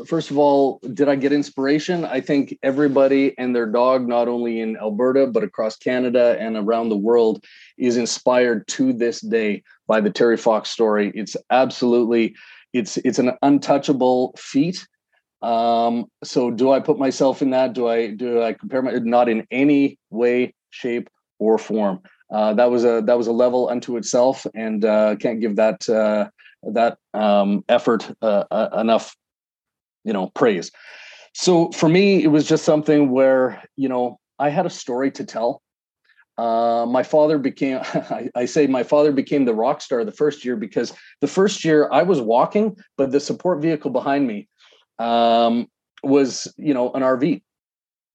first 0.05 0.31
of 0.31 0.37
all, 0.37 0.79
did 0.93 1.09
I 1.09 1.15
get 1.15 1.33
inspiration? 1.33 2.05
I 2.05 2.21
think 2.21 2.57
everybody 2.63 3.37
and 3.37 3.55
their 3.55 3.65
dog, 3.65 4.07
not 4.07 4.27
only 4.27 4.59
in 4.59 4.77
Alberta, 4.77 5.27
but 5.27 5.43
across 5.43 5.77
Canada 5.77 6.37
and 6.39 6.55
around 6.55 6.89
the 6.89 6.97
world, 6.97 7.43
is 7.77 7.97
inspired 7.97 8.67
to 8.69 8.93
this 8.93 9.21
day 9.21 9.63
by 9.87 10.01
the 10.01 10.09
Terry 10.09 10.37
Fox 10.37 10.69
story. 10.69 11.11
It's 11.15 11.35
absolutely, 11.49 12.35
it's 12.73 12.97
it's 12.97 13.19
an 13.19 13.31
untouchable 13.41 14.33
feat. 14.37 14.87
Um, 15.41 16.05
so 16.23 16.51
do 16.51 16.71
I 16.71 16.79
put 16.79 16.99
myself 16.99 17.41
in 17.41 17.49
that? 17.51 17.73
Do 17.73 17.87
I 17.87 18.11
do 18.11 18.41
I 18.41 18.53
compare 18.53 18.81
my 18.81 18.93
not 18.93 19.29
in 19.29 19.45
any 19.51 19.97
way, 20.09 20.53
shape, 20.69 21.09
or 21.39 21.57
form? 21.57 22.01
Uh, 22.31 22.53
that 22.53 22.71
was 22.71 22.85
a 22.85 23.01
that 23.05 23.17
was 23.17 23.27
a 23.27 23.31
level 23.31 23.69
unto 23.69 23.97
itself, 23.97 24.45
and 24.55 24.85
uh, 24.85 25.15
can't 25.17 25.41
give 25.41 25.55
that 25.57 25.87
uh, 25.89 26.29
that 26.63 26.97
um, 27.13 27.65
effort 27.67 28.09
uh, 28.21 28.45
uh, 28.51 28.69
enough 28.79 29.15
you 30.03 30.13
know 30.13 30.27
praise. 30.35 30.71
So 31.33 31.71
for 31.71 31.89
me 31.89 32.23
it 32.23 32.27
was 32.27 32.47
just 32.47 32.65
something 32.65 33.09
where 33.11 33.63
you 33.75 33.89
know 33.89 34.19
i 34.39 34.49
had 34.49 34.65
a 34.65 34.69
story 34.69 35.11
to 35.11 35.23
tell. 35.23 35.61
Uh, 36.37 36.85
my 36.87 37.03
father 37.03 37.37
became 37.37 37.79
I, 37.83 38.29
I, 38.35 38.45
say 38.45 38.65
my 38.65 38.83
father 38.83 39.11
became 39.11 39.45
the 39.45 39.53
rock 39.53 39.81
star 39.81 40.03
the 40.03 40.11
first 40.13 40.43
year 40.45 40.55
because 40.55 40.93
the 41.19 41.27
first 41.27 41.63
year 41.63 41.89
i 41.91 42.01
was 42.03 42.21
walking 42.21 42.75
but 42.97 43.11
the 43.11 43.19
support 43.19 43.61
vehicle 43.61 43.91
behind 43.91 44.25
me 44.27 44.47
um, 44.97 45.67
was 46.03 46.51
you 46.57 46.73
know 46.73 46.91
an 46.93 47.01
rv 47.01 47.41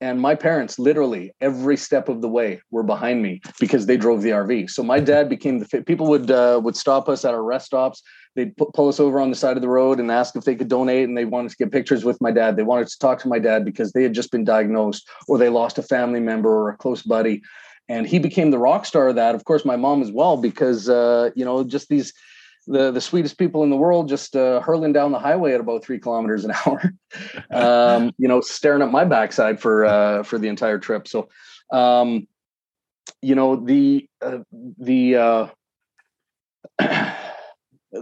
and 0.01 0.21
my 0.21 0.35
parents 0.35 0.79
literally 0.79 1.33
every 1.41 1.77
step 1.77 2.09
of 2.09 2.21
the 2.21 2.29
way 2.29 2.61
were 2.71 2.83
behind 2.83 3.23
me 3.23 3.41
because 3.61 3.87
they 3.87 3.97
drove 3.97 4.23
the 4.23 4.31
rv 4.31 4.71
so 4.71 4.83
my 4.83 4.99
dad 4.99 5.29
became 5.29 5.59
the 5.59 5.83
people 5.83 6.07
would 6.07 6.31
uh, 6.31 6.59
would 6.65 6.77
stop 6.77 7.09
us 7.09 7.25
at 7.25 7.35
our 7.35 7.45
rest 7.45 7.67
stops 7.67 8.03
they'd 8.37 8.57
pull 8.57 8.89
us 8.89 9.01
over 9.01 9.19
on 9.19 9.31
the 9.31 9.37
side 9.37 9.57
of 9.57 9.63
the 9.63 9.69
road 9.69 9.99
and 9.99 10.11
ask 10.11 10.37
if 10.37 10.45
they 10.45 10.55
could 10.55 10.69
donate 10.69 11.09
and 11.09 11.17
they 11.17 11.25
wanted 11.25 11.51
to 11.51 11.57
get 11.57 11.73
pictures 11.73 12.05
with 12.05 12.21
my 12.21 12.31
dad. 12.31 12.57
They 12.57 12.63
wanted 12.63 12.89
to 12.89 12.99
talk 12.99 13.19
to 13.21 13.29
my 13.29 13.39
dad 13.39 13.65
because 13.65 13.93
they 13.93 14.03
had 14.03 14.13
just 14.13 14.31
been 14.31 14.45
diagnosed 14.45 15.09
or 15.27 15.39
they 15.39 15.49
lost 15.49 15.79
a 15.79 15.83
family 15.83 16.21
member 16.21 16.51
or 16.51 16.69
a 16.69 16.77
close 16.77 17.03
buddy. 17.03 17.43
And 17.89 18.07
he 18.07 18.19
became 18.19 18.51
the 18.51 18.59
rock 18.59 18.85
star 18.85 19.09
of 19.09 19.17
that 19.17 19.35
of 19.35 19.45
course 19.45 19.65
my 19.65 19.77
mom 19.77 20.03
as 20.03 20.13
well 20.13 20.37
because 20.37 20.89
uh, 20.89 21.31
you 21.35 21.45
know 21.45 21.65
just 21.65 21.89
these 21.89 22.13
the 22.67 22.91
the 22.91 23.01
sweetest 23.01 23.39
people 23.39 23.63
in 23.63 23.71
the 23.71 23.77
world 23.77 24.09
just 24.09 24.35
uh, 24.37 24.61
hurling 24.61 24.93
down 24.93 25.13
the 25.13 25.19
highway 25.19 25.55
at 25.55 25.61
about 25.61 25.85
three 25.85 26.01
kilometers 26.01 26.45
an 26.45 26.53
hour 26.67 26.93
um, 27.53 28.13
you 28.19 28.29
know 28.29 28.41
staring 28.41 28.83
at 28.83 28.91
my 28.91 29.05
backside 29.05 29.61
for 29.61 29.85
uh, 29.85 30.23
for 30.25 30.39
the 30.39 30.49
entire 30.49 30.79
trip. 30.79 31.09
So 31.09 31.29
um, 31.73 32.27
you 33.23 33.35
know 33.35 33.57
the 33.57 34.09
uh, 34.21 34.39
the 34.79 35.17
uh, 35.17 35.49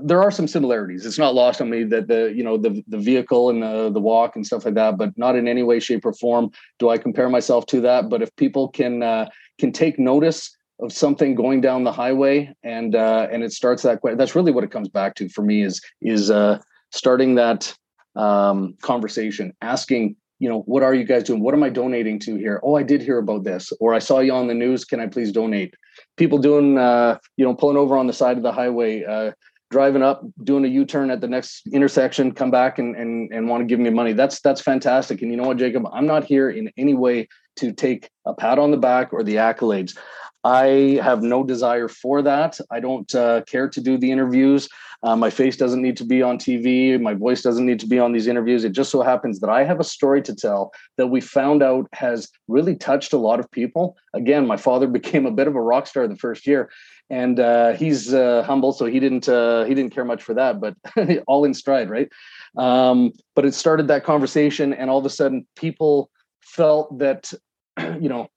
there 0.02 0.22
are 0.22 0.30
some 0.30 0.48
similarities. 0.48 1.06
It's 1.06 1.18
not 1.18 1.34
lost 1.34 1.60
on 1.60 1.70
me 1.70 1.84
that 1.84 2.08
the 2.08 2.32
you 2.34 2.42
know 2.42 2.56
the 2.56 2.82
the 2.88 2.98
vehicle 2.98 3.50
and 3.50 3.62
the 3.62 3.90
the 3.90 4.00
walk 4.00 4.36
and 4.36 4.46
stuff 4.46 4.64
like 4.64 4.74
that, 4.74 4.98
but 4.98 5.16
not 5.16 5.36
in 5.36 5.48
any 5.48 5.62
way, 5.62 5.80
shape, 5.80 6.04
or 6.04 6.12
form 6.12 6.50
do 6.78 6.88
I 6.90 6.98
compare 6.98 7.28
myself 7.28 7.66
to 7.66 7.80
that. 7.82 8.08
But 8.08 8.22
if 8.22 8.34
people 8.36 8.68
can 8.68 9.02
uh, 9.02 9.28
can 9.58 9.72
take 9.72 9.98
notice 9.98 10.56
of 10.80 10.92
something 10.92 11.34
going 11.34 11.60
down 11.60 11.84
the 11.84 11.92
highway 11.92 12.52
and 12.62 12.94
uh, 12.94 13.28
and 13.30 13.42
it 13.42 13.52
starts 13.52 13.82
that 13.82 14.00
that's 14.16 14.34
really 14.34 14.52
what 14.52 14.64
it 14.64 14.70
comes 14.70 14.88
back 14.88 15.14
to 15.16 15.28
for 15.28 15.42
me 15.42 15.62
is 15.62 15.80
is 16.02 16.30
uh, 16.30 16.58
starting 16.90 17.34
that 17.36 17.74
um, 18.16 18.76
conversation, 18.82 19.52
asking 19.62 20.16
you 20.40 20.48
know 20.48 20.60
what 20.62 20.82
are 20.82 20.94
you 20.94 21.04
guys 21.04 21.24
doing? 21.24 21.40
What 21.40 21.54
am 21.54 21.62
I 21.62 21.70
donating 21.70 22.18
to 22.20 22.36
here? 22.36 22.60
Oh, 22.62 22.74
I 22.74 22.82
did 22.82 23.00
hear 23.00 23.18
about 23.18 23.44
this, 23.44 23.72
or 23.80 23.94
I 23.94 23.98
saw 23.98 24.18
you 24.18 24.32
on 24.32 24.48
the 24.48 24.54
news. 24.54 24.84
Can 24.84 25.00
I 25.00 25.06
please 25.06 25.32
donate? 25.32 25.74
People 26.16 26.38
doing 26.38 26.76
uh, 26.76 27.18
you 27.36 27.44
know 27.44 27.54
pulling 27.54 27.76
over 27.76 27.96
on 27.96 28.06
the 28.06 28.12
side 28.12 28.36
of 28.36 28.42
the 28.42 28.52
highway 28.52 29.04
uh, 29.04 29.32
driving 29.74 30.04
up, 30.04 30.22
doing 30.44 30.64
a 30.64 30.68
U-turn 30.68 31.10
at 31.10 31.20
the 31.20 31.26
next 31.26 31.66
intersection, 31.72 32.30
come 32.30 32.52
back 32.52 32.78
and 32.78 32.94
and 32.94 33.32
and 33.32 33.48
want 33.48 33.60
to 33.60 33.66
give 33.66 33.80
me 33.80 33.90
money. 33.90 34.12
That's 34.12 34.40
that's 34.40 34.60
fantastic. 34.60 35.20
And 35.20 35.32
you 35.32 35.36
know 35.36 35.48
what, 35.48 35.56
Jacob, 35.56 35.84
I'm 35.92 36.06
not 36.06 36.22
here 36.22 36.48
in 36.48 36.70
any 36.76 36.94
way 36.94 37.26
to 37.56 37.72
take 37.72 38.08
a 38.24 38.34
pat 38.34 38.60
on 38.60 38.70
the 38.70 38.76
back 38.76 39.12
or 39.12 39.24
the 39.24 39.34
accolades. 39.34 39.98
I 40.44 41.00
have 41.02 41.22
no 41.22 41.42
desire 41.42 41.88
for 41.88 42.20
that. 42.22 42.60
I 42.70 42.78
don't 42.78 43.12
uh, 43.14 43.40
care 43.42 43.68
to 43.68 43.80
do 43.80 43.96
the 43.96 44.12
interviews. 44.12 44.68
Uh, 45.02 45.16
my 45.16 45.28
face 45.28 45.56
doesn't 45.56 45.82
need 45.82 45.96
to 45.98 46.04
be 46.04 46.22
on 46.22 46.38
TV. 46.38 46.98
My 47.00 47.12
voice 47.14 47.42
doesn't 47.42 47.66
need 47.66 47.80
to 47.80 47.86
be 47.86 47.98
on 47.98 48.12
these 48.12 48.26
interviews. 48.26 48.64
It 48.64 48.72
just 48.72 48.90
so 48.90 49.02
happens 49.02 49.40
that 49.40 49.50
I 49.50 49.64
have 49.64 49.80
a 49.80 49.84
story 49.84 50.22
to 50.22 50.34
tell 50.34 50.72
that 50.96 51.08
we 51.08 51.20
found 51.20 51.62
out 51.62 51.86
has 51.92 52.28
really 52.48 52.74
touched 52.74 53.12
a 53.12 53.18
lot 53.18 53.40
of 53.40 53.50
people. 53.50 53.96
Again, 54.14 54.46
my 54.46 54.56
father 54.56 54.86
became 54.98 55.26
a 55.26 55.30
bit 55.30 55.46
of 55.46 55.56
a 55.56 55.60
rock 55.60 55.86
star 55.86 56.06
the 56.06 56.16
first 56.16 56.46
year, 56.46 56.70
and 57.10 57.40
uh, 57.40 57.72
he's 57.72 58.14
uh, 58.14 58.42
humble, 58.44 58.72
so 58.72 58.86
he 58.86 58.98
didn't 58.98 59.28
uh, 59.28 59.64
he 59.64 59.74
didn't 59.74 59.92
care 59.92 60.06
much 60.06 60.22
for 60.22 60.34
that. 60.34 60.60
But 60.60 60.74
all 61.26 61.44
in 61.44 61.52
stride, 61.52 61.90
right? 61.90 62.08
Um, 62.56 63.12
but 63.34 63.44
it 63.44 63.54
started 63.54 63.88
that 63.88 64.04
conversation, 64.04 64.72
and 64.72 64.88
all 64.88 64.98
of 64.98 65.06
a 65.06 65.10
sudden, 65.10 65.46
people 65.54 66.10
felt 66.40 66.98
that 66.98 67.32
you 67.78 68.08
know 68.08 68.28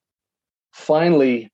finally 0.73 1.49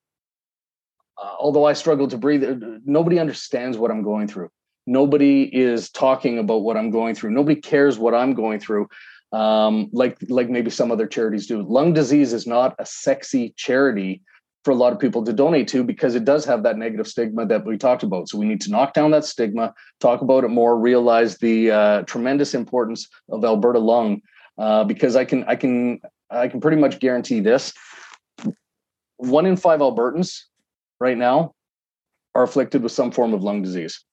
uh, 1.21 1.35
although 1.39 1.65
I 1.65 1.73
struggle 1.73 2.07
to 2.07 2.17
breathe, 2.17 2.43
uh, 2.43 2.55
nobody 2.85 3.19
understands 3.19 3.77
what 3.77 3.91
I'm 3.91 4.03
going 4.03 4.27
through. 4.27 4.49
Nobody 4.85 5.43
is 5.43 5.89
talking 5.89 6.39
about 6.39 6.63
what 6.63 6.75
I'm 6.75 6.91
going 6.91 7.15
through. 7.15 7.31
Nobody 7.31 7.59
cares 7.59 7.97
what 7.97 8.13
I'm 8.13 8.33
going 8.33 8.59
through, 8.59 8.87
um, 9.31 9.89
like 9.93 10.17
like 10.27 10.49
maybe 10.49 10.69
some 10.69 10.91
other 10.91 11.07
charities 11.07 11.47
do. 11.47 11.61
Lung 11.61 11.93
disease 11.93 12.33
is 12.33 12.45
not 12.45 12.75
a 12.79 12.85
sexy 12.85 13.53
charity 13.55 14.21
for 14.65 14.71
a 14.71 14.75
lot 14.75 14.93
of 14.93 14.99
people 14.99 15.23
to 15.23 15.33
donate 15.33 15.67
to 15.69 15.83
because 15.83 16.15
it 16.15 16.25
does 16.25 16.45
have 16.45 16.63
that 16.63 16.77
negative 16.77 17.07
stigma 17.07 17.45
that 17.45 17.65
we 17.65 17.77
talked 17.77 18.03
about. 18.03 18.29
So 18.29 18.37
we 18.37 18.45
need 18.45 18.61
to 18.61 18.71
knock 18.71 18.93
down 18.93 19.11
that 19.11 19.25
stigma, 19.25 19.73
talk 19.99 20.21
about 20.21 20.45
it 20.45 20.49
more, 20.49 20.77
realize 20.77 21.37
the 21.37 21.71
uh, 21.71 22.01
tremendous 22.03 22.53
importance 22.53 23.09
of 23.29 23.43
Alberta 23.43 23.79
Lung. 23.79 24.21
Uh, 24.57 24.83
because 24.83 25.15
I 25.15 25.25
can 25.25 25.43
I 25.45 25.55
can 25.55 25.99
I 26.29 26.47
can 26.47 26.61
pretty 26.61 26.77
much 26.77 26.99
guarantee 26.99 27.39
this: 27.39 27.73
one 29.17 29.45
in 29.45 29.55
five 29.55 29.79
Albertans 29.79 30.41
right 31.03 31.17
now 31.17 31.51
are 32.33 32.43
afflicted 32.43 32.81
with 32.81 32.93
some 32.93 33.11
form 33.11 33.33
of 33.33 33.43
lung 33.43 33.61
disease. 33.61 34.03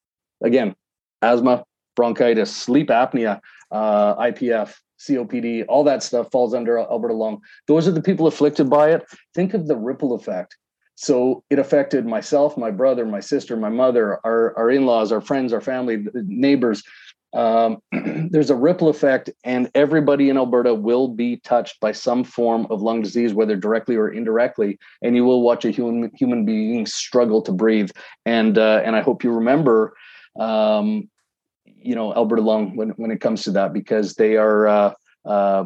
Again, 0.42 0.74
asthma, 1.22 1.64
bronchitis, 1.94 2.54
sleep 2.54 2.88
apnea, 2.88 3.40
uh, 3.70 4.16
IPF, 4.16 4.74
COPD, 4.98 5.64
all 5.68 5.84
that 5.84 6.02
stuff 6.02 6.30
falls 6.32 6.52
under 6.52 6.78
Alberta 6.78 7.14
Lung. 7.14 7.40
Those 7.68 7.86
are 7.86 7.92
the 7.92 8.02
people 8.02 8.26
afflicted 8.26 8.68
by 8.68 8.90
it. 8.90 9.06
Think 9.34 9.54
of 9.54 9.68
the 9.68 9.76
ripple 9.76 10.12
effect. 10.14 10.56
So 10.96 11.44
it 11.48 11.58
affected 11.58 12.04
myself, 12.04 12.58
my 12.58 12.70
brother, 12.70 13.06
my 13.06 13.20
sister, 13.20 13.56
my 13.56 13.70
mother, 13.70 14.18
our, 14.24 14.54
our 14.58 14.70
in 14.70 14.84
laws, 14.84 15.12
our 15.12 15.22
friends, 15.22 15.52
our 15.52 15.60
family, 15.62 16.04
neighbors. 16.12 16.82
Um, 17.32 17.78
there's 18.30 18.50
a 18.50 18.56
ripple 18.56 18.88
effect, 18.88 19.30
and 19.44 19.70
everybody 19.74 20.30
in 20.30 20.36
Alberta 20.36 20.74
will 20.74 21.08
be 21.08 21.36
touched 21.38 21.80
by 21.80 21.92
some 21.92 22.24
form 22.24 22.66
of 22.70 22.82
lung 22.82 23.02
disease, 23.02 23.34
whether 23.34 23.56
directly 23.56 23.96
or 23.96 24.08
indirectly. 24.08 24.78
And 25.02 25.14
you 25.14 25.24
will 25.24 25.42
watch 25.42 25.64
a 25.64 25.70
human 25.70 26.10
human 26.14 26.44
being 26.44 26.86
struggle 26.86 27.42
to 27.42 27.52
breathe. 27.52 27.90
And 28.26 28.58
uh, 28.58 28.82
and 28.84 28.96
I 28.96 29.00
hope 29.00 29.22
you 29.22 29.32
remember 29.32 29.94
um, 30.38 31.08
you 31.64 31.94
know 31.94 32.14
Alberta 32.14 32.42
Lung 32.42 32.76
when 32.76 32.90
when 32.90 33.10
it 33.10 33.20
comes 33.20 33.42
to 33.44 33.50
that 33.52 33.72
because 33.72 34.14
they 34.14 34.36
are 34.36 34.68
uh, 34.68 34.92
uh, 35.24 35.64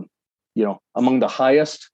you 0.55 0.65
know 0.65 0.81
among 0.95 1.21
the 1.21 1.29
highest 1.29 1.91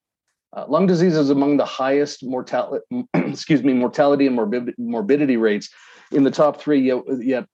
uh, 0.56 0.64
lung 0.68 0.86
disease 0.86 1.16
is 1.16 1.30
among 1.30 1.56
the 1.56 1.64
highest 1.64 2.24
mortality 2.24 2.84
excuse 3.14 3.62
me 3.62 3.72
mortality 3.72 4.26
and 4.26 4.36
morbid, 4.36 4.74
morbidity 4.78 5.36
rates 5.36 5.70
in 6.12 6.24
the 6.24 6.30
top 6.30 6.60
three 6.60 6.80
yet, 6.80 7.02
yet 7.20 7.46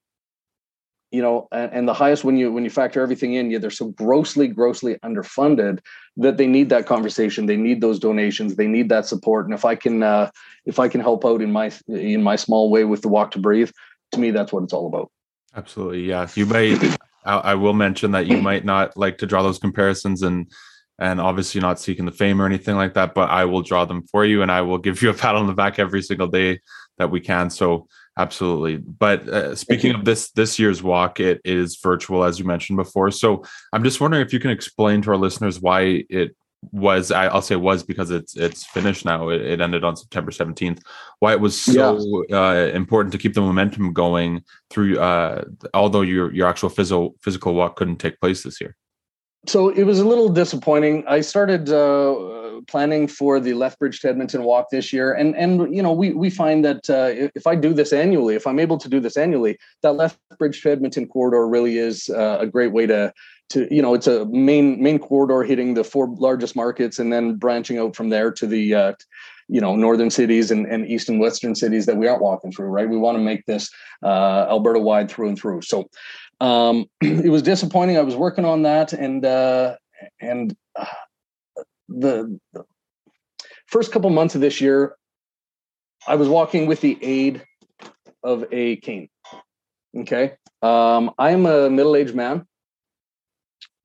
you 1.11 1.21
know 1.21 1.47
and, 1.51 1.71
and, 1.71 1.87
the 1.87 1.93
highest 1.93 2.23
when 2.23 2.37
you 2.37 2.51
when 2.51 2.63
you 2.63 2.69
factor 2.69 3.01
everything 3.01 3.33
in 3.33 3.49
yeah 3.49 3.59
they're 3.59 3.69
so 3.69 3.89
grossly 3.89 4.47
grossly 4.47 4.95
underfunded 5.05 5.79
that 6.17 6.37
they 6.37 6.47
need 6.47 6.69
that 6.69 6.85
conversation 6.85 7.45
they 7.45 7.55
need 7.55 7.79
those 7.79 7.99
donations 7.99 8.55
they 8.55 8.67
need 8.67 8.89
that 8.89 9.05
support 9.05 9.45
and 9.45 9.53
if 9.53 9.63
i 9.63 9.73
can 9.73 10.03
uh, 10.03 10.29
if 10.65 10.79
i 10.79 10.87
can 10.87 10.99
help 10.99 11.25
out 11.25 11.41
in 11.41 11.51
my 11.51 11.71
in 11.87 12.21
my 12.21 12.35
small 12.35 12.69
way 12.69 12.83
with 12.83 13.01
the 13.01 13.07
walk 13.07 13.31
to 13.31 13.39
breathe 13.39 13.71
to 14.11 14.19
me 14.19 14.31
that's 14.31 14.51
what 14.51 14.63
it's 14.63 14.73
all 14.73 14.87
about 14.87 15.09
Absolutely. 15.57 16.03
Yeah. 16.03 16.27
You 16.35 16.45
may, 16.45 16.75
I, 17.25 17.37
I 17.37 17.55
will 17.55 17.73
mention 17.73 18.11
that 18.11 18.27
you 18.27 18.37
might 18.37 18.63
not 18.63 18.95
like 18.95 19.17
to 19.17 19.25
draw 19.25 19.41
those 19.41 19.57
comparisons 19.57 20.21
and, 20.21 20.49
and 20.99 21.19
obviously 21.19 21.59
not 21.59 21.79
seeking 21.79 22.05
the 22.05 22.11
fame 22.11 22.41
or 22.41 22.45
anything 22.45 22.75
like 22.75 22.93
that, 22.93 23.15
but 23.15 23.29
I 23.29 23.45
will 23.45 23.63
draw 23.63 23.83
them 23.83 24.03
for 24.11 24.23
you 24.23 24.43
and 24.43 24.51
I 24.51 24.61
will 24.61 24.77
give 24.77 25.01
you 25.01 25.09
a 25.09 25.13
pat 25.13 25.35
on 25.35 25.47
the 25.47 25.53
back 25.53 25.79
every 25.79 26.03
single 26.03 26.27
day 26.27 26.59
that 26.99 27.09
we 27.09 27.19
can. 27.19 27.49
So 27.49 27.87
absolutely. 28.17 28.77
But 28.77 29.27
uh, 29.29 29.55
speaking 29.55 29.95
of 29.95 30.05
this, 30.05 30.31
this 30.31 30.59
year's 30.59 30.81
walk, 30.81 31.19
it 31.19 31.41
is 31.45 31.77
virtual, 31.77 32.23
as 32.23 32.39
you 32.39 32.45
mentioned 32.45 32.77
before. 32.77 33.11
So 33.11 33.43
I'm 33.73 33.83
just 33.83 34.01
wondering 34.01 34.25
if 34.25 34.33
you 34.33 34.39
can 34.39 34.51
explain 34.51 35.01
to 35.03 35.11
our 35.11 35.17
listeners 35.17 35.59
why 35.59 36.03
it 36.09 36.35
was 36.71 37.11
I, 37.11 37.31
will 37.31 37.41
say 37.41 37.55
was 37.55 37.83
because 37.83 38.11
it's 38.11 38.35
it's 38.35 38.65
finished 38.65 39.05
now. 39.05 39.29
It, 39.29 39.41
it, 39.41 39.61
ended 39.61 39.83
on 39.83 39.95
September 39.95 40.31
17th. 40.31 40.81
Why 41.19 41.33
it 41.33 41.39
was 41.39 41.59
so 41.59 42.25
yeah. 42.29 42.37
uh, 42.37 42.53
important 42.73 43.11
to 43.13 43.17
keep 43.17 43.33
the 43.33 43.41
momentum 43.41 43.93
going 43.93 44.43
through, 44.69 44.99
uh, 44.99 45.43
although 45.73 46.01
your 46.01 46.33
your 46.33 46.47
actual 46.47 46.69
physical 46.69 47.15
physical 47.21 47.53
walk 47.53 47.75
couldn't 47.75 47.97
take 47.97 48.19
place 48.19 48.43
this 48.43 48.59
year. 48.59 48.75
So 49.45 49.69
it 49.69 49.83
was 49.83 49.99
a 49.99 50.05
little 50.05 50.29
disappointing. 50.29 51.05
I 51.07 51.21
started 51.21 51.69
uh, 51.69 52.61
planning 52.67 53.07
for 53.07 53.39
the 53.39 53.53
Lethbridge 53.53 54.01
to 54.01 54.09
Edmonton 54.09 54.43
walk 54.43 54.69
this 54.71 54.91
year, 54.91 55.13
and 55.13 55.35
and 55.35 55.73
you 55.73 55.81
know 55.81 55.93
we 55.93 56.11
we 56.11 56.29
find 56.29 56.65
that 56.65 56.89
uh, 56.89 57.29
if 57.35 57.47
I 57.47 57.55
do 57.55 57.73
this 57.73 57.93
annually, 57.93 58.35
if 58.35 58.45
I'm 58.47 58.59
able 58.59 58.77
to 58.77 58.89
do 58.89 58.99
this 58.99 59.15
annually, 59.15 59.57
that 59.83 59.93
Lethbridge 59.93 60.61
to 60.63 60.71
Edmonton 60.71 61.07
corridor 61.07 61.47
really 61.47 61.77
is 61.77 62.09
uh, 62.09 62.37
a 62.41 62.47
great 62.47 62.73
way 62.73 62.87
to 62.87 63.13
to 63.49 63.73
you 63.73 63.81
know 63.81 63.93
it's 63.93 64.07
a 64.07 64.25
main 64.25 64.81
main 64.81 64.99
corridor 64.99 65.43
hitting 65.43 65.73
the 65.73 65.83
four 65.83 66.09
largest 66.17 66.55
markets 66.55 66.99
and 66.99 67.13
then 67.13 67.35
branching 67.35 67.77
out 67.77 67.95
from 67.95 68.09
there 68.09 68.31
to 68.31 68.45
the 68.45 68.73
uh, 68.73 68.93
you 69.47 69.61
know 69.61 69.75
northern 69.75 70.09
cities 70.09 70.51
and, 70.51 70.65
and 70.65 70.87
east 70.87 71.09
and 71.09 71.19
western 71.19 71.55
cities 71.55 71.85
that 71.85 71.97
we 71.97 72.07
aren't 72.07 72.21
walking 72.21 72.51
through 72.51 72.67
right? 72.67 72.89
We 72.89 72.97
want 72.97 73.17
to 73.17 73.23
make 73.23 73.45
this 73.45 73.69
uh, 74.03 74.47
alberta 74.49 74.79
wide 74.79 75.09
through 75.09 75.29
and 75.29 75.39
through. 75.39 75.61
So 75.61 75.89
um, 76.39 76.85
it 77.01 77.29
was 77.29 77.41
disappointing 77.41 77.97
i 77.97 78.01
was 78.01 78.15
working 78.15 78.45
on 78.45 78.63
that 78.63 78.93
and 78.93 79.25
uh, 79.25 79.75
and 80.21 80.55
uh, 80.75 80.85
the, 81.89 82.39
the 82.53 82.65
first 83.65 83.91
couple 83.91 84.09
months 84.09 84.35
of 84.35 84.41
this 84.41 84.61
year 84.61 84.95
i 86.07 86.15
was 86.15 86.27
walking 86.27 86.67
with 86.67 86.81
the 86.81 86.97
aid 87.01 87.43
of 88.23 88.45
a 88.51 88.77
cane 88.77 89.09
okay 89.97 90.33
um, 90.61 91.11
i'm 91.17 91.45
a 91.45 91.69
middle-aged 91.69 92.15
man 92.15 92.45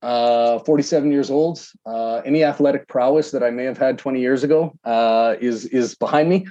uh, 0.03 0.59
47 0.59 1.11
years 1.11 1.31
old. 1.31 1.65
Uh, 1.85 2.15
any 2.25 2.43
athletic 2.43 2.89
prowess 2.89 3.31
that 3.31 3.41
I 3.41 3.49
may 3.51 3.63
have 3.63 3.77
had 3.77 3.97
20 3.97 4.19
years 4.19 4.43
ago 4.43 4.77
uh, 4.83 5.35
is 5.39 5.65
is 5.65 5.95
behind 5.95 6.27
me. 6.29 6.45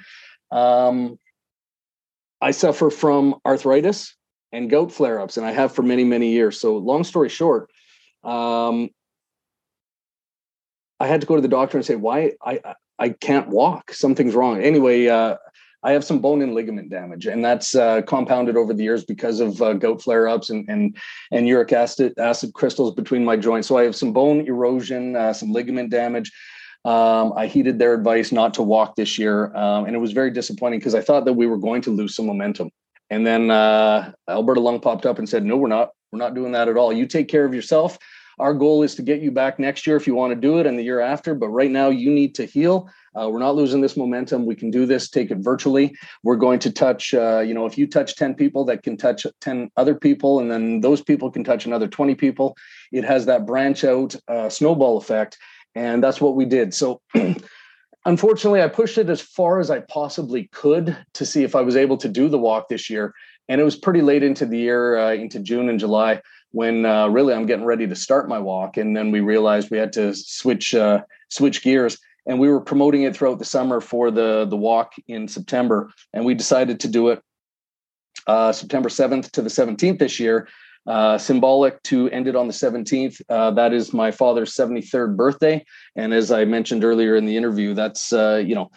Um, 0.51 1.19
I 2.41 2.51
suffer 2.51 2.91
from 2.91 3.37
arthritis 3.47 4.17
and 4.53 4.71
gout 4.71 4.93
flare-ups, 4.93 5.37
and 5.37 5.47
I 5.47 5.53
have 5.53 5.73
for 5.75 5.83
many 5.83 6.05
many 6.05 6.31
years. 6.31 6.61
So, 6.61 6.77
long 6.77 7.05
story 7.05 7.29
short, 7.29 7.71
um, 8.23 8.91
I 11.01 11.07
had 11.07 11.21
to 11.21 11.27
go 11.27 11.35
to 11.37 11.43
the 11.43 11.49
doctor 11.49 11.79
and 11.79 11.85
say, 11.85 11.97
"Why 11.97 12.33
I 12.45 12.61
I 12.99 13.11
can't 13.11 13.49
walk? 13.49 13.93
Something's 13.93 14.35
wrong." 14.35 14.63
Anyway, 14.63 15.09
uh, 15.09 15.37
I 15.83 15.93
have 15.93 16.05
some 16.05 16.21
bone 16.21 16.43
and 16.43 16.55
ligament 16.55 16.91
damage, 16.91 17.27
and 17.27 17.45
that's 17.45 17.75
uh, 17.75 18.03
compounded 18.03 18.57
over 18.57 18.73
the 18.73 18.85
years 18.85 19.05
because 19.05 19.41
of 19.41 19.61
uh, 19.61 19.97
flare-ups 19.97 20.51
and 20.51 20.69
and 20.69 20.97
and 21.33 21.49
uric 21.49 21.73
acid 21.73 22.15
acid 22.19 22.53
crystals 22.55 22.95
between 22.95 23.25
my 23.25 23.37
joints. 23.37 23.69
So 23.69 23.77
I 23.77 23.85
have 23.85 23.97
some 23.97 24.13
bone 24.13 24.47
erosion, 24.47 25.17
uh, 25.17 25.33
some 25.33 25.53
ligament 25.53 25.91
damage. 25.91 26.31
Um, 26.85 27.33
I 27.37 27.47
heeded 27.47 27.79
their 27.79 27.95
advice 27.95 28.33
not 28.33 28.55
to 28.55 28.63
walk 28.63 28.97
this 28.97 29.19
year, 29.19 29.55
um, 29.57 29.87
and 29.87 29.95
it 29.95 30.01
was 30.01 30.13
very 30.13 30.31
disappointing 30.31 30.81
because 30.81 30.97
I 30.97 31.01
thought 31.01 31.25
that 31.25 31.33
we 31.33 31.47
were 31.47 31.59
going 31.59 31.81
to 31.83 31.91
lose 31.91 32.15
some 32.17 32.27
momentum. 32.27 32.71
And 33.11 33.27
then 33.27 33.51
uh, 33.51 34.13
Alberta 34.29 34.61
Lung 34.61 34.81
popped 34.81 35.07
up 35.07 35.19
and 35.19 35.29
said, 35.29 35.45
"No, 35.45 35.57
we're 35.57 35.69
not. 35.69 35.91
We're 36.13 36.19
not 36.19 36.35
doing 36.35 36.53
that 36.53 36.69
at 36.69 36.77
all. 36.77 36.93
You 36.93 37.07
take 37.07 37.29
care 37.29 37.45
of 37.45 37.55
yourself." 37.55 37.99
Our 38.39 38.55
goal 38.55 38.83
is 38.83 38.95
to 38.97 39.03
get 39.03 39.21
you 39.21 39.31
back 39.31 39.59
next 39.59 39.87
year 39.87 39.97
if 39.97 40.07
you 40.07 40.15
want 40.15 40.33
to 40.33 40.41
do 40.41 40.59
it 40.59 40.67
and 40.67 40.79
the 40.79 40.83
year 40.83 41.01
after. 41.01 41.35
But 41.35 41.49
right 41.49 41.71
now, 41.71 41.91
you 41.91 42.11
need 42.11 42.35
to 42.37 42.45
heal. 42.45 42.89
Uh, 43.15 43.29
we're 43.29 43.39
not 43.39 43.55
losing 43.55 43.81
this 43.81 43.97
momentum. 43.97 44.47
We 44.47 44.57
can 44.57 44.71
do 44.71 44.87
this, 44.87 45.11
take 45.11 45.31
it 45.31 45.39
virtually. 45.39 45.95
We're 46.23 46.37
going 46.37 46.59
to 46.61 46.73
touch, 46.73 47.13
uh, 47.13 47.41
you 47.41 47.53
know, 47.53 47.67
if 47.67 47.77
you 47.77 47.87
touch 47.87 48.17
10 48.17 48.35
people, 48.35 48.65
that 48.65 48.83
can 48.83 48.97
touch 48.97 49.27
10 49.43 49.71
other 49.77 49.95
people, 49.95 50.41
and 50.41 50.51
then 50.51 50.81
those 50.81 51.03
people 51.03 51.31
can 51.31 51.45
touch 51.45 51.67
another 51.67 51.87
20 51.89 52.15
people. 52.15 52.57
It 52.91 53.05
has 53.05 53.27
that 53.27 53.47
branch 53.47 53.85
out 53.85 54.17
uh, 54.29 54.49
snowball 54.49 54.97
effect. 54.97 55.39
And 55.75 56.03
that's 56.03 56.21
what 56.21 56.35
we 56.35 56.45
did. 56.45 56.75
So, 56.75 57.01
unfortunately, 58.05 58.63
I 58.63 58.69
pushed 58.69 58.99
it 58.99 59.11
as 59.11 59.21
far 59.21 59.61
as 59.61 59.71
I 59.71 59.81
possibly 59.81 60.49
could 60.53 60.97
to 61.15 61.27
see 61.27 61.45
if 61.45 61.55
I 61.55 61.61
was 61.61 61.77
able 61.77 61.97
to 61.99 62.09
do 62.09 62.29
the 62.29 62.39
walk 62.39 62.69
this 62.69 62.89
year. 62.89 63.15
And 63.49 63.61
it 63.61 63.65
was 63.65 63.77
pretty 63.77 64.03
late 64.03 64.23
into 64.23 64.47
the 64.47 64.59
year, 64.59 64.99
uh, 64.99 65.13
into 65.13 65.41
June 65.41 65.69
and 65.69 65.79
July 65.79 66.23
when 66.53 66.87
uh, 66.87 67.09
really 67.09 67.35
I'm 67.35 67.47
getting 67.47 67.65
ready 67.65 67.87
to 67.87 67.97
start 67.97 68.29
my 68.29 68.39
walk, 68.39 68.77
and 68.77 68.97
then 68.97 69.11
we 69.11 69.21
realized 69.21 69.71
we 69.71 69.79
had 69.79 69.93
to 69.95 70.15
switch 70.15 70.75
uh, 70.75 71.03
switch 71.29 71.63
gears, 71.63 71.99
and 72.27 72.39
we 72.39 72.49
were 72.49 72.61
promoting 72.61 73.03
it 73.03 73.17
throughout 73.17 73.39
the 73.39 73.45
summer 73.45 73.81
for 73.81 74.11
the 74.11 74.47
the 74.49 74.57
walk 74.57 74.93
in 75.09 75.27
September, 75.27 75.91
and 76.13 76.25
we 76.25 76.35
decided 76.35 76.79
to 76.81 76.89
do 76.89 77.09
it 77.09 77.23
uh, 78.27 78.53
September 78.53 78.89
7th 78.89 79.31
to 79.33 79.43
the 79.43 79.49
17th 79.49 79.99
this 79.99 80.21
year. 80.21 80.47
Uh, 80.85 81.16
symbolic 81.16 81.80
to 81.85 82.11
end 82.11 82.26
it 82.26 82.35
on 82.35 82.49
the 82.49 82.53
17th. 82.53 83.22
Uh, 83.28 83.53
that 83.53 83.72
is 83.72 83.93
my 83.93 84.11
father's 84.11 84.53
73rd 84.53 85.16
birthday, 85.16 85.64
and 85.95 86.12
as 86.12 86.33
I 86.33 86.45
mentioned 86.45 86.83
earlier 86.85 87.14
in 87.14 87.24
the 87.24 87.37
interview, 87.37 87.72
that's 87.72 88.12
uh, 88.12 88.43
you 88.45 88.57
know 88.57 88.68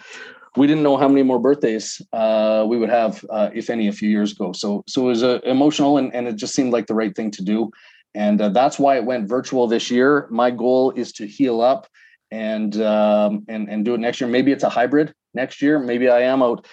we 0.55 0.67
didn't 0.67 0.83
know 0.83 0.97
how 0.97 1.07
many 1.07 1.23
more 1.23 1.39
birthdays 1.39 2.01
uh, 2.13 2.63
we 2.67 2.77
would 2.77 2.89
have, 2.89 3.25
uh, 3.29 3.49
if 3.53 3.71
any, 3.71 3.87
a 3.87 3.91
few 3.91 4.09
years 4.09 4.31
ago. 4.31 4.53
So, 4.53 4.83
so 4.87 5.01
it 5.01 5.07
was 5.07 5.23
emotional, 5.23 5.97
and, 5.97 6.13
and 6.13 6.27
it 6.27 6.35
just 6.35 6.53
seemed 6.53 6.71
like 6.71 6.85
the 6.87 6.93
right 6.93 7.13
thing 7.15 7.31
to 7.31 7.43
do, 7.43 7.71
and 8.13 8.39
that's 8.39 8.77
why 8.77 8.97
it 8.97 9.03
went 9.03 9.27
virtual 9.27 9.67
this 9.67 9.89
year. 9.89 10.27
My 10.29 10.51
goal 10.51 10.91
is 10.91 11.11
to 11.13 11.25
heal 11.25 11.59
up 11.59 11.87
and 12.31 12.79
um, 12.81 13.45
and 13.47 13.69
and 13.69 13.85
do 13.85 13.93
it 13.95 13.99
next 13.99 14.21
year. 14.21 14.29
Maybe 14.29 14.51
it's 14.51 14.63
a 14.63 14.69
hybrid 14.69 15.13
next 15.33 15.61
year. 15.61 15.79
Maybe 15.79 16.09
I 16.09 16.21
am 16.21 16.41
out. 16.41 16.67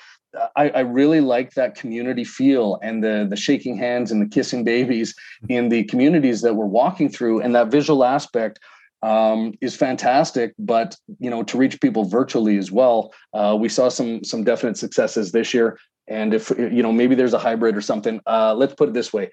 I, 0.56 0.70
I 0.70 0.80
really 0.80 1.20
like 1.20 1.52
that 1.54 1.74
community 1.74 2.24
feel 2.24 2.78
and 2.82 3.02
the 3.02 3.26
the 3.28 3.36
shaking 3.36 3.76
hands 3.76 4.10
and 4.10 4.22
the 4.22 4.26
kissing 4.26 4.64
babies 4.64 5.14
in 5.48 5.68
the 5.68 5.84
communities 5.84 6.40
that 6.42 6.54
we're 6.54 6.66
walking 6.66 7.08
through, 7.08 7.40
and 7.40 7.54
that 7.54 7.70
visual 7.70 8.04
aspect 8.04 8.58
um, 9.02 9.52
is 9.60 9.76
fantastic. 9.76 10.54
But 10.58 10.96
you 11.18 11.30
know, 11.30 11.42
to 11.44 11.58
reach 11.58 11.80
people 11.80 12.04
virtually 12.04 12.56
as 12.56 12.70
well, 12.70 13.12
uh, 13.32 13.56
we 13.58 13.68
saw 13.68 13.88
some 13.88 14.24
some 14.24 14.44
definite 14.44 14.76
successes 14.76 15.32
this 15.32 15.52
year. 15.52 15.78
And 16.08 16.34
if 16.34 16.50
you 16.50 16.82
know, 16.82 16.92
maybe 16.92 17.14
there's 17.14 17.34
a 17.34 17.38
hybrid 17.38 17.76
or 17.76 17.80
something. 17.80 18.20
Uh, 18.26 18.54
let's 18.54 18.74
put 18.74 18.88
it 18.88 18.94
this 18.94 19.12
way: 19.12 19.30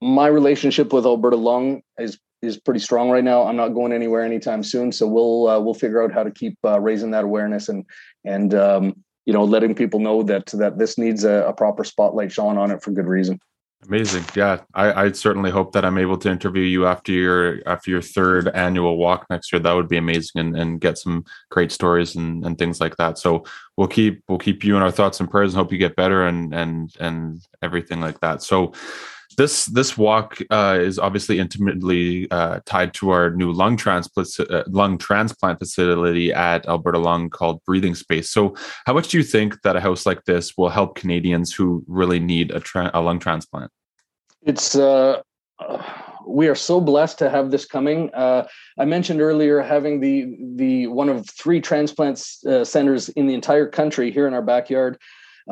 my 0.00 0.26
relationship 0.26 0.92
with 0.92 1.06
Alberta 1.06 1.36
Lung 1.36 1.82
is 1.98 2.18
is 2.42 2.58
pretty 2.58 2.80
strong 2.80 3.08
right 3.08 3.22
now. 3.22 3.44
I'm 3.44 3.56
not 3.56 3.68
going 3.68 3.92
anywhere 3.92 4.22
anytime 4.22 4.62
soon, 4.62 4.92
so 4.92 5.06
we'll 5.06 5.48
uh, 5.48 5.60
we'll 5.60 5.74
figure 5.74 6.02
out 6.02 6.12
how 6.12 6.24
to 6.24 6.30
keep 6.30 6.58
uh, 6.64 6.80
raising 6.80 7.12
that 7.12 7.24
awareness 7.24 7.68
and 7.68 7.84
and 8.24 8.54
um, 8.54 9.04
you 9.26 9.32
know 9.32 9.44
letting 9.44 9.74
people 9.74 10.00
know 10.00 10.22
that 10.22 10.46
that 10.48 10.78
this 10.78 10.98
needs 10.98 11.24
a, 11.24 11.44
a 11.46 11.52
proper 11.52 11.84
spotlight 11.84 12.32
shone 12.32 12.58
on 12.58 12.70
it 12.70 12.82
for 12.82 12.90
good 12.90 13.06
reason. 13.06 13.38
Amazing. 13.88 14.24
Yeah. 14.36 14.60
I, 14.74 15.06
I 15.06 15.12
certainly 15.12 15.50
hope 15.50 15.72
that 15.72 15.84
I'm 15.84 15.98
able 15.98 16.16
to 16.18 16.30
interview 16.30 16.62
you 16.62 16.86
after 16.86 17.10
your 17.10 17.58
after 17.66 17.90
your 17.90 18.02
third 18.02 18.48
annual 18.48 18.96
walk 18.96 19.26
next 19.28 19.52
year. 19.52 19.58
That 19.58 19.72
would 19.72 19.88
be 19.88 19.96
amazing 19.96 20.40
and, 20.40 20.56
and 20.56 20.80
get 20.80 20.98
some 20.98 21.24
great 21.50 21.72
stories 21.72 22.14
and, 22.14 22.46
and 22.46 22.56
things 22.56 22.80
like 22.80 22.96
that. 22.98 23.18
So 23.18 23.44
we'll 23.76 23.88
keep 23.88 24.22
we'll 24.28 24.38
keep 24.38 24.62
you 24.62 24.76
in 24.76 24.82
our 24.82 24.92
thoughts 24.92 25.18
and 25.18 25.28
prayers 25.28 25.52
and 25.52 25.58
hope 25.58 25.72
you 25.72 25.78
get 25.78 25.96
better 25.96 26.26
and 26.26 26.54
and 26.54 26.94
and 27.00 27.40
everything 27.60 28.00
like 28.00 28.20
that. 28.20 28.42
So 28.42 28.72
this 29.36 29.66
this 29.66 29.96
walk 29.96 30.38
uh, 30.50 30.78
is 30.80 30.98
obviously 30.98 31.38
intimately 31.38 32.30
uh, 32.30 32.60
tied 32.64 32.94
to 32.94 33.10
our 33.10 33.30
new 33.30 33.52
lung 33.52 33.76
transplant 33.76 34.28
uh, 34.50 34.64
lung 34.68 34.98
transplant 34.98 35.58
facility 35.58 36.32
at 36.32 36.66
Alberta 36.66 36.98
Lung 36.98 37.30
called 37.30 37.62
Breathing 37.64 37.94
Space. 37.94 38.30
So, 38.30 38.54
how 38.86 38.92
much 38.92 39.08
do 39.08 39.18
you 39.18 39.24
think 39.24 39.62
that 39.62 39.76
a 39.76 39.80
house 39.80 40.06
like 40.06 40.24
this 40.24 40.56
will 40.56 40.68
help 40.68 40.94
Canadians 40.94 41.52
who 41.52 41.84
really 41.86 42.20
need 42.20 42.50
a, 42.50 42.60
tra- 42.60 42.90
a 42.94 43.00
lung 43.00 43.18
transplant? 43.18 43.70
It's 44.42 44.74
uh, 44.74 45.22
we 46.26 46.48
are 46.48 46.54
so 46.54 46.80
blessed 46.80 47.18
to 47.18 47.30
have 47.30 47.50
this 47.50 47.64
coming. 47.64 48.10
Uh, 48.14 48.46
I 48.78 48.84
mentioned 48.84 49.20
earlier 49.20 49.60
having 49.60 50.00
the 50.00 50.36
the 50.56 50.86
one 50.88 51.08
of 51.08 51.28
three 51.28 51.60
transplant 51.60 52.22
uh, 52.46 52.64
centers 52.64 53.08
in 53.10 53.26
the 53.26 53.34
entire 53.34 53.68
country 53.68 54.10
here 54.10 54.26
in 54.26 54.34
our 54.34 54.42
backyard, 54.42 54.98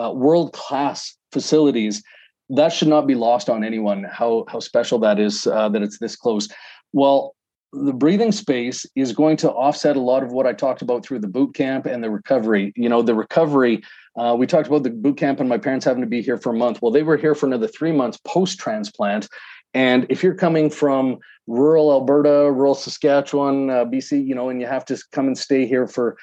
uh, 0.01 0.13
world 0.13 0.53
class 0.53 1.17
facilities. 1.33 2.03
That 2.51 2.73
should 2.73 2.89
not 2.89 3.07
be 3.07 3.15
lost 3.15 3.49
on 3.49 3.65
anyone. 3.65 4.05
How 4.05 4.45
how 4.49 4.61
special 4.61 4.99
that 5.01 5.19
is 5.19 5.47
uh, 5.47 5.69
that 5.71 5.83
it's 5.83 5.99
this 5.99 6.17
close. 6.17 6.49
Well, 6.93 7.35
the 7.73 7.93
breathing 7.93 8.33
space 8.33 8.85
is 8.97 9.13
going 9.13 9.37
to 9.39 9.51
offset 9.51 9.97
a 9.97 10.01
lot 10.01 10.25
of 10.25 10.33
what 10.33 10.47
I 10.47 10.53
talked 10.53 10.83
about 10.83 11.05
through 11.05 11.21
the 11.21 11.29
boot 11.29 11.55
camp 11.55 11.87
and 11.87 12.03
the 12.03 12.11
recovery. 12.11 12.73
You 12.77 12.89
know, 12.89 13.03
the 13.03 13.15
recovery. 13.15 13.83
Uh, 14.17 14.35
we 14.37 14.47
talked 14.47 14.67
about 14.67 14.83
the 14.83 14.91
boot 14.91 15.17
camp 15.17 15.39
and 15.39 15.49
my 15.49 15.59
parents 15.59 15.85
having 15.85 16.03
to 16.03 16.09
be 16.09 16.21
here 16.21 16.37
for 16.37 16.51
a 16.51 16.57
month. 16.57 16.83
Well, 16.83 16.91
they 16.91 17.05
were 17.05 17.17
here 17.17 17.37
for 17.37 17.47
another 17.47 17.69
three 17.69 17.93
months 17.93 18.19
post 18.27 18.59
transplant, 18.59 19.29
and 19.73 20.07
if 20.11 20.23
you're 20.23 20.35
coming 20.35 20.69
from 20.69 21.19
rural 21.47 21.91
Alberta, 21.93 22.51
rural 22.51 22.75
Saskatchewan, 22.75 23.71
uh, 23.71 23.85
BC, 23.85 24.27
you 24.27 24.35
know, 24.35 24.49
and 24.49 24.61
you 24.61 24.67
have 24.67 24.85
to 24.87 25.03
come 25.13 25.27
and 25.27 25.39
stay 25.39 25.67
here 25.67 25.87
for 25.87 26.17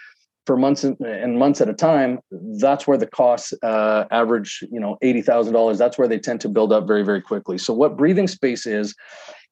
for 0.47 0.57
months 0.57 0.83
and, 0.83 1.37
months 1.37 1.61
at 1.61 1.69
a 1.69 1.73
time, 1.73 2.19
that's 2.59 2.87
where 2.87 2.97
the 2.97 3.05
costs 3.05 3.53
uh, 3.61 4.05
average, 4.09 4.63
you 4.71 4.79
know, 4.79 4.97
eighty 5.03 5.21
thousand 5.21 5.53
dollars. 5.53 5.77
That's 5.77 5.97
where 5.99 6.07
they 6.07 6.17
tend 6.17 6.41
to 6.41 6.49
build 6.49 6.73
up 6.73 6.87
very, 6.87 7.03
very 7.03 7.21
quickly. 7.21 7.59
So, 7.59 7.73
what 7.73 7.97
breathing 7.97 8.27
space 8.27 8.65
is, 8.65 8.95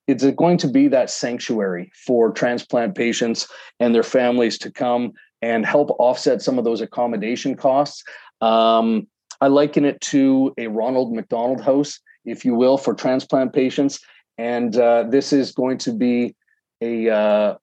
it's 0.08 0.26
going 0.32 0.58
to 0.58 0.68
be 0.68 0.88
that 0.88 1.12
sanctuary 1.12 1.91
for 2.08 2.32
transplant 2.32 2.96
patients 2.96 3.48
and 3.80 3.93
their 3.93 4.04
families 4.04 4.58
to 4.60 4.72
come 4.72 5.12
and 5.43 5.66
help 5.66 5.91
offset 6.00 6.41
some 6.41 6.58
of 6.58 6.66
those 6.66 6.82
accommodation 6.82 7.56
costs. 7.56 8.04
Um, 8.41 9.08
I 9.41 9.48
liken 9.48 9.86
it 9.86 10.02
to 10.02 10.54
a 10.58 10.68
Ronald 10.68 11.14
McDonald 11.14 11.62
House 11.62 12.00
if 12.26 12.43
you 12.43 12.56
will, 12.56 12.78
for 12.78 12.93
transplant 12.93 13.54
patients. 13.54 14.00
And 14.38 14.76
uh, 14.76 15.04
this 15.04 15.32
is 15.32 15.52
going 15.52 15.78
to 15.80 15.93
be 15.93 16.36
a, 16.82 17.10
uh, 17.10 17.56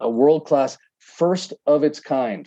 a 0.00 0.10
world 0.10 0.46
class, 0.46 0.78
first 0.98 1.52
of 1.66 1.82
its 1.82 1.98
kind. 1.98 2.46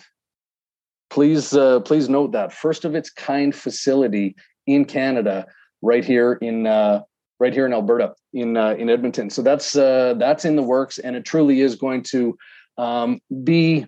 Please, 1.15 1.53
uh, 1.53 1.79
please 1.79 2.09
note 2.09 2.33
that 2.33 2.51
first 2.51 2.83
of 2.83 2.93
its 2.93 3.09
kind 3.09 3.55
facility 3.55 4.35
in 4.67 4.83
Canada, 4.83 5.45
right 5.81 6.03
here 6.03 6.33
in 6.41 6.67
uh, 6.67 7.03
right 7.39 7.53
here 7.53 7.65
in 7.65 7.71
Alberta, 7.71 8.13
in 8.33 8.57
uh, 8.57 8.71
in 8.71 8.89
Edmonton. 8.89 9.29
So 9.29 9.41
that's 9.41 9.77
uh, 9.77 10.15
that's 10.17 10.43
in 10.43 10.57
the 10.57 10.61
works, 10.61 10.97
and 10.97 11.15
it 11.15 11.23
truly 11.23 11.61
is 11.61 11.77
going 11.77 12.03
to 12.11 12.37
um, 12.77 13.21
be 13.45 13.87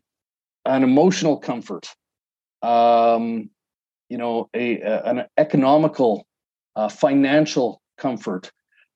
an 0.64 0.84
emotional 0.86 1.36
comfort. 1.36 1.90
Um, 2.62 3.50
you 4.08 4.18
know, 4.18 4.50
a, 4.54 4.80
a 4.80 5.04
an 5.04 5.26
economical 5.38 6.26
uh, 6.78 6.88
financial 6.88 7.82
comfort. 7.98 8.54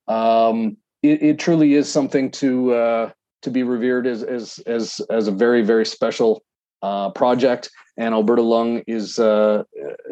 Um, 0.07 0.77
it, 1.03 1.21
it, 1.21 1.37
truly 1.37 1.73
is 1.73 1.91
something 1.91 2.31
to 2.31 2.73
uh, 2.75 3.11
to 3.41 3.51
be 3.51 3.63
revered 3.63 4.07
as 4.07 4.23
as 4.23 4.59
as 4.67 5.01
as 5.09 5.27
a 5.27 5.31
very 5.31 5.63
very 5.63 5.85
special 5.85 6.41
uh, 6.81 7.09
project. 7.11 7.69
And 7.97 8.13
Alberta 8.13 8.41
Lung 8.41 8.83
is 8.87 9.19
uh, 9.19 9.63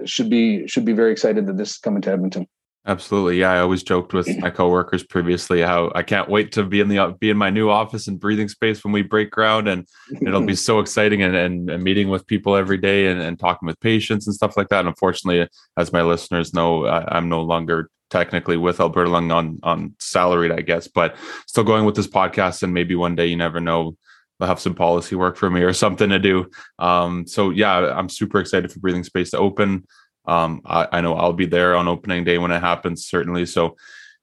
should 0.06 0.30
be 0.30 0.68
should 0.68 0.86
be 0.86 0.94
very 0.94 1.12
excited 1.12 1.48
that 1.48 1.58
this 1.58 1.72
is 1.72 1.78
coming 1.78 2.02
to 2.04 2.12
Edmonton. 2.12 2.48
Absolutely. 2.88 3.40
Yeah. 3.40 3.52
I 3.52 3.60
always 3.60 3.84
joked 3.84 4.14
with 4.14 4.28
my 4.40 4.50
coworkers 4.50 5.04
previously 5.04 5.62
how 5.62 5.92
I 5.94 6.02
can't 6.02 6.30
wait 6.30 6.54
to 6.54 6.64
be 6.64 6.80
in 6.80 6.88
the 6.88 7.16
be 7.20 7.30
in 7.30 7.38
my 7.38 7.50
new 7.50 7.70
office 7.70 8.08
and 8.08 8.20
breathing 8.20 8.48
space 8.48 8.84
when 8.84 8.94
we 8.94 9.02
break 9.02 9.32
ground. 9.32 9.68
And 9.68 9.88
it'll 10.22 10.46
be 10.46 10.56
so 10.70 10.80
exciting 10.80 11.22
and, 11.22 11.36
and, 11.36 11.70
and 11.70 11.84
meeting 11.84 12.10
with 12.10 12.26
people 12.26 12.56
every 12.56 12.78
day 12.78 13.08
and, 13.08 13.22
and, 13.22 13.38
talking 13.38 13.68
with 13.68 13.80
patients 13.82 14.28
and 14.28 14.36
stuff 14.36 14.58
like 14.58 14.70
that. 14.70 14.80
And 14.80 14.88
unfortunately, 14.88 15.48
as 15.78 15.94
my 15.94 16.02
listeners 16.02 16.54
know, 16.54 16.86
I, 16.86 17.18
I'm 17.18 17.30
no 17.30 17.42
longer 17.42 17.90
technically 18.10 18.58
with 18.58 18.80
Alberta 18.80 19.10
Lung 19.10 19.32
on 19.32 19.60
on 19.62 19.96
salaried, 20.00 20.52
I 20.52 20.62
guess, 20.62 20.88
but 20.88 21.16
still 21.48 21.66
going 21.66 21.86
with 21.86 21.96
this 21.96 22.08
podcast. 22.08 22.64
And 22.64 22.74
maybe 22.74 22.96
one 22.96 23.16
day 23.16 23.28
you 23.28 23.38
never 23.38 23.60
know, 23.60 23.98
they'll 24.40 24.48
have 24.48 24.60
some 24.60 24.76
policy 24.76 25.16
work 25.16 25.36
for 25.36 25.50
me 25.50 25.62
or 25.62 25.74
something 25.74 26.10
to 26.10 26.20
do. 26.20 26.50
Um, 26.80 27.28
so 27.28 27.50
yeah, 27.50 27.94
I'm 27.96 28.10
super 28.10 28.40
excited 28.40 28.72
for 28.72 28.80
breathing 28.80 29.04
space 29.04 29.32
to 29.32 29.38
open. 29.38 29.86
Um, 30.26 30.62
I, 30.66 30.88
I 30.92 31.02
know 31.02 31.16
I'll 31.16 31.34
be 31.34 31.46
there 31.46 31.76
on 31.76 31.88
opening 31.88 32.24
day 32.24 32.38
when 32.38 32.52
it 32.52 32.62
happens, 32.62 33.06
certainly. 33.06 33.46
So 33.46 33.76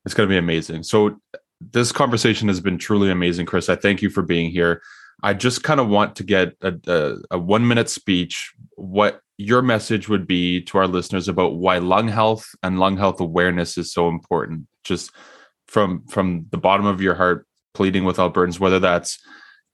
it's 0.05 0.15
going 0.15 0.29
to 0.29 0.33
be 0.33 0.39
amazing. 0.39 0.85
So 0.85 1.21
this 1.61 1.93
conversation 1.93 2.49
has 2.49 2.61
been 2.61 2.79
truly 2.79 3.11
amazing, 3.11 3.47
Chris. 3.47 3.69
I 3.69 3.77
thank 3.77 4.03
you 4.03 4.11
for 4.11 4.23
being 4.23 4.51
here. 4.51 4.83
I 5.23 5.35
just 5.35 5.63
kind 5.63 5.81
of 5.81 5.89
want 5.89 6.17
to 6.17 6.25
get 6.25 6.55
a, 6.61 6.75
a, 6.87 7.17
a, 7.33 7.39
one 7.39 7.67
minute 7.67 7.89
speech, 7.89 8.53
what 8.77 9.21
your 9.39 9.63
message 9.63 10.09
would 10.09 10.27
be 10.27 10.61
to 10.63 10.79
our 10.79 10.87
listeners 10.87 11.29
about 11.29 11.57
why 11.57 11.79
lung 11.79 12.09
health 12.09 12.47
and 12.63 12.79
lung 12.79 12.97
health 12.97 13.21
awareness 13.21 13.79
is 13.79 13.93
so 13.93 14.09
important. 14.09 14.67
Just 14.85 15.11
from 15.67 16.07
from 16.07 16.47
the 16.51 16.59
bottom 16.59 16.87
of 16.87 17.01
your 17.01 17.15
heart, 17.15 17.47
pleading 17.75 18.05
with 18.05 18.19
Albertans, 18.19 18.61
whether 18.61 18.79
that's 18.79 19.19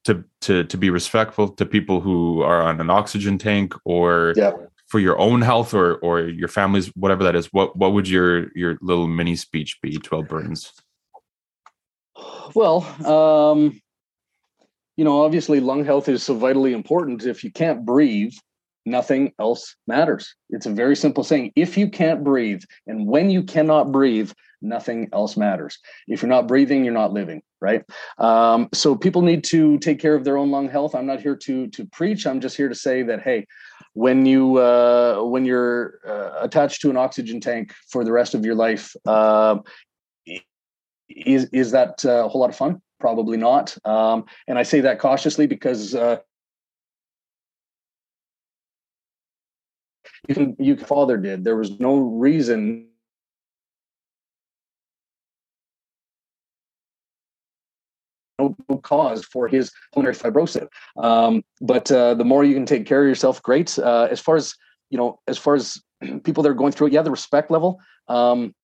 to 0.04 0.24
to 0.42 0.64
to 0.64 0.76
be 0.76 0.90
respectful 0.90 1.48
to 1.48 1.64
people 1.64 2.00
who 2.00 2.42
are 2.42 2.62
on 2.62 2.80
an 2.80 2.90
oxygen 2.90 3.38
tank 3.38 3.74
or 3.84 4.34
for 4.88 4.98
your 5.00 5.18
own 5.18 5.42
health 5.42 5.74
or 5.74 5.96
or 5.96 6.20
your 6.20 6.48
family's 6.48 6.88
whatever 6.88 7.24
that 7.24 7.36
is 7.36 7.46
what 7.52 7.76
what 7.76 7.92
would 7.92 8.08
your 8.08 8.50
your 8.56 8.78
little 8.82 9.06
mini 9.06 9.36
speech 9.36 9.80
be 9.80 9.96
12 9.96 10.28
burns 10.28 10.72
well 12.54 12.82
um 13.06 13.80
you 14.96 15.04
know 15.04 15.22
obviously 15.22 15.60
lung 15.60 15.84
health 15.84 16.08
is 16.08 16.22
so 16.22 16.34
vitally 16.34 16.72
important. 16.72 17.24
If 17.24 17.44
you 17.44 17.50
can't 17.50 17.84
breathe 17.84 18.34
nothing 18.84 19.32
else 19.38 19.76
matters. 19.86 20.34
It's 20.50 20.66
a 20.66 20.70
very 20.70 20.96
simple 20.96 21.24
saying 21.24 21.52
if 21.56 21.76
you 21.76 21.88
can't 21.88 22.24
breathe 22.24 22.62
and 22.86 23.06
when 23.06 23.30
you 23.30 23.42
cannot 23.42 23.92
breathe 23.92 24.32
nothing 24.62 25.08
else 25.12 25.36
matters. 25.36 25.78
If 26.08 26.22
you're 26.22 26.28
not 26.28 26.48
breathing 26.48 26.84
you're 26.84 26.94
not 26.94 27.12
living 27.12 27.42
right? 27.62 27.84
Um, 28.18 28.68
so 28.74 28.96
people 28.96 29.22
need 29.22 29.44
to 29.44 29.78
take 29.78 30.00
care 30.00 30.16
of 30.16 30.24
their 30.24 30.36
own 30.36 30.50
lung 30.50 30.68
health. 30.68 30.96
I'm 30.96 31.06
not 31.06 31.22
here 31.22 31.36
to 31.36 31.68
to 31.68 31.86
preach. 31.86 32.26
I'm 32.26 32.40
just 32.40 32.56
here 32.56 32.68
to 32.68 32.74
say 32.74 33.04
that 33.04 33.22
hey 33.22 33.46
when 33.94 34.26
you 34.26 34.58
uh, 34.58 35.22
when 35.22 35.44
you're 35.44 36.00
uh, 36.06 36.40
attached 36.40 36.80
to 36.82 36.90
an 36.90 36.96
oxygen 36.96 37.40
tank 37.40 37.72
for 37.88 38.04
the 38.04 38.12
rest 38.12 38.34
of 38.34 38.44
your 38.44 38.54
life 38.54 38.94
uh, 39.06 39.58
is 41.08 41.44
is 41.52 41.70
that 41.70 42.04
uh, 42.04 42.24
a 42.24 42.28
whole 42.28 42.40
lot 42.40 42.50
of 42.50 42.56
fun? 42.56 42.82
Probably 42.98 43.36
not. 43.36 43.76
Um, 43.84 44.24
and 44.46 44.58
i 44.58 44.62
say 44.62 44.80
that 44.80 44.98
cautiously 44.98 45.46
because 45.46 45.94
uh, 45.94 46.18
you 50.28 50.34
can 50.34 50.56
you 50.58 50.76
father 50.76 51.16
did. 51.16 51.44
There 51.44 51.56
was 51.56 51.78
no 51.78 51.96
reason 51.96 52.88
no, 58.68 58.76
cause 58.78 59.24
for 59.24 59.48
his 59.48 59.72
pulmonary 59.92 60.14
fibrosis. 60.14 60.68
Um, 60.96 61.42
but 61.60 61.90
uh, 61.90 62.14
the 62.14 62.24
more 62.24 62.44
you 62.44 62.54
can 62.54 62.66
take 62.66 62.86
care 62.86 63.02
of 63.02 63.08
yourself, 63.08 63.42
great. 63.42 63.78
Uh, 63.78 64.08
as 64.10 64.20
far 64.20 64.36
as 64.36 64.54
you 64.90 64.98
know, 64.98 65.20
as 65.26 65.38
far 65.38 65.54
as 65.54 65.80
people 66.24 66.42
that 66.42 66.50
are 66.50 66.54
going 66.54 66.72
through 66.72 66.88
it, 66.88 66.92
yeah, 66.92 67.02
the 67.02 67.10
respect 67.10 67.50
level, 67.50 67.80
um, 68.08 68.54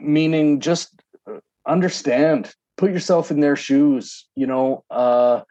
meaning 0.00 0.60
just 0.60 0.90
uh, 1.26 1.38
understand, 1.66 2.52
put 2.76 2.90
yourself 2.90 3.30
in 3.30 3.40
their 3.40 3.56
shoes. 3.56 4.26
You 4.34 4.46
know, 4.46 4.84
uh, 4.90 5.42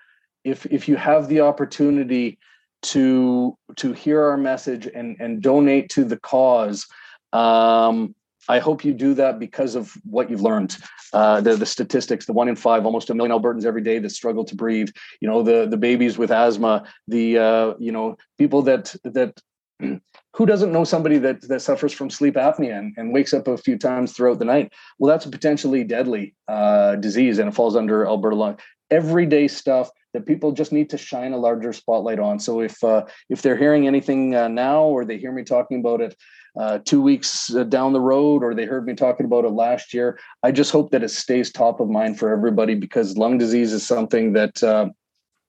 if 0.43 0.65
if 0.67 0.87
you 0.87 0.95
have 0.95 1.27
the 1.27 1.41
opportunity 1.41 2.39
to 2.83 3.57
to 3.77 3.93
hear 3.93 4.21
our 4.23 4.37
message 4.37 4.87
and 4.93 5.17
and 5.19 5.41
donate 5.41 5.89
to 5.89 6.03
the 6.03 6.17
cause 6.17 6.85
um, 7.33 8.15
I 8.47 8.59
hope 8.59 8.85
you 8.85 8.93
do 8.93 9.13
that 9.15 9.39
because 9.39 9.75
of 9.75 9.93
what 10.03 10.29
you've 10.29 10.41
learned. 10.41 10.77
Uh, 11.13 11.41
the, 11.41 11.55
the 11.55 11.65
statistics, 11.65 12.25
the 12.25 12.33
one 12.33 12.49
in 12.49 12.55
five, 12.55 12.85
almost 12.85 13.09
a 13.09 13.13
million 13.13 13.37
Albertans 13.37 13.65
every 13.65 13.81
day 13.81 13.99
that 13.99 14.09
struggle 14.09 14.43
to 14.45 14.55
breathe. 14.55 14.89
You 15.21 15.27
know, 15.27 15.43
the 15.43 15.67
the 15.67 15.77
babies 15.77 16.17
with 16.17 16.31
asthma, 16.31 16.83
the 17.07 17.37
uh, 17.37 17.73
you 17.79 17.91
know 17.91 18.17
people 18.37 18.61
that 18.63 18.95
that 19.03 19.39
who 19.79 20.45
doesn't 20.45 20.71
know 20.71 20.83
somebody 20.83 21.17
that 21.19 21.41
that 21.47 21.61
suffers 21.61 21.93
from 21.93 22.09
sleep 22.09 22.35
apnea 22.35 22.77
and, 22.77 22.93
and 22.97 23.13
wakes 23.13 23.33
up 23.33 23.47
a 23.47 23.57
few 23.57 23.77
times 23.77 24.13
throughout 24.13 24.39
the 24.39 24.45
night? 24.45 24.73
Well, 24.99 25.11
that's 25.11 25.25
a 25.25 25.29
potentially 25.29 25.83
deadly 25.83 26.35
uh, 26.47 26.95
disease, 26.95 27.39
and 27.39 27.49
it 27.49 27.55
falls 27.55 27.75
under 27.75 28.05
Alberta 28.05 28.35
Lung. 28.35 28.59
Everyday 28.89 29.47
stuff 29.47 29.89
that 30.13 30.25
people 30.25 30.51
just 30.51 30.71
need 30.71 30.89
to 30.89 30.97
shine 30.97 31.33
a 31.33 31.37
larger 31.37 31.73
spotlight 31.73 32.19
on. 32.19 32.39
So 32.39 32.61
if 32.61 32.83
uh, 32.83 33.05
if 33.29 33.41
they're 33.41 33.57
hearing 33.57 33.87
anything 33.87 34.35
uh, 34.35 34.47
now, 34.47 34.83
or 34.83 35.05
they 35.05 35.17
hear 35.17 35.31
me 35.31 35.43
talking 35.43 35.79
about 35.79 36.01
it 36.01 36.15
uh, 36.59 36.79
two 36.83 37.01
weeks 37.01 37.53
uh, 37.55 37.63
down 37.63 37.93
the 37.93 38.01
road, 38.01 38.43
or 38.43 38.53
they 38.53 38.65
heard 38.65 38.85
me 38.85 38.95
talking 38.95 39.25
about 39.25 39.45
it 39.45 39.51
last 39.51 39.93
year. 39.93 40.19
I 40.43 40.51
just 40.51 40.71
hope 40.71 40.89
that 40.91 41.03
it 41.03 41.11
stays 41.11 41.51
top 41.51 41.79
of 41.79 41.89
mind 41.89 42.17
for 42.19 42.31
everybody 42.31 42.75
because 42.75 43.17
lung 43.17 43.37
disease 43.37 43.73
is 43.73 43.85
something 43.85 44.33
that, 44.33 44.63
uh, 44.63 44.89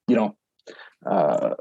you 0.07 0.17
know, 0.17 0.37
uh, 1.07 1.55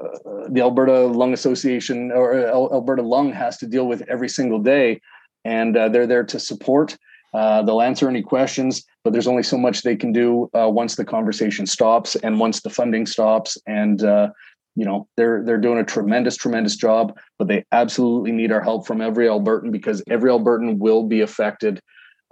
the 0.50 0.60
Alberta 0.60 1.06
Lung 1.06 1.32
Association 1.32 2.12
or 2.12 2.34
Alberta 2.74 3.02
Lung 3.02 3.32
has 3.32 3.56
to 3.58 3.66
deal 3.66 3.86
with 3.86 4.02
every 4.08 4.28
single 4.28 4.58
day. 4.58 5.00
And 5.44 5.76
uh, 5.76 5.88
they're 5.88 6.06
there 6.06 6.24
to 6.24 6.38
support 6.38 6.98
Uh, 7.34 7.62
they'll 7.62 7.82
answer 7.82 8.08
any 8.08 8.22
questions, 8.22 8.84
but 9.04 9.12
there's 9.12 9.26
only 9.26 9.42
so 9.42 9.58
much 9.58 9.82
they 9.82 9.96
can 9.96 10.12
do 10.12 10.48
uh, 10.54 10.68
once 10.68 10.96
the 10.96 11.04
conversation 11.04 11.66
stops 11.66 12.16
and 12.16 12.40
once 12.40 12.62
the 12.62 12.70
funding 12.70 13.06
stops. 13.06 13.58
And 13.66 14.02
uh, 14.02 14.30
you 14.78 14.84
know 14.84 15.08
they're 15.16 15.42
they're 15.44 15.58
doing 15.58 15.78
a 15.78 15.84
tremendous, 15.84 16.36
tremendous 16.36 16.76
job. 16.76 17.18
But 17.38 17.48
they 17.48 17.64
absolutely 17.72 18.30
need 18.30 18.52
our 18.52 18.62
help 18.62 18.86
from 18.86 19.00
every 19.00 19.26
Albertan 19.26 19.72
because 19.72 20.02
every 20.08 20.30
Albertan 20.30 20.78
will 20.78 21.02
be 21.04 21.20
affected 21.20 21.80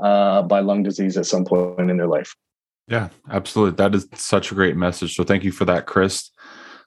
uh, 0.02 0.42
by 0.42 0.60
lung 0.60 0.84
disease 0.84 1.16
at 1.16 1.26
some 1.26 1.44
point 1.44 1.90
in 1.90 1.96
their 1.96 2.06
life. 2.06 2.34
Yeah, 2.86 3.08
absolutely. 3.28 3.74
That 3.76 3.96
is 3.96 4.06
such 4.14 4.52
a 4.52 4.54
great 4.54 4.76
message. 4.76 5.16
So 5.16 5.24
thank 5.24 5.42
you 5.42 5.50
for 5.50 5.64
that, 5.64 5.86
Chris. 5.86 6.30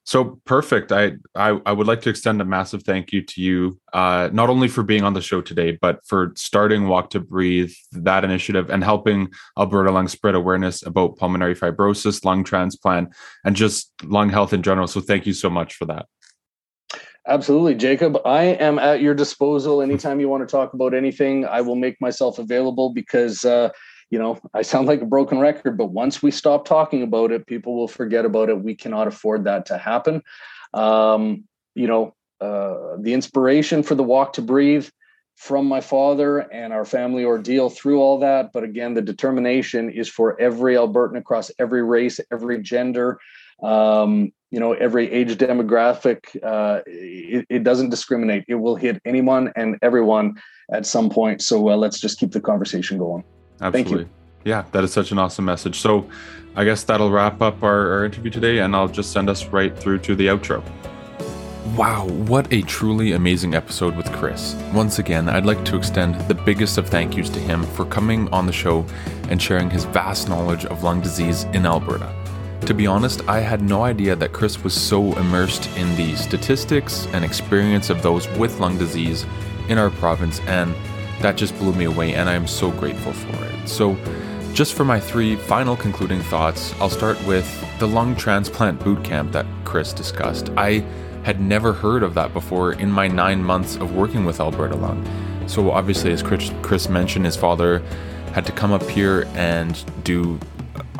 So 0.09 0.41
perfect. 0.43 0.91
I, 0.91 1.11
I, 1.35 1.59
I 1.67 1.71
would 1.71 1.85
like 1.85 2.01
to 2.01 2.09
extend 2.09 2.41
a 2.41 2.43
massive 2.43 2.81
thank 2.81 3.11
you 3.11 3.21
to 3.21 3.41
you, 3.43 3.79
uh, 3.93 4.27
not 4.33 4.49
only 4.49 4.67
for 4.67 4.81
being 4.81 5.03
on 5.03 5.13
the 5.13 5.21
show 5.21 5.39
today, 5.39 5.77
but 5.79 5.99
for 6.03 6.33
starting 6.35 6.87
Walk 6.87 7.11
to 7.11 7.19
Breathe, 7.19 7.71
that 7.91 8.23
initiative, 8.23 8.71
and 8.71 8.83
helping 8.83 9.29
Alberta 9.55 9.91
Lung 9.91 10.07
spread 10.07 10.33
awareness 10.33 10.83
about 10.83 11.17
pulmonary 11.17 11.53
fibrosis, 11.53 12.25
lung 12.25 12.43
transplant, 12.43 13.13
and 13.45 13.55
just 13.55 13.93
lung 14.03 14.29
health 14.31 14.51
in 14.51 14.63
general. 14.63 14.87
So 14.87 14.99
thank 14.99 15.27
you 15.27 15.33
so 15.33 15.47
much 15.47 15.75
for 15.75 15.85
that. 15.85 16.07
Absolutely, 17.27 17.75
Jacob. 17.75 18.17
I 18.25 18.45
am 18.45 18.79
at 18.79 19.01
your 19.01 19.13
disposal 19.13 19.79
anytime 19.79 20.19
you 20.19 20.27
want 20.27 20.41
to 20.41 20.51
talk 20.51 20.73
about 20.73 20.95
anything. 20.95 21.45
I 21.45 21.61
will 21.61 21.75
make 21.75 22.01
myself 22.01 22.39
available 22.39 22.93
because 22.95 23.45
uh, 23.45 23.69
you 24.09 24.17
know, 24.17 24.39
I 24.53 24.63
sound 24.63 24.87
like 24.87 25.01
a 25.01 25.05
broken 25.05 25.39
record, 25.39 25.77
but 25.77 25.91
once 25.91 26.23
we 26.23 26.31
stop 26.31 26.65
talking 26.65 27.03
about 27.03 27.31
it, 27.31 27.45
people 27.45 27.75
will 27.75 27.87
forget 27.87 28.25
about 28.25 28.49
it. 28.49 28.59
We 28.59 28.75
cannot 28.75 29.07
afford 29.07 29.43
that 29.43 29.67
to 29.67 29.77
happen. 29.77 30.23
Um, 30.73 31.43
you 31.75 31.87
know, 31.87 32.15
uh, 32.41 32.97
the 32.99 33.13
inspiration 33.13 33.83
for 33.83 33.95
the 33.95 34.03
walk 34.03 34.33
to 34.33 34.41
breathe 34.41 34.89
from 35.35 35.67
my 35.67 35.79
father 35.79 36.39
and 36.39 36.73
our 36.73 36.83
family 36.83 37.23
ordeal 37.23 37.69
through 37.69 38.01
all 38.01 38.19
that. 38.19 38.51
But 38.51 38.63
again, 38.63 38.93
the 38.93 39.01
determination 39.01 39.89
is 39.89 40.09
for 40.09 40.39
every 40.39 40.75
Albertan 40.75 41.17
across 41.17 41.51
every 41.59 41.83
race, 41.83 42.19
every 42.31 42.61
gender, 42.61 43.19
um, 43.63 44.33
you 44.51 44.59
know, 44.59 44.73
every 44.73 45.09
age 45.11 45.37
demographic. 45.37 46.35
Uh, 46.43 46.81
it, 46.85 47.45
it, 47.49 47.63
doesn't 47.63 47.89
discriminate. 47.89 48.43
It 48.47 48.55
will 48.55 48.75
hit 48.75 49.01
anyone 49.05 49.53
and 49.55 49.77
everyone 49.81 50.41
at 50.73 50.85
some 50.85 51.09
point. 51.09 51.41
So 51.41 51.69
uh, 51.69 51.77
let's 51.77 51.99
just 51.99 52.19
keep 52.19 52.31
the 52.31 52.41
conversation 52.41 52.97
going. 52.97 53.23
Absolutely. 53.61 54.07
Yeah, 54.45 54.63
that 54.71 54.83
is 54.83 54.93
such 54.93 55.11
an 55.11 55.19
awesome 55.19 55.45
message. 55.45 55.79
So 55.79 56.09
I 56.55 56.63
guess 56.63 56.83
that'll 56.83 57.11
wrap 57.11 57.41
up 57.41 57.61
our, 57.63 57.91
our 57.91 58.05
interview 58.05 58.31
today, 58.31 58.59
and 58.59 58.75
I'll 58.75 58.87
just 58.87 59.11
send 59.11 59.29
us 59.29 59.45
right 59.47 59.77
through 59.77 59.99
to 59.99 60.15
the 60.15 60.27
outro. 60.27 60.63
Wow, 61.75 62.07
what 62.07 62.51
a 62.51 62.61
truly 62.63 63.11
amazing 63.11 63.53
episode 63.53 63.95
with 63.95 64.11
Chris. 64.13 64.55
Once 64.73 64.97
again, 64.97 65.29
I'd 65.29 65.45
like 65.45 65.63
to 65.65 65.77
extend 65.77 66.15
the 66.27 66.33
biggest 66.33 66.77
of 66.77 66.87
thank 66.87 67.15
yous 67.15 67.29
to 67.29 67.39
him 67.39 67.63
for 67.63 67.85
coming 67.85 68.27
on 68.29 68.45
the 68.45 68.51
show 68.51 68.85
and 69.29 69.41
sharing 69.41 69.69
his 69.69 69.83
vast 69.85 70.29
knowledge 70.29 70.65
of 70.65 70.83
lung 70.83 70.99
disease 71.01 71.43
in 71.53 71.65
Alberta. 71.65 72.13
To 72.65 72.73
be 72.73 72.87
honest, 72.87 73.21
I 73.27 73.39
had 73.39 73.61
no 73.61 73.83
idea 73.83 74.15
that 74.15 74.33
Chris 74.33 74.63
was 74.63 74.73
so 74.73 75.15
immersed 75.17 75.69
in 75.77 75.95
the 75.95 76.15
statistics 76.15 77.07
and 77.13 77.23
experience 77.23 77.89
of 77.89 78.01
those 78.01 78.27
with 78.37 78.59
lung 78.59 78.77
disease 78.77 79.25
in 79.67 79.77
our 79.77 79.89
province, 79.91 80.39
and 80.41 80.73
that 81.21 81.35
just 81.35 81.57
blew 81.57 81.73
me 81.73 81.85
away, 81.85 82.13
and 82.13 82.29
I 82.29 82.33
am 82.33 82.47
so 82.47 82.71
grateful 82.71 83.13
for 83.13 83.45
it. 83.45 83.67
So, 83.67 83.97
just 84.53 84.73
for 84.73 84.83
my 84.83 84.99
three 84.99 85.35
final 85.35 85.75
concluding 85.75 86.21
thoughts, 86.21 86.73
I'll 86.79 86.89
start 86.89 87.21
with 87.25 87.47
the 87.79 87.87
lung 87.87 88.15
transplant 88.15 88.83
boot 88.83 89.03
camp 89.03 89.31
that 89.33 89.45
Chris 89.63 89.93
discussed. 89.93 90.49
I 90.57 90.83
had 91.23 91.39
never 91.39 91.73
heard 91.73 92.03
of 92.03 92.13
that 92.15 92.33
before 92.33 92.73
in 92.73 92.91
my 92.91 93.07
nine 93.07 93.43
months 93.43 93.75
of 93.75 93.95
working 93.95 94.25
with 94.25 94.39
Alberta 94.39 94.75
Lung. 94.75 95.05
So, 95.47 95.71
obviously, 95.71 96.11
as 96.11 96.23
Chris 96.23 96.89
mentioned, 96.89 97.25
his 97.25 97.35
father 97.35 97.79
had 98.33 98.45
to 98.45 98.51
come 98.51 98.71
up 98.71 98.83
here 98.83 99.27
and 99.35 99.83
do 100.03 100.39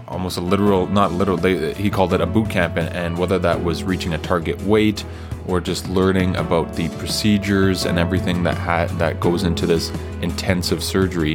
almost 0.08 0.38
a 0.38 0.42
literal, 0.42 0.88
not 0.88 1.12
literal, 1.12 1.38
they, 1.38 1.74
he 1.76 1.90
called 1.90 2.14
it 2.14 2.22
a 2.22 2.26
boot 2.26 2.50
camp, 2.50 2.76
and, 2.78 2.90
and 2.90 3.18
whether 3.18 3.40
that 3.40 3.64
was 3.64 3.84
reaching 3.84 4.14
a 4.14 4.18
target 4.18 4.60
weight 4.64 5.06
or 5.50 5.60
just 5.60 5.90
learning 5.90 6.36
about 6.36 6.74
the 6.76 6.90
procedures 6.98 7.86
and 7.86 7.98
everything 7.98 8.44
that 8.44 8.58
ha- 8.58 8.88
that 8.98 9.20
goes 9.20 9.44
into 9.44 9.66
this 9.66 9.90
intensive 10.22 10.84
surgery, 10.84 11.34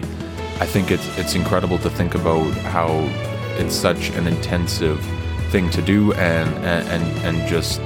I 0.61 0.67
think 0.67 0.91
it's 0.91 1.07
it's 1.19 1.35
incredible 1.35 1.79
to 1.79 1.91
think 1.91 2.15
about 2.15 2.53
how 2.59 2.89
it's 3.59 3.75
such 3.75 4.11
an 4.11 4.27
intensive 4.27 5.01
thing 5.51 5.69
to 5.71 5.83
do 5.83 6.13
and 6.15 6.49
and 6.65 7.07
and, 7.25 7.49
just 7.49 7.81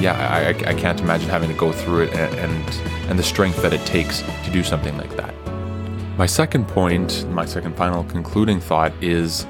yeah 0.00 0.14
I, 0.28 0.48
I 0.48 0.74
can't 0.74 1.00
imagine 1.00 1.28
having 1.28 1.48
to 1.48 1.56
go 1.56 1.72
through 1.72 2.04
it 2.04 2.14
and, 2.14 2.34
and 2.34 3.10
and 3.10 3.18
the 3.18 3.22
strength 3.22 3.62
that 3.62 3.72
it 3.72 3.84
takes 3.86 4.22
to 4.22 4.50
do 4.52 4.62
something 4.62 4.96
like 4.98 5.16
that. 5.16 5.34
My 6.18 6.26
second 6.26 6.68
point, 6.68 7.28
my 7.30 7.44
second 7.44 7.76
final 7.76 8.04
concluding 8.04 8.60
thought 8.60 8.92
is 9.00 9.46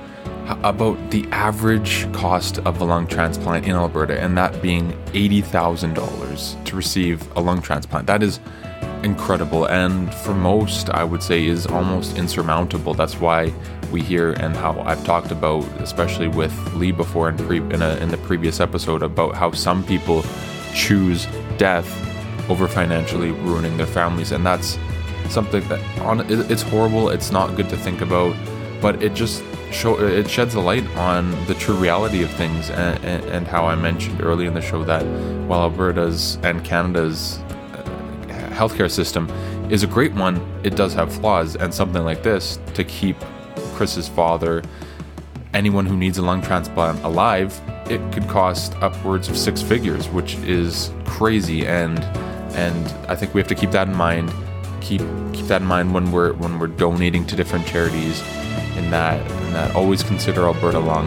about 0.46 1.10
the 1.10 1.26
average 1.30 2.10
cost 2.12 2.58
of 2.58 2.80
a 2.80 2.84
lung 2.84 3.06
transplant 3.06 3.66
in 3.66 3.72
Alberta, 3.72 4.20
and 4.20 4.36
that 4.36 4.60
being 4.60 4.92
$80,000 5.12 6.64
to 6.64 6.76
receive 6.76 7.36
a 7.36 7.40
lung 7.40 7.62
transplant. 7.62 8.06
That 8.06 8.22
is 8.22 8.40
incredible, 9.02 9.66
and 9.66 10.12
for 10.14 10.34
most, 10.34 10.90
I 10.90 11.04
would 11.04 11.22
say, 11.22 11.46
is 11.46 11.66
almost 11.66 12.16
insurmountable. 12.16 12.94
That's 12.94 13.20
why 13.20 13.52
we 13.92 14.00
hear 14.00 14.32
and 14.32 14.56
how 14.56 14.80
I've 14.80 15.04
talked 15.04 15.30
about, 15.30 15.64
especially 15.80 16.28
with 16.28 16.52
Lee 16.74 16.92
before 16.92 17.28
in, 17.28 17.36
pre- 17.36 17.58
in, 17.58 17.82
a, 17.82 17.96
in 17.96 18.08
the 18.08 18.16
previous 18.18 18.60
episode, 18.60 19.02
about 19.02 19.34
how 19.34 19.52
some 19.52 19.84
people 19.84 20.24
choose 20.74 21.26
death 21.58 21.88
over 22.50 22.66
financially 22.66 23.30
ruining 23.30 23.76
their 23.76 23.86
families, 23.86 24.32
and 24.32 24.44
that's 24.44 24.78
something 25.28 25.66
that 25.68 25.80
on 26.00 26.20
it's 26.50 26.62
horrible. 26.62 27.08
It's 27.08 27.30
not 27.30 27.56
good 27.56 27.68
to 27.70 27.76
think 27.76 28.00
about, 28.00 28.34
but 28.80 29.02
it 29.02 29.14
just 29.14 29.42
show 29.74 29.98
it 30.00 30.30
sheds 30.30 30.54
a 30.54 30.60
light 30.60 30.86
on 30.96 31.30
the 31.46 31.54
true 31.54 31.74
reality 31.74 32.22
of 32.22 32.30
things 32.30 32.70
and, 32.70 33.04
and, 33.04 33.24
and, 33.24 33.46
how 33.46 33.66
I 33.66 33.74
mentioned 33.74 34.22
early 34.22 34.46
in 34.46 34.54
the 34.54 34.60
show 34.60 34.84
that 34.84 35.04
while 35.46 35.62
Alberta's 35.62 36.38
and 36.42 36.64
Canada's 36.64 37.38
uh, 37.38 37.82
healthcare 38.52 38.90
system 38.90 39.28
is 39.70 39.82
a 39.82 39.86
great 39.86 40.12
one, 40.12 40.36
it 40.62 40.76
does 40.76 40.94
have 40.94 41.12
flaws, 41.12 41.56
and 41.56 41.74
something 41.74 42.04
like 42.04 42.22
this 42.22 42.58
to 42.74 42.84
keep 42.84 43.16
Chris's 43.74 44.08
father, 44.08 44.62
anyone 45.52 45.86
who 45.86 45.96
needs 45.96 46.18
a 46.18 46.22
lung 46.22 46.40
transplant 46.40 47.02
alive, 47.02 47.60
it 47.90 48.00
could 48.12 48.28
cost 48.28 48.74
upwards 48.76 49.28
of 49.28 49.36
six 49.36 49.60
figures, 49.60 50.08
which 50.08 50.36
is 50.36 50.92
crazy, 51.04 51.66
and 51.66 51.98
and 52.54 52.86
I 53.10 53.16
think 53.16 53.34
we 53.34 53.40
have 53.40 53.48
to 53.48 53.54
keep 53.54 53.72
that 53.72 53.88
in 53.88 53.94
mind. 53.94 54.32
Keep 54.80 55.00
keep 55.32 55.46
that 55.46 55.62
in 55.62 55.66
mind 55.66 55.92
when 55.92 56.12
we're 56.12 56.34
when 56.34 56.58
we're 56.58 56.68
donating 56.68 57.26
to 57.26 57.36
different 57.36 57.66
charities 57.66 58.22
in 58.76 58.90
that 58.90 59.20
in 59.42 59.52
that 59.52 59.74
always 59.74 60.02
consider 60.02 60.46
Alberta 60.46 60.78
Lung. 60.78 61.06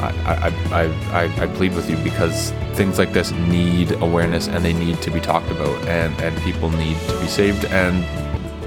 I, 0.00 0.10
I, 0.26 0.82
I, 0.82 1.24
I, 1.24 1.42
I 1.44 1.46
plead 1.54 1.74
with 1.74 1.88
you 1.88 1.96
because 1.98 2.50
things 2.74 2.98
like 2.98 3.12
this 3.12 3.30
need 3.32 3.92
awareness 4.02 4.48
and 4.48 4.64
they 4.64 4.72
need 4.72 5.00
to 5.02 5.10
be 5.10 5.20
talked 5.20 5.50
about 5.50 5.76
and, 5.88 6.12
and 6.20 6.36
people 6.42 6.68
need 6.70 6.98
to 7.08 7.20
be 7.20 7.26
saved 7.26 7.64
and 7.66 8.04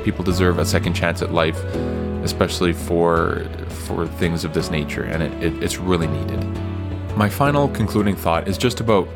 people 0.03 0.23
deserve 0.23 0.57
a 0.57 0.65
second 0.65 0.93
chance 0.93 1.21
at 1.21 1.31
life, 1.31 1.63
especially 2.23 2.73
for 2.73 3.45
for 3.69 4.07
things 4.07 4.43
of 4.43 4.53
this 4.53 4.71
nature 4.71 5.03
and 5.03 5.21
it, 5.21 5.43
it, 5.43 5.63
it's 5.63 5.77
really 5.77 6.07
needed. 6.07 6.43
My 7.15 7.29
final 7.29 7.67
concluding 7.69 8.15
thought 8.15 8.47
is 8.47 8.57
just 8.57 8.79
about 8.79 9.07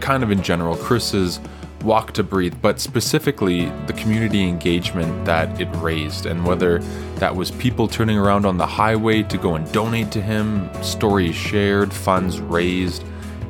kind 0.00 0.22
of 0.22 0.30
in 0.30 0.42
general 0.42 0.76
Chris's 0.76 1.40
Walk 1.82 2.12
to 2.12 2.22
Breathe, 2.22 2.54
but 2.60 2.78
specifically 2.78 3.66
the 3.86 3.92
community 3.92 4.48
engagement 4.48 5.24
that 5.24 5.60
it 5.60 5.68
raised, 5.76 6.26
and 6.26 6.46
whether 6.46 6.78
that 7.16 7.34
was 7.34 7.50
people 7.52 7.88
turning 7.88 8.18
around 8.18 8.44
on 8.44 8.58
the 8.58 8.66
highway 8.66 9.22
to 9.24 9.38
go 9.38 9.54
and 9.54 9.70
donate 9.72 10.10
to 10.12 10.20
him, 10.20 10.70
stories 10.82 11.34
shared, 11.34 11.92
funds 11.92 12.40
raised, 12.40 13.04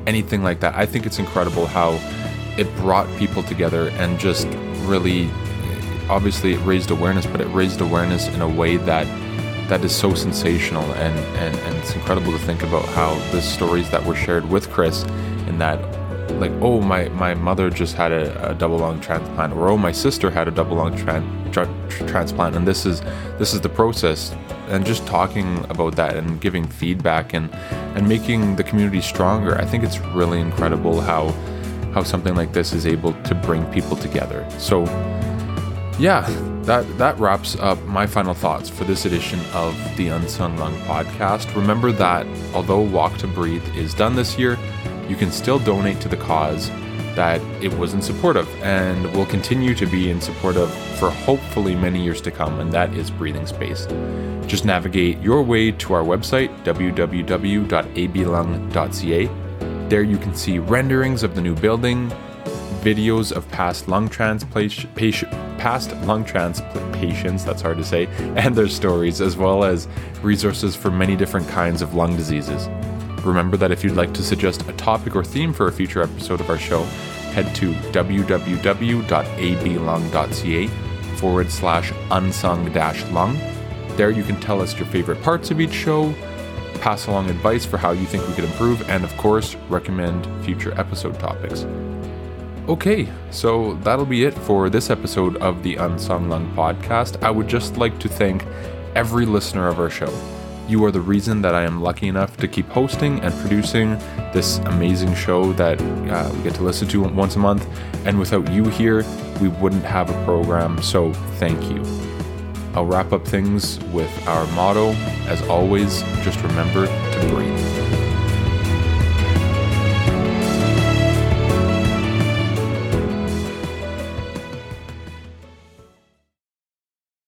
anything 0.07 0.43
like 0.43 0.59
that. 0.61 0.75
I 0.75 0.85
think 0.85 1.05
it's 1.05 1.19
incredible 1.19 1.65
how 1.65 1.99
it 2.57 2.73
brought 2.77 3.07
people 3.17 3.43
together 3.43 3.89
and 3.91 4.19
just 4.19 4.47
really 4.83 5.29
obviously 6.09 6.53
it 6.53 6.59
raised 6.59 6.91
awareness, 6.91 7.25
but 7.25 7.41
it 7.41 7.47
raised 7.47 7.81
awareness 7.81 8.27
in 8.27 8.41
a 8.41 8.47
way 8.47 8.77
that 8.77 9.07
that 9.69 9.85
is 9.85 9.95
so 9.95 10.13
sensational 10.13 10.83
and, 10.95 11.17
and, 11.37 11.55
and 11.55 11.77
it's 11.77 11.95
incredible 11.95 12.31
to 12.33 12.39
think 12.39 12.61
about 12.61 12.83
how 12.89 13.13
the 13.31 13.41
stories 13.41 13.89
that 13.89 14.03
were 14.03 14.15
shared 14.15 14.49
with 14.49 14.69
Chris 14.69 15.03
in 15.47 15.57
that 15.59 15.79
like, 16.39 16.51
oh, 16.61 16.81
my, 16.81 17.09
my 17.09 17.33
mother 17.33 17.69
just 17.69 17.95
had 17.95 18.11
a, 18.11 18.51
a 18.51 18.53
double 18.53 18.77
lung 18.77 18.99
transplant, 19.01 19.53
or 19.53 19.69
oh, 19.69 19.77
my 19.77 19.91
sister 19.91 20.29
had 20.29 20.47
a 20.47 20.51
double 20.51 20.77
lung 20.77 20.97
tran- 20.97 21.53
tra- 21.53 22.07
transplant, 22.07 22.55
and 22.55 22.67
this 22.67 22.85
is 22.85 23.01
this 23.37 23.53
is 23.53 23.61
the 23.61 23.69
process. 23.69 24.35
And 24.69 24.85
just 24.85 25.05
talking 25.05 25.65
about 25.69 25.97
that 25.97 26.15
and 26.15 26.39
giving 26.39 26.65
feedback 26.65 27.33
and 27.33 27.53
and 27.95 28.07
making 28.07 28.55
the 28.55 28.63
community 28.63 29.01
stronger. 29.01 29.57
I 29.57 29.65
think 29.65 29.83
it's 29.83 29.99
really 29.99 30.39
incredible 30.39 31.01
how 31.01 31.29
how 31.93 32.03
something 32.03 32.35
like 32.35 32.53
this 32.53 32.73
is 32.73 32.85
able 32.85 33.13
to 33.23 33.35
bring 33.35 33.65
people 33.71 33.97
together. 33.97 34.47
So, 34.57 34.83
yeah, 35.99 36.25
that 36.63 36.85
that 36.97 37.19
wraps 37.19 37.55
up 37.57 37.81
my 37.83 38.07
final 38.07 38.33
thoughts 38.33 38.69
for 38.69 38.83
this 38.85 39.05
edition 39.05 39.39
of 39.53 39.75
the 39.97 40.07
Unsung 40.07 40.57
Lung 40.57 40.75
podcast. 40.81 41.53
Remember 41.55 41.91
that 41.91 42.25
although 42.53 42.81
Walk 42.81 43.17
to 43.17 43.27
Breathe 43.27 43.67
is 43.75 43.93
done 43.93 44.15
this 44.15 44.37
year, 44.37 44.57
you 45.11 45.17
can 45.17 45.29
still 45.29 45.59
donate 45.59 45.99
to 45.99 46.07
the 46.07 46.15
cause 46.15 46.69
that 47.15 47.41
it 47.61 47.71
was 47.77 47.93
in 47.93 48.01
support 48.01 48.37
of 48.37 48.47
and 48.63 49.13
will 49.13 49.25
continue 49.25 49.75
to 49.75 49.85
be 49.85 50.09
in 50.09 50.21
support 50.21 50.55
of 50.55 50.73
for 50.97 51.09
hopefully 51.09 51.75
many 51.75 52.01
years 52.01 52.21
to 52.21 52.31
come, 52.31 52.61
and 52.61 52.71
that 52.71 52.93
is 52.93 53.11
breathing 53.11 53.45
space. 53.45 53.85
Just 54.47 54.63
navigate 54.63 55.19
your 55.19 55.43
way 55.43 55.71
to 55.73 55.93
our 55.93 56.03
website, 56.03 56.47
www.ablung.ca. 56.63 57.49
There 59.89 60.03
you 60.03 60.17
can 60.17 60.33
see 60.33 60.59
renderings 60.59 61.23
of 61.23 61.35
the 61.35 61.41
new 61.41 61.55
building, 61.55 62.09
videos 62.79 63.33
of 63.33 63.45
past 63.51 63.89
lung 63.89 64.07
transplant 64.07 64.95
past 65.57 65.91
lung 66.05 66.23
transplant 66.23 66.95
patients, 66.95 67.43
that's 67.43 67.61
hard 67.61 67.75
to 67.77 67.83
say, 67.83 68.05
and 68.37 68.55
their 68.55 68.69
stories, 68.69 69.19
as 69.19 69.35
well 69.35 69.65
as 69.65 69.89
resources 70.21 70.73
for 70.73 70.89
many 70.89 71.17
different 71.17 71.49
kinds 71.49 71.81
of 71.81 71.95
lung 71.95 72.15
diseases. 72.15 72.69
Remember 73.23 73.57
that 73.57 73.71
if 73.71 73.83
you'd 73.83 73.95
like 73.95 74.13
to 74.13 74.23
suggest 74.23 74.67
a 74.67 74.73
topic 74.73 75.15
or 75.15 75.23
theme 75.23 75.53
for 75.53 75.67
a 75.67 75.71
future 75.71 76.01
episode 76.01 76.39
of 76.39 76.49
our 76.49 76.57
show, 76.57 76.83
head 77.33 77.53
to 77.55 77.73
www.ablung.ca 77.91 78.37
forward 81.17 81.51
slash 81.51 81.93
unsung 82.09 82.71
dash 82.73 83.03
lung. 83.11 83.37
There 83.95 84.09
you 84.09 84.23
can 84.23 84.39
tell 84.39 84.61
us 84.61 84.75
your 84.77 84.87
favorite 84.87 85.21
parts 85.21 85.51
of 85.51 85.61
each 85.61 85.73
show, 85.73 86.13
pass 86.81 87.07
along 87.07 87.29
advice 87.29 87.65
for 87.65 87.77
how 87.77 87.91
you 87.91 88.05
think 88.05 88.27
we 88.27 88.33
could 88.33 88.45
improve, 88.45 88.89
and 88.89 89.03
of 89.03 89.15
course, 89.17 89.55
recommend 89.69 90.25
future 90.43 90.73
episode 90.79 91.19
topics. 91.19 91.65
Okay, 92.67 93.07
so 93.31 93.73
that'll 93.83 94.05
be 94.05 94.23
it 94.25 94.33
for 94.33 94.69
this 94.69 94.89
episode 94.89 95.35
of 95.37 95.61
the 95.61 95.75
Unsung 95.75 96.29
Lung 96.29 96.51
podcast. 96.55 97.21
I 97.23 97.29
would 97.29 97.47
just 97.47 97.77
like 97.77 97.99
to 97.99 98.09
thank 98.09 98.45
every 98.95 99.25
listener 99.25 99.67
of 99.67 99.79
our 99.79 99.89
show. 99.89 100.11
You 100.67 100.83
are 100.85 100.91
the 100.91 101.01
reason 101.01 101.41
that 101.41 101.53
I 101.53 101.63
am 101.63 101.81
lucky 101.81 102.07
enough 102.07 102.37
to 102.37 102.47
keep 102.47 102.67
hosting 102.69 103.19
and 103.21 103.33
producing 103.41 103.97
this 104.33 104.59
amazing 104.59 105.13
show 105.15 105.51
that 105.53 105.81
uh, 105.81 106.31
we 106.33 106.43
get 106.43 106.55
to 106.55 106.63
listen 106.63 106.87
to 106.89 107.01
once 107.01 107.35
a 107.35 107.39
month. 107.39 107.67
And 108.05 108.19
without 108.19 108.49
you 108.51 108.65
here, 108.65 109.03
we 109.41 109.49
wouldn't 109.49 109.83
have 109.83 110.09
a 110.09 110.25
program. 110.25 110.81
So 110.81 111.13
thank 111.39 111.61
you. 111.69 111.83
I'll 112.73 112.85
wrap 112.85 113.11
up 113.11 113.27
things 113.27 113.79
with 113.85 114.27
our 114.27 114.47
motto. 114.53 114.91
As 115.27 115.41
always, 115.43 116.01
just 116.23 116.41
remember 116.41 116.85
to 116.85 117.27
breathe. 117.29 118.10